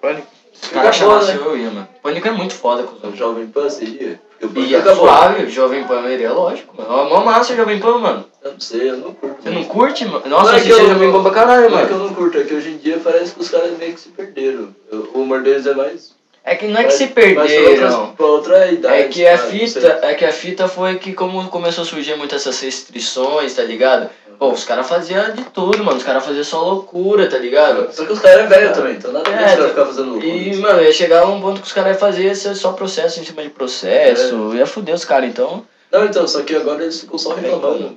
[0.00, 0.26] Pânico.
[0.54, 1.38] Se o cara chamasse né?
[1.44, 1.88] eu ia, mano.
[2.02, 3.14] Pânico é muito foda, O cuzão.
[3.16, 4.20] Jovem Pan seria?
[4.42, 5.06] E Pânico é acabou.
[5.06, 6.90] suave, Jovem Pan iria, lógico, mano.
[6.92, 8.24] Ó, Mó massa Jovem Pan, mano.
[8.44, 9.42] Eu não sei, eu não curto.
[9.42, 10.22] Você não curte, mano?
[10.24, 12.04] Não Nossa, é eu assisti eu- Jovem Pan pra caralho, Não é que mano.
[12.04, 14.08] eu não curto, é que hoje em dia parece que os caras meio que se
[14.08, 14.74] perderam.
[14.90, 16.20] Eu- O humor deles é mais.
[16.44, 18.14] É que não é que se perderam.
[18.16, 18.94] Pra outra idade.
[18.96, 22.40] É que a fita, é que a fita foi que como começou a surgir muitas
[22.40, 24.10] essas restrições, tá ligado?
[24.42, 25.98] Pô, os caras faziam de tudo, mano.
[25.98, 27.94] Os caras faziam só loucura, tá ligado?
[27.94, 30.26] Só que os caras é velho também, então nada É, caras ficar fazendo loucura.
[30.26, 33.40] E, mano, ia chegar um ponto que os caras iam fazer só processo em cima
[33.40, 34.52] de processo.
[34.52, 35.64] Ia fuder os caras, então.
[35.92, 37.96] Não, então, só que agora eles ficam só reclamando.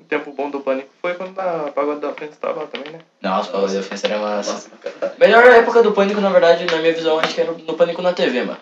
[0.00, 3.00] O tempo bom do Pânico foi quando a Pagode da Frente tava lá também, né?
[3.20, 4.52] Nossa, o da defesa era massa.
[4.52, 5.14] Nossa.
[5.18, 8.14] Melhor época do Pânico, na verdade, na minha visão, acho que era no Pânico na
[8.14, 8.60] TV, mano.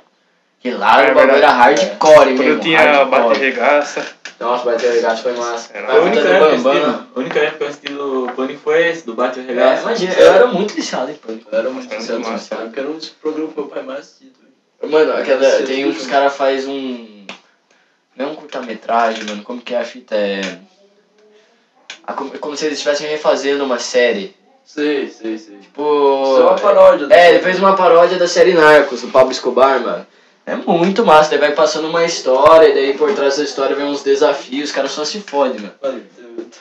[0.65, 1.83] Que lá É o bagulho era verdade.
[1.83, 2.43] hardcore Quando mesmo.
[2.45, 3.39] eu tinha bate hardcore.
[3.39, 4.07] regaça.
[4.41, 5.71] Nossa, bateu o regaço foi massa.
[5.75, 6.73] Era A única época que eu Bambam.
[6.73, 9.47] assisti- a única época que eu assisti do Pânico foi esse, do Bate o É,
[9.47, 9.83] Regaço.
[9.83, 11.49] imagina, eu era muito viciado em Pânico.
[11.53, 13.83] Eu era muito Era sincero muito nessa época, era um dos programas que meu pai
[13.83, 14.29] mais assistia.
[14.85, 17.27] Mano, aquela, tem um que os caras faz um.
[18.17, 19.43] Não é um curta-metragem, mano.
[19.43, 20.15] Como que é a fita?
[20.17, 20.41] É.
[22.07, 24.35] a- como, como se eles estivessem refazendo uma série.
[24.65, 25.59] Sei, sei, sei.
[25.59, 26.23] Tipo.
[26.25, 27.07] Isso é uma paródia.
[27.11, 30.07] É, ele fez uma paródia da série Narcos, do Pablo Escobar, mano.
[30.47, 33.87] É muito massa, daí vai passando uma história, e daí por trás da história vem
[33.87, 36.03] uns desafios, os caras só se fodem, mano.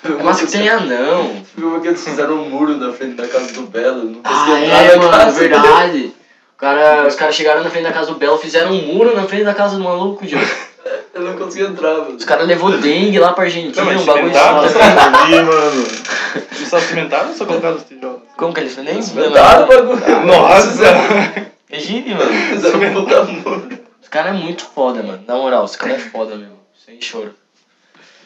[0.05, 1.43] É uma massa que tem anão.
[1.57, 4.95] Uma que eles fizeram um muro na frente da casa do Belo, não Ah, é,
[4.95, 5.39] na mano, casa.
[5.39, 6.13] verdade.
[6.55, 9.23] O cara, os caras chegaram na frente da casa do Belo, fizeram um muro na
[9.23, 10.39] frente da casa do maluco, Joe.
[11.13, 12.15] Eu não conseguia entrar, mano.
[12.15, 14.79] Os caras levou dengue lá pra Argentina, Não, mas um bagulho cimentaram, só.
[15.23, 15.87] Ali, mano.
[16.55, 18.21] Eles só cimentaram ou só colocaram os tijolos?
[18.35, 20.25] Como que eles nem Cimentaram o bagulho.
[20.25, 20.83] Nossa!
[21.73, 22.31] É gíria, mano.
[23.43, 23.79] Muro.
[24.01, 25.23] Os caras é muito foda, mano.
[25.27, 26.59] Na moral, os caras é foda mesmo.
[26.85, 27.33] Sem choro.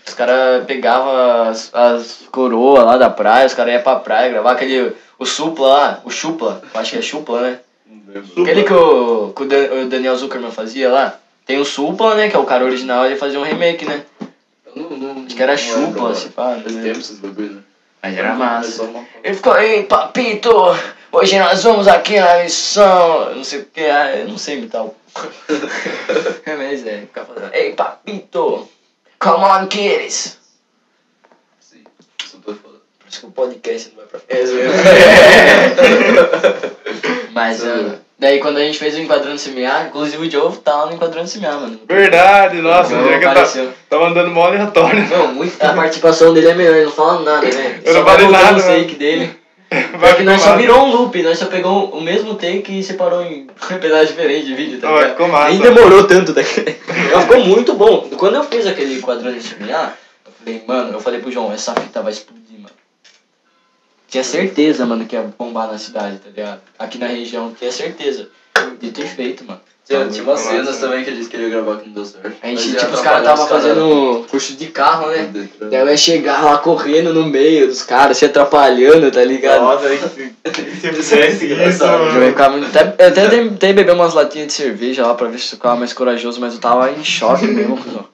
[0.06, 4.52] Os caras pegavam as, as coroas lá da praia, os caras iam pra praia gravar
[4.52, 4.94] aquele.
[5.18, 7.60] O supla lá, o chupla, acho que é chupla, né?
[8.42, 11.18] Aquele que o, que o Dan- o Daniel Zuckerman fazia lá.
[11.46, 12.30] Tem o supla, né?
[12.30, 14.04] Que é o cara original, ele fazia um remake, né?
[14.66, 16.58] Eu não, não, Acho que era chupla, se pá.
[16.62, 17.62] Faz tempo esses bagulho, né?
[18.04, 18.84] Mas era É massa.
[18.84, 20.52] uma- Ele ficou, ei, papito,
[21.12, 24.84] hoje nós vamos aqui na missão, não sei o que, ah, eu não sei imitar
[24.86, 24.96] o...
[26.46, 28.68] é, mas é, ficar falando, ei, papito,
[29.20, 30.38] come on, kids.
[31.60, 31.84] Sim,
[32.24, 32.78] super foda.
[33.00, 34.52] Por isso que o podcast não vai pra frente.
[37.32, 40.86] Mas, ah, daí quando a gente fez o Enquadrando Semear, inclusive o Joe tá lá
[40.88, 41.80] no Enquadrando Semear, mano.
[41.88, 43.66] Verdade, nossa, o dia que eu apareceu.
[43.66, 45.08] tava, tava andando mó aleatório.
[45.10, 47.80] Não, muito, a participação dele é melhor, ele não fala nada, né?
[47.86, 48.80] Eu Só não falei nada, o né?
[48.82, 49.37] take dele.
[49.70, 50.62] Vai Só que nós só massa.
[50.62, 53.48] virou um loop, nós só pegou o mesmo take e separou em
[53.82, 55.10] pedaços diferentes de vídeo, tá ligado?
[55.12, 55.50] ficou massa.
[55.50, 56.64] Nem demorou tanto daqui.
[57.14, 58.10] Mas ficou muito bom.
[58.18, 61.74] Quando eu fiz aquele quadrante de semear, eu falei, mano, eu falei pro João, essa
[61.76, 62.76] fita vai explodir, mano.
[64.08, 66.62] Tinha certeza, mano, que ia bombar na cidade, tá ligado?
[66.80, 68.30] Aqui na região, tinha certeza.
[68.80, 69.60] De ter feito, mano.
[69.88, 70.52] Tinha, tinha umas Massa.
[70.52, 72.34] cenas também que eles queriam gravar que não deu certo.
[72.44, 73.64] A gente, tipo, os caras atrapalhar tava os caras.
[73.64, 75.30] fazendo curso de carro, né?
[75.62, 79.62] Daí eu ia chegar lá correndo no meio dos caras, se atrapalhando, tá ligado?
[79.62, 80.34] Nossa, se
[80.82, 81.84] se fizesse isso.
[81.86, 85.54] Eu ficava, até, eu até tentei beber umas latinhas de cerveja lá pra ver se
[85.54, 88.06] eu ficava mais corajoso, mas eu tava em choque mesmo, cuzão.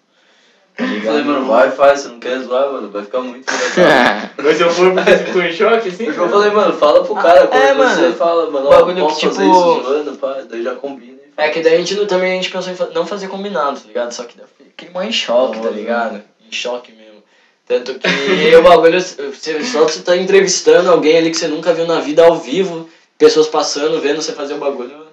[0.75, 1.05] Tá Eu ligado?
[1.05, 4.29] falei, mano, vai, faz, você não quer zoar, mano, vai ficar muito engraçado.
[4.43, 6.05] Mas se eu for porque você ficou em choque, assim?
[6.07, 8.15] Eu falei, mano, fala pro cara, Ah, quando é, você mano.
[8.15, 11.13] fala, mano, O ó, bagulho posso que, fazer tipo- isso zoando, pá, daí já combina
[11.13, 13.79] e É que daí a gente não- também a gente pensou em não fazer combinado,
[13.79, 14.11] tá ligado?
[14.11, 16.21] Só que daí fiquei mais em choque, tá ligado?
[16.47, 17.21] Em choque mesmo.
[17.67, 18.07] Tanto que
[18.57, 22.23] o bagulho, você, só você tá entrevistando alguém ali que você nunca viu na vida
[22.25, 25.05] ao vivo, pessoas passando, vendo você fazer o bagulho,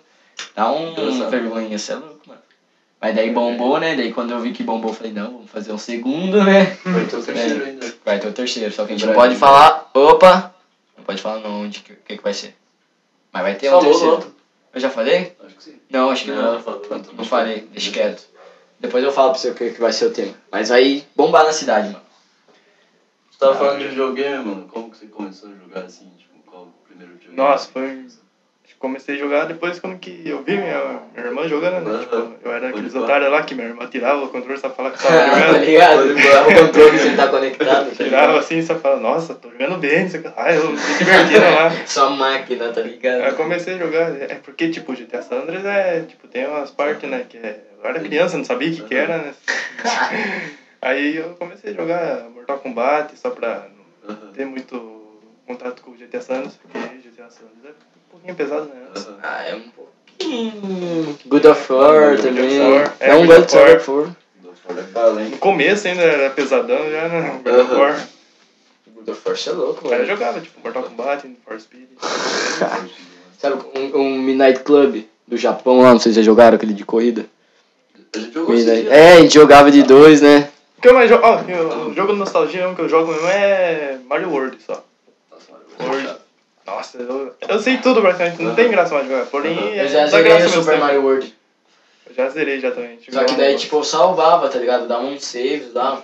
[0.57, 0.95] dá um
[1.31, 2.40] vergonha, você é louco, mano.
[3.01, 3.97] Mas daí bombou, né?
[3.97, 6.77] Daí quando eu vi que bombou, eu falei, não, vamos fazer um segundo, né?
[6.85, 7.95] vai ter o terceiro ainda.
[8.05, 10.55] Vai ter o terceiro, só que a gente não pode falar, opa,
[10.97, 12.55] não pode falar não onde que, que, que vai ser.
[13.33, 14.13] Mas vai ter um Falou no terceiro.
[14.15, 14.35] outro.
[14.75, 15.37] Eu já falei?
[15.45, 15.81] Acho que sim.
[15.89, 16.55] Não, acho que não.
[16.55, 16.83] Não, falou.
[17.17, 18.29] Não falei, deixa quieto.
[18.79, 20.35] Depois eu falo pra você o que, que vai ser o tema.
[20.51, 22.05] Mas vai bombar na cidade, mano.
[23.31, 26.65] Você tava falando de videogame, mano, como que você começou a jogar assim, tipo, qual
[26.65, 27.37] o primeiro videogame?
[27.37, 28.07] Nossa, foi.
[28.81, 31.99] Comecei a jogar depois quando que eu vi minha, minha irmã jogando, né?
[32.01, 35.03] Tipo, eu era aqueles otários lá que minha irmã tirava o controle só falar que
[35.03, 35.65] tava tá jogando.
[35.67, 36.15] ligado?
[36.17, 37.91] Tirava o controle sem estar conectado.
[37.91, 38.39] Tá Tirava ligado?
[38.39, 40.33] assim só falava, nossa, tô jogando bem, não sei o que.
[40.35, 41.71] Ah, eu me divertindo lá.
[41.87, 43.37] Sua máquina, tá Aí eu ligado?
[43.37, 47.27] comecei a jogar, é porque tipo, GTA San Andreas é, tipo, tem umas partes, né,
[47.29, 47.61] que é...
[47.85, 49.35] Eu era criança, não sabia o que que era, né?
[50.81, 53.67] Aí eu comecei a jogar Mortal Kombat só pra
[54.09, 58.35] não ter muito contato com o GTA San Andreas, porque GTA San Andreas é pouquinho
[58.35, 59.03] pesado, né?
[59.23, 61.19] Ah, é um pouquinho.
[61.27, 62.59] Good of War também.
[63.01, 63.77] É É, um Good God of War.
[63.77, 65.19] of War.
[65.19, 65.31] Hein?
[65.31, 67.41] No começo ainda era pesadão, já né?
[67.45, 67.75] God of.
[67.75, 68.07] War.
[68.95, 70.07] Good of War, você é louco, Aí eu mano.
[70.07, 71.89] jogava, tipo, Mortal Kombat, Need for Speed.
[73.39, 76.85] Sabe, um, um Midnight Club do Japão lá, não sei se vocês jogaram aquele de
[76.85, 77.25] corrida.
[78.15, 78.89] A gente jogou Midnight-.
[78.89, 80.49] É, a gente jogava de dois, né?
[80.77, 81.25] O que eu mais jogo.
[81.25, 81.37] Ó,
[81.89, 84.85] o jogo de nostalgia um que eu jogo mesmo é Mario World só.
[85.31, 86.20] Nossa, mano, World.
[86.71, 89.27] Nossa, eu, eu sei tudo praticamente, não tem graça mais jogar.
[89.27, 90.85] Porém, é Eu já zerei graça o Super tempo.
[90.85, 91.35] Mario World.
[92.09, 92.99] Eu já zerei já também.
[93.09, 94.87] Só que daí, tipo, eu salvava, tá ligado?
[94.87, 96.01] Dava uns saves lá.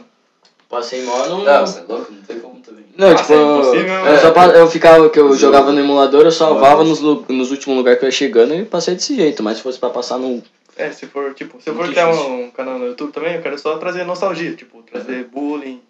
[0.69, 1.45] Passei mó no.
[1.45, 2.13] Não, você é louco?
[2.13, 2.85] Não tem como também.
[2.97, 4.19] Não, Nossa, tipo, é eu, impossível, eu né?
[4.19, 5.37] só eu ficava, que eu Jogo.
[5.37, 8.95] jogava no emulador, eu salvava nos, nos últimos lugares que eu ia chegando e passei
[8.95, 10.43] desse jeito, mas se fosse pra passar no.
[10.77, 12.11] É, se for, tipo, se eu for difícil.
[12.11, 15.81] um canal no YouTube também, eu quero só trazer nostalgia, tipo, trazer bullying.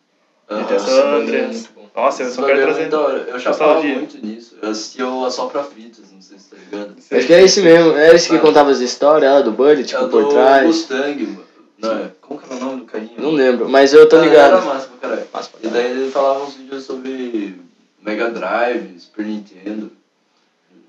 [0.49, 1.69] Ah, GTA San Andreas.
[1.97, 2.81] Nossa, eu só quero é trazer.
[2.81, 3.19] muito da hora.
[3.29, 3.95] Eu chapava nostalgia.
[3.97, 4.57] muito nisso.
[4.61, 6.95] Eu assistia o Assopra Fitas, não sei se tá ligado.
[7.11, 8.41] Acho que é esse mesmo, é esse que Ah.
[8.41, 10.67] contava as histórias lá do Buddy, tipo, é o por do trás.
[10.67, 11.45] Mustang, mano.
[11.79, 13.13] Não, é- como que era o nome do carinha?
[13.19, 14.65] Não lembro, mas eu tô Ah, Era ligado.
[14.67, 15.27] massa pra caralho.
[15.33, 17.59] Massa pra E daí ele falava uns vídeos sobre
[18.03, 19.91] Mega Drive, Super Nintendo,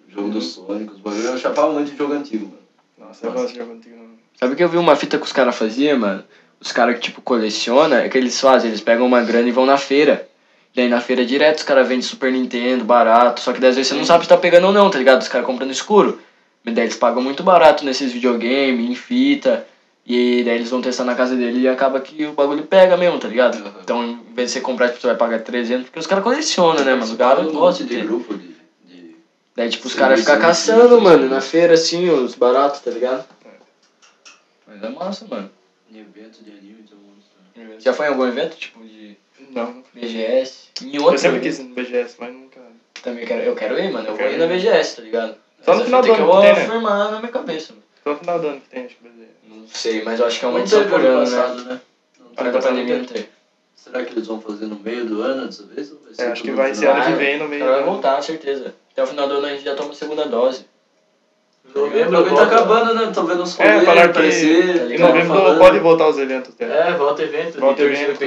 [0.10, 1.24] jogo do Sonic, os bagulho.
[1.24, 2.58] Eu chapava muito de jogo antigo, mano.
[3.10, 3.96] Nossa, eu gosto de jogo antigo.
[3.96, 4.08] não.
[4.40, 6.24] Sabe que eu vi uma fita que os caras faziam, mano?
[6.60, 9.66] Os caras que, tipo, coleciona, é que eles fazem, eles pegam uma grana e vão
[9.66, 10.28] na feira.
[10.78, 13.42] E aí na feira direto os caras vendem Super Nintendo, barato.
[13.42, 15.20] Só que daí, às vezes você não sabe se tá pegando ou não, tá ligado?
[15.20, 16.22] Os caras comprando escuro.
[16.64, 19.66] Mas daí eles pagam muito barato nesses videogames, em fita.
[20.06, 23.20] E daí eles vão testar na casa dele e acaba que o bagulho pega mesmo,
[23.20, 23.58] tá ligado?
[23.58, 23.72] Uhum.
[23.84, 26.86] Então, em vez de você comprar, tipo, você vai pagar 300, porque os caras colecionam,
[26.86, 27.12] né, mano?
[27.12, 28.48] O cara Participava de um gosta de de grupo de...
[28.86, 29.16] de...
[29.56, 31.30] Daí, tipo, os caras ficam caçando, sim, mano, sim.
[31.30, 33.26] na feira, assim, os baratos, tá ligado?
[34.68, 35.50] Mas é massa, mano.
[35.90, 36.98] de evento de anime, então...
[37.00, 37.82] monstro.
[37.84, 38.97] Já foi em algum evento, tipo, de
[39.52, 40.70] Não, BGS?
[40.84, 42.60] Em outro eu sempre quis ir no BGS, mas nunca.
[43.04, 44.06] Também quero, eu quero ir, mano.
[44.08, 44.48] Eu vou Quero ir na.
[44.48, 45.36] BGS, tá ligado?
[45.64, 46.62] Só no final do ano eu que vou tem, né?
[46.64, 47.84] afirmar na minha cabeça, mano.
[48.04, 49.28] Só no final do ano que tem, acho que BGS.
[49.50, 51.74] Não sei, mas eu acho que é uma edição por ano ano, passado, né?
[51.74, 51.82] né?
[52.20, 53.30] Não Para da pandemia não teve.
[53.76, 55.92] Será que eles vão fazer no meio do ano dessa vez?
[55.92, 57.64] Ou vai ser É, acho que vai ser ano que Vai, vem, no meio.
[57.64, 57.92] Vai do ano.
[57.92, 58.76] voltar, certeza.
[58.92, 60.66] Até o final do ano a gente já toma a segunda dose.
[61.76, 62.56] O Novembro bagulho tá volta.
[62.56, 63.12] acabando, né?
[63.14, 64.80] Tô vendo os É, rolês falaram que aparecer.
[64.88, 65.58] tá em novembro falando.
[65.60, 66.54] pode voltar os eventos.
[66.58, 66.90] Né?
[66.90, 68.18] É, volta evento, Volta evento,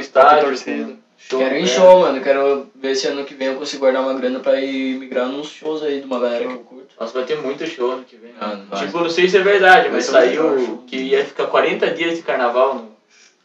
[0.42, 0.96] torcida.
[1.28, 2.20] Show, quero ir em show, mano.
[2.22, 5.48] Quero ver se ano que vem eu consigo guardar uma grana pra ir migrar nos
[5.48, 6.94] shows aí de uma galera que eu curto.
[6.98, 8.32] Nossa, vai ter muito show ano que vem.
[8.40, 8.64] Ah, né?
[8.68, 8.86] vai.
[8.86, 10.84] tipo, não sei se é verdade, mas saiu show.
[10.86, 12.96] que ia ficar 40 dias de carnaval no,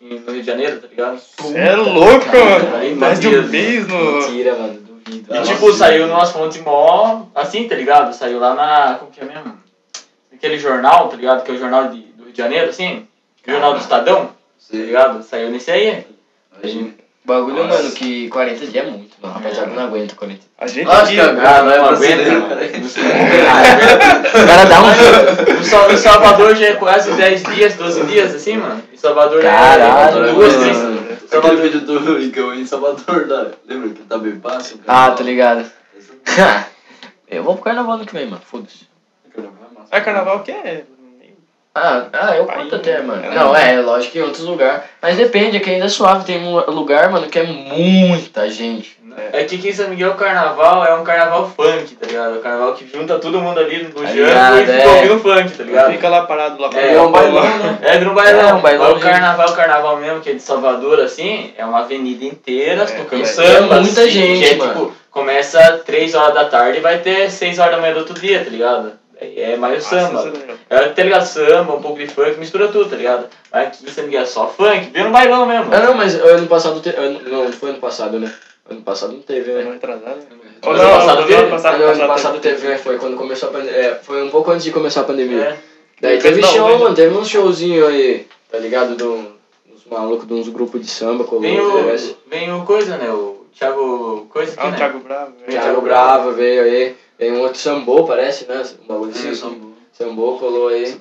[0.01, 1.19] em- no Rio de Janeiro, tá ligado?
[1.19, 2.95] Você é louco, mano.
[2.97, 4.11] Mais de um mês no.
[4.21, 4.73] Mentira, mano.
[4.79, 5.33] Duvido.
[5.33, 5.77] E Nossa, tipo, sim.
[5.77, 8.13] saiu numa fonte mó assim, tá ligado?
[8.15, 8.95] Saiu lá na.
[8.95, 9.57] Como que é mesmo?
[10.33, 11.43] Aquele jornal, tá ligado?
[11.43, 13.05] Que é o jornal de, do Rio de Janeiro, assim.
[13.47, 15.23] O jornal do Estadão, tá ligado?
[15.23, 16.05] Saiu nesse aí.
[16.61, 16.93] Imagina.
[17.25, 17.81] Bagulho, Nossa.
[17.81, 19.33] mano, que 40 dias é muito, mano.
[19.33, 20.49] Rapaziada, não aguento 40 dias.
[20.59, 21.13] A gente Acho aqui.
[21.15, 24.43] que agora vai não brasileiro, aguenta, cara.
[24.43, 25.59] O cara dá um.
[25.59, 28.83] O Sal- o Salvador já é quase 10 dias, 12 dias, assim, mano.
[28.93, 30.77] E Salvador Caralho, é duas, três.
[31.29, 31.57] Salvador.
[31.61, 33.51] vídeo do Igão em Salvador, né?
[33.67, 34.79] lembra que tá bem fácil?
[34.87, 35.65] Ah, tá ligado.
[37.27, 38.41] eu vou pro carnaval ano que vem, mano.
[38.45, 38.87] Foda-se.
[39.91, 40.83] Ah, carnaval que é.
[41.77, 43.21] Ah, ah, eu curto até, mano.
[43.25, 43.35] é.
[43.35, 44.83] Não, é, lógico que em outros lugares.
[45.01, 46.23] Mas depende, aqui ainda é suave.
[46.23, 48.95] Tem um lugar, mano, que é muita gente.
[49.31, 52.35] É que aqui em São Miguel o carnaval é um carnaval funk, tá ligado?
[52.35, 54.87] O carnaval que junta todo mundo ali no Tá Jango e fica é.
[54.87, 55.91] ouvindo funk, tá ligado?
[55.93, 57.77] Fica lá parado lá É, É um bailão, né?
[57.81, 58.49] É, vira um bailão.
[58.49, 61.65] É, um bailão Mas o carnaval, o carnaval mesmo, que é de Salvador, assim, é
[61.65, 63.79] uma avenida inteira É, tocando é samba.
[63.79, 64.73] muita assim, gente, que é, mano.
[64.73, 68.19] tipo, começa 3 horas da tarde e vai ter 6 horas da manhã do outro
[68.19, 68.91] dia, tá ligado?
[69.19, 70.31] É é mais o samba.
[70.69, 71.25] É, tá ligado?
[71.25, 73.27] Samba, um pouco de funk, mistura tudo, tá ligado?
[73.51, 75.73] Aqui Miguel é só funk, vira um bailão mesmo.
[75.73, 76.79] Ah, não, mas ano passado.
[76.81, 76.89] Te...
[76.89, 78.33] ano- Não, foi ano passado, né?
[78.69, 79.61] Ano passado não teve, né?
[79.61, 80.05] Ano retrasado.
[80.09, 81.49] Ano Ou não, passado ano teve.
[81.49, 82.77] passado, Ah, não, ano passado passado teve, né?
[82.77, 83.79] Foi quando começou a pandemia.
[83.79, 85.41] É, foi um pouco antes de começar a pandemia.
[85.43, 85.57] É.
[86.01, 86.95] Daí Não, teve não, show, mano.
[86.95, 88.95] Teve uns showzinhos aí, tá ligado?
[88.95, 89.13] Do,
[89.71, 93.09] uns malucos de uns grupos de samba, colou Vem o, vem o coisa, né?
[93.11, 94.77] O Thiago Coisa aqui, Ah, o né?
[94.77, 95.31] Thiago Bravo.
[95.47, 95.51] é.
[95.51, 96.95] Thiago Brava veio aí.
[97.17, 98.63] Tem um outro sambô, parece, né?
[98.83, 99.29] Um bagulho assim.
[99.29, 99.75] Sim, são bons.
[99.93, 100.97] Sambô colou aí.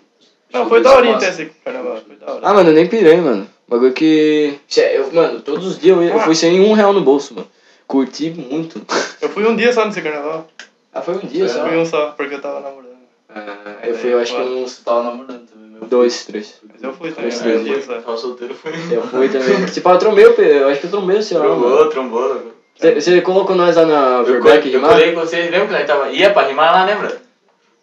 [0.52, 1.98] Não, foi da hora até esse carnaval.
[2.06, 2.40] Foi da hora.
[2.42, 3.48] Ah, mano, eu nem pirei, mano.
[3.66, 4.54] Bagulho que.
[4.68, 7.48] Cê- Eu, mano, todos os dias eu, eu fui sem um real no bolso, mano.
[7.86, 8.80] Curti muito.
[9.20, 10.46] Eu fui um dia só nesse carnaval.
[10.92, 11.66] Ah, foi um dia Eu só.
[11.66, 12.94] fui um só, porque eu tava namorando.
[13.28, 15.88] Ah, eu fui, eu acho que uns Tava namorando também, meu.
[15.88, 16.60] dois, três.
[16.72, 17.64] Mas eu fui também, sim.
[17.64, 17.94] dia só.
[18.00, 18.72] Tava solteiro, foi.
[18.92, 19.66] Eu fui também.
[19.66, 21.44] Tipo, eu trombei, eu acho que eu trombei o mano.
[21.44, 22.52] Trombou, trombou.
[22.78, 24.90] Você colocou nós lá na Eu, Verbeck colei- eu rimar?
[24.90, 27.22] colei com vocês, lembra que nós tava, ia pra rimar lá, lembra?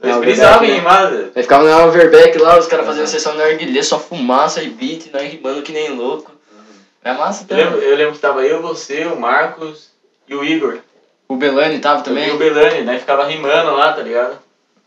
[0.01, 0.77] Nós Não, precisavam Verbeck, né?
[0.79, 1.13] rimar.
[1.35, 5.09] Aí ficava na Overback lá, os caras fazendo sessão na Arguilha, só fumaça e beat,
[5.13, 6.31] nós rimando que nem louco.
[7.03, 7.65] É massa Eu também.
[7.65, 9.89] lembro, eu lembro que tava eu, você, o Marcos
[10.27, 10.79] e o Igor.
[11.27, 12.27] O Belani tava também?
[12.27, 12.99] E o Belani, né?
[12.99, 14.37] Ficava rimando lá, tá ligado?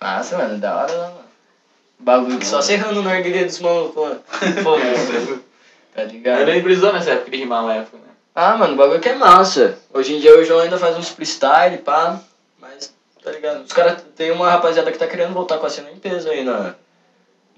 [0.01, 1.25] Massa, mano, da hora lá, mano.
[1.99, 4.21] Bagulho que só serrando na Arguilha dos malucos, mano.
[4.63, 5.41] Foda-se.
[5.95, 6.45] Tá Eu ligado?
[6.47, 8.04] nem brisou nessa época de rimar na época?
[8.35, 9.79] Ah, mano, o bagulho que é massa.
[9.93, 12.21] Hoje em dia o João ainda faz uns freestyle, pá.
[12.59, 12.93] Mas
[13.23, 13.63] tá ligado?
[13.63, 16.43] Os caras, tem uma rapaziada que tá querendo voltar com a cena em peso aí
[16.43, 16.75] na,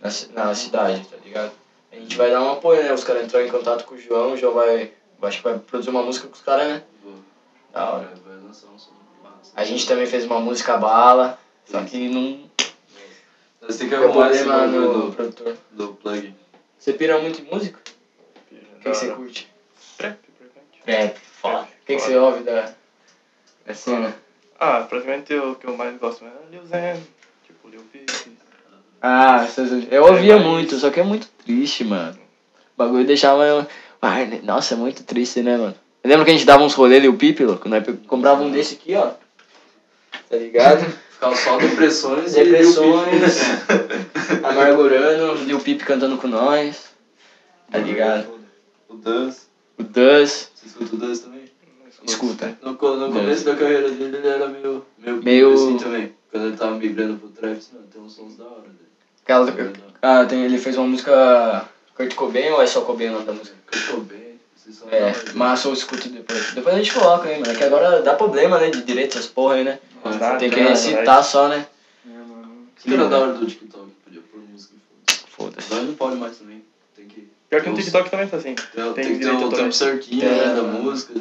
[0.01, 1.53] na, na cidade, tá ligado?
[1.91, 2.93] A gente vai dar um apoio, né?
[2.93, 4.93] Os caras entraram em contato com o João, o João vai,
[5.23, 6.83] acho que vai produzir uma música com os caras, né?
[7.73, 8.13] Da hora.
[9.55, 12.51] A gente também fez uma música bala, só que não
[13.63, 15.57] Nós temos que arrumar esse no do, produtor.
[15.73, 16.35] do plug.
[16.79, 17.81] Você pira muito em música?
[17.81, 19.56] O que, que você curte?
[20.87, 20.99] Trap.
[20.99, 21.59] Trap, foda.
[21.63, 22.71] O que, que você ouve da,
[23.67, 24.15] da cena?
[24.59, 27.03] Ah, praticamente o que eu mais gosto mesmo é Lil Zen,
[27.47, 28.09] tipo Lil Peep.
[29.03, 32.19] Ah, essas- eu ouvia mais- muito, só que é muito triste, mano.
[32.75, 33.67] O bagulho deixava eu.
[34.01, 34.41] Ah, né?
[34.43, 35.75] nossa, é muito triste, né, mano?
[36.03, 38.51] Eu lembro que a gente dava uns rolê ali, o Pipe, louco, nós comprava um
[38.51, 39.13] desse aqui, ó.
[40.31, 40.85] Tá ligado?
[41.17, 43.39] Ficava só depressões e Depressões,
[44.45, 46.91] amargurando, Lil Pipe cantando com nós.
[47.71, 48.29] Tá ligado?
[48.89, 49.46] O Dance.
[49.79, 50.51] O Duz.
[50.55, 51.45] Você escuta o Dance também?
[52.05, 52.59] Escuta.
[52.63, 54.85] No, no começo da carreira dele, ele era meio.
[54.99, 55.23] Meio.
[55.23, 56.13] Meio- assim também.
[56.31, 58.87] Quando ele tava migrando pro trap, não, tem uns sons da hora dele.
[59.25, 59.81] Aquela, verdade.
[60.03, 63.33] ah, tem, ele fez uma música Kurt Cobain ou é só Cobain o nome da
[63.33, 63.57] música?
[64.55, 66.53] Vocês são É, massa eu escuto depois.
[66.53, 67.53] Depois a gente coloca aí, mano.
[67.53, 68.71] É que agora dá problema, né?
[68.71, 69.79] De direito essas porra aí, né?
[70.05, 71.67] Mas Tem que dá, recitar só, né?
[72.77, 75.27] Isso que era da hora do TikTok, podia pôr música e foda-se.
[75.31, 75.73] Foda-se.
[75.73, 76.56] Agora não pode mais também.
[77.49, 77.51] Que.
[77.51, 78.55] Pior que no TikTok também tá assim.
[78.95, 81.15] Tem, que ter o tempo certinho Tem, né, da música.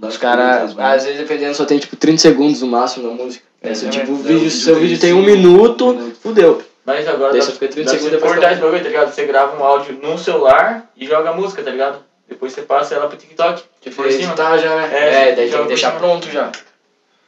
[0.00, 3.14] Não Os caras, as às vezes, dependendo, só tem tipo 30 segundos no máximo na
[3.14, 3.44] música.
[3.62, 6.18] É, É, se, é, tipo, o é, vídeo, seu tem vídeo tem um minuto, minutos.
[6.18, 6.62] fudeu.
[6.84, 8.52] Mas agora Daí dá, fica 30 dá segundos você depois cortar acabou.
[8.52, 9.14] esse bagulho, tá ligado?
[9.14, 11.98] Você grava um áudio num celular e joga a música, tá ligado?
[12.28, 13.62] Depois você passa ela pro TikTok.
[13.94, 14.24] Por cima.
[14.24, 14.90] editar já, né?
[14.92, 16.50] É, É, daí tem que deixar pronto já.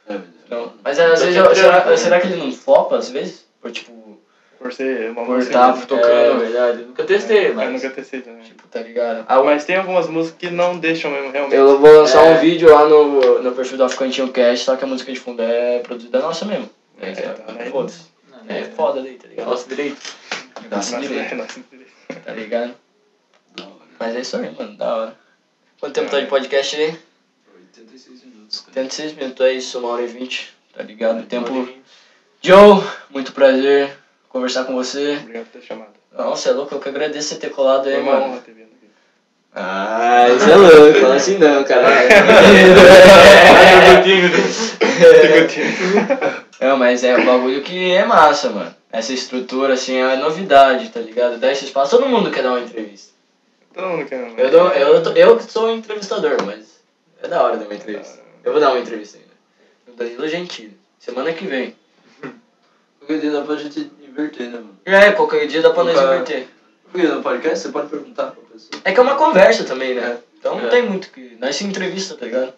[0.09, 1.97] É, mas- Então, mas às vezes, será, né?
[1.97, 3.45] será que ele não flopa às vezes?
[3.61, 3.91] Por tipo,
[4.65, 5.53] Por ser uma Por música.
[5.53, 6.07] tá tocando.
[6.07, 7.71] É verdade, eu nunca testei, Eu mas...
[7.71, 8.41] nunca testei também.
[8.41, 9.23] tipo, tá ligado?
[9.27, 11.55] Ah, mas tem algumas músicas que não deixam mesmo, realmente.
[11.55, 12.31] Eu vou lançar É.
[12.31, 15.39] um vídeo lá no, no perfil do Africantinho Cast, só que a música de fundo
[15.43, 16.67] é produzida nossa mesmo.
[16.99, 17.65] É, É, tá, né?
[17.69, 18.05] foda-se.
[18.47, 19.49] É foda ali, tá ligado?
[19.51, 19.97] Nosso direito.
[20.71, 21.59] Nossa, Nossa, direito, nossa,
[22.25, 22.73] tá ligado?
[23.55, 23.73] Da hora.
[23.99, 25.15] Mas é isso aí, mano, da hora.
[25.79, 26.97] Quanto tempo tá de podcast aí?
[27.75, 28.69] 86 minutos, cara.
[28.81, 31.23] 86 minutos, é isso, uma hora e 20, tá ligado?
[31.27, 31.69] Tempo.
[32.41, 33.95] Joe, muito prazer
[34.35, 35.17] conversar com você.
[35.21, 35.91] Obrigado por ter chamado.
[36.11, 38.25] Nossa, é louco, eu que agradeço você ter colado aí, uma mano.
[38.25, 38.89] honra ter vindo aqui.
[39.55, 41.87] Ah, isso é louco, fala assim não, cara.
[43.95, 44.01] É,
[45.47, 45.75] tímido.
[46.59, 48.75] Não, mas é um bagulho que é massa, mano.
[48.91, 51.37] Essa estrutura, assim, é novidade, tá ligado?
[51.37, 53.13] Dar esse espaço, todo mundo quer dar uma entrevista.
[53.73, 54.33] Todo mundo quer.
[54.37, 56.81] Eu, dou, eu, eu que sou entrevistador, mas
[57.21, 58.19] é da hora dar uma entrevista.
[58.43, 59.31] Eu vou dar uma entrevista ainda.
[59.87, 60.77] No Danilo Gentili.
[60.99, 61.75] Semana que vem.
[63.07, 64.77] Dia dá pra gente inverter, né, mano?
[64.85, 66.47] É, qualquer dia dá pra nós inverter.
[66.91, 68.81] Porque no podcast você pode perguntar pra pessoa.
[68.85, 70.17] É que é uma conversa também, né?
[70.39, 70.69] Então não É.
[70.69, 71.37] tem muito que.
[71.39, 72.53] Nós se entrevista, tá ligado?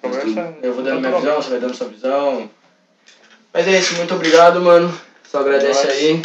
[0.00, 0.54] Conversa.
[0.62, 2.50] Eu vou dando minha visão, você vai dando sua visão.
[3.52, 4.92] Mas é isso, muito obrigado, mano.
[5.28, 6.22] Só agradece aí.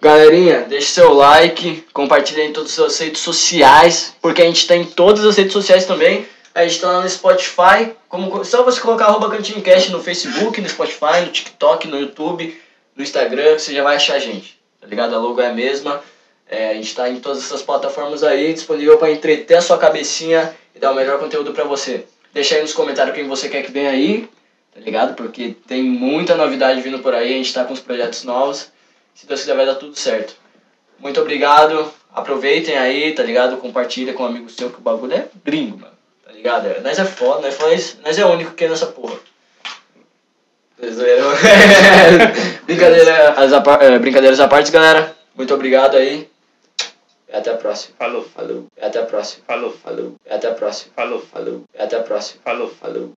[0.00, 4.74] Galerinha, deixe seu like, compartilha em todas as suas redes sociais, porque a gente tá
[4.74, 6.26] em todas as redes sociais também.
[6.54, 10.60] A gente tá lá no Spotify, como, só você colocar arroba Cantinho Cast no Facebook,
[10.60, 12.60] no Spotify, no TikTok, no YouTube,
[12.96, 14.60] no Instagram, você já vai achar a gente.
[14.80, 15.14] Tá ligado?
[15.14, 16.02] A logo é a mesma.
[16.48, 20.54] É, a gente tá em todas essas plataformas aí, disponível para entreter a sua cabecinha
[20.74, 22.04] e dar o melhor conteúdo pra você.
[22.32, 24.28] Deixa aí nos comentários quem você quer que venha aí,
[24.74, 25.14] tá ligado?
[25.14, 28.70] Porque tem muita novidade vindo por aí, a gente tá com os projetos novos.
[29.14, 30.34] Se Deus quiser vai dar tudo certo.
[30.98, 33.56] Muito obrigado, aproveitem aí, tá ligado?
[33.56, 35.92] Compartilha com um amigo seu que o bagulho é gringo, mano.
[36.24, 36.66] Tá ligado?
[36.66, 39.18] É, nós é foda, nós, faz, nós é único que é nessa porra.
[40.90, 41.22] Zoeira.
[42.66, 45.14] Brincadeira, as eh, brincadeiras à parte, galera.
[45.34, 46.28] Muito obrigado aí.
[47.32, 47.94] Até a próxima.
[47.98, 48.66] Falou, Falou.
[48.80, 49.44] Até a próxima.
[49.46, 50.14] falou, Falou.
[50.28, 50.92] Até a próxima.
[50.94, 51.62] falou, Falou.
[51.78, 52.40] Até a próxima.
[52.44, 52.68] falou.
[52.80, 53.12] Falou.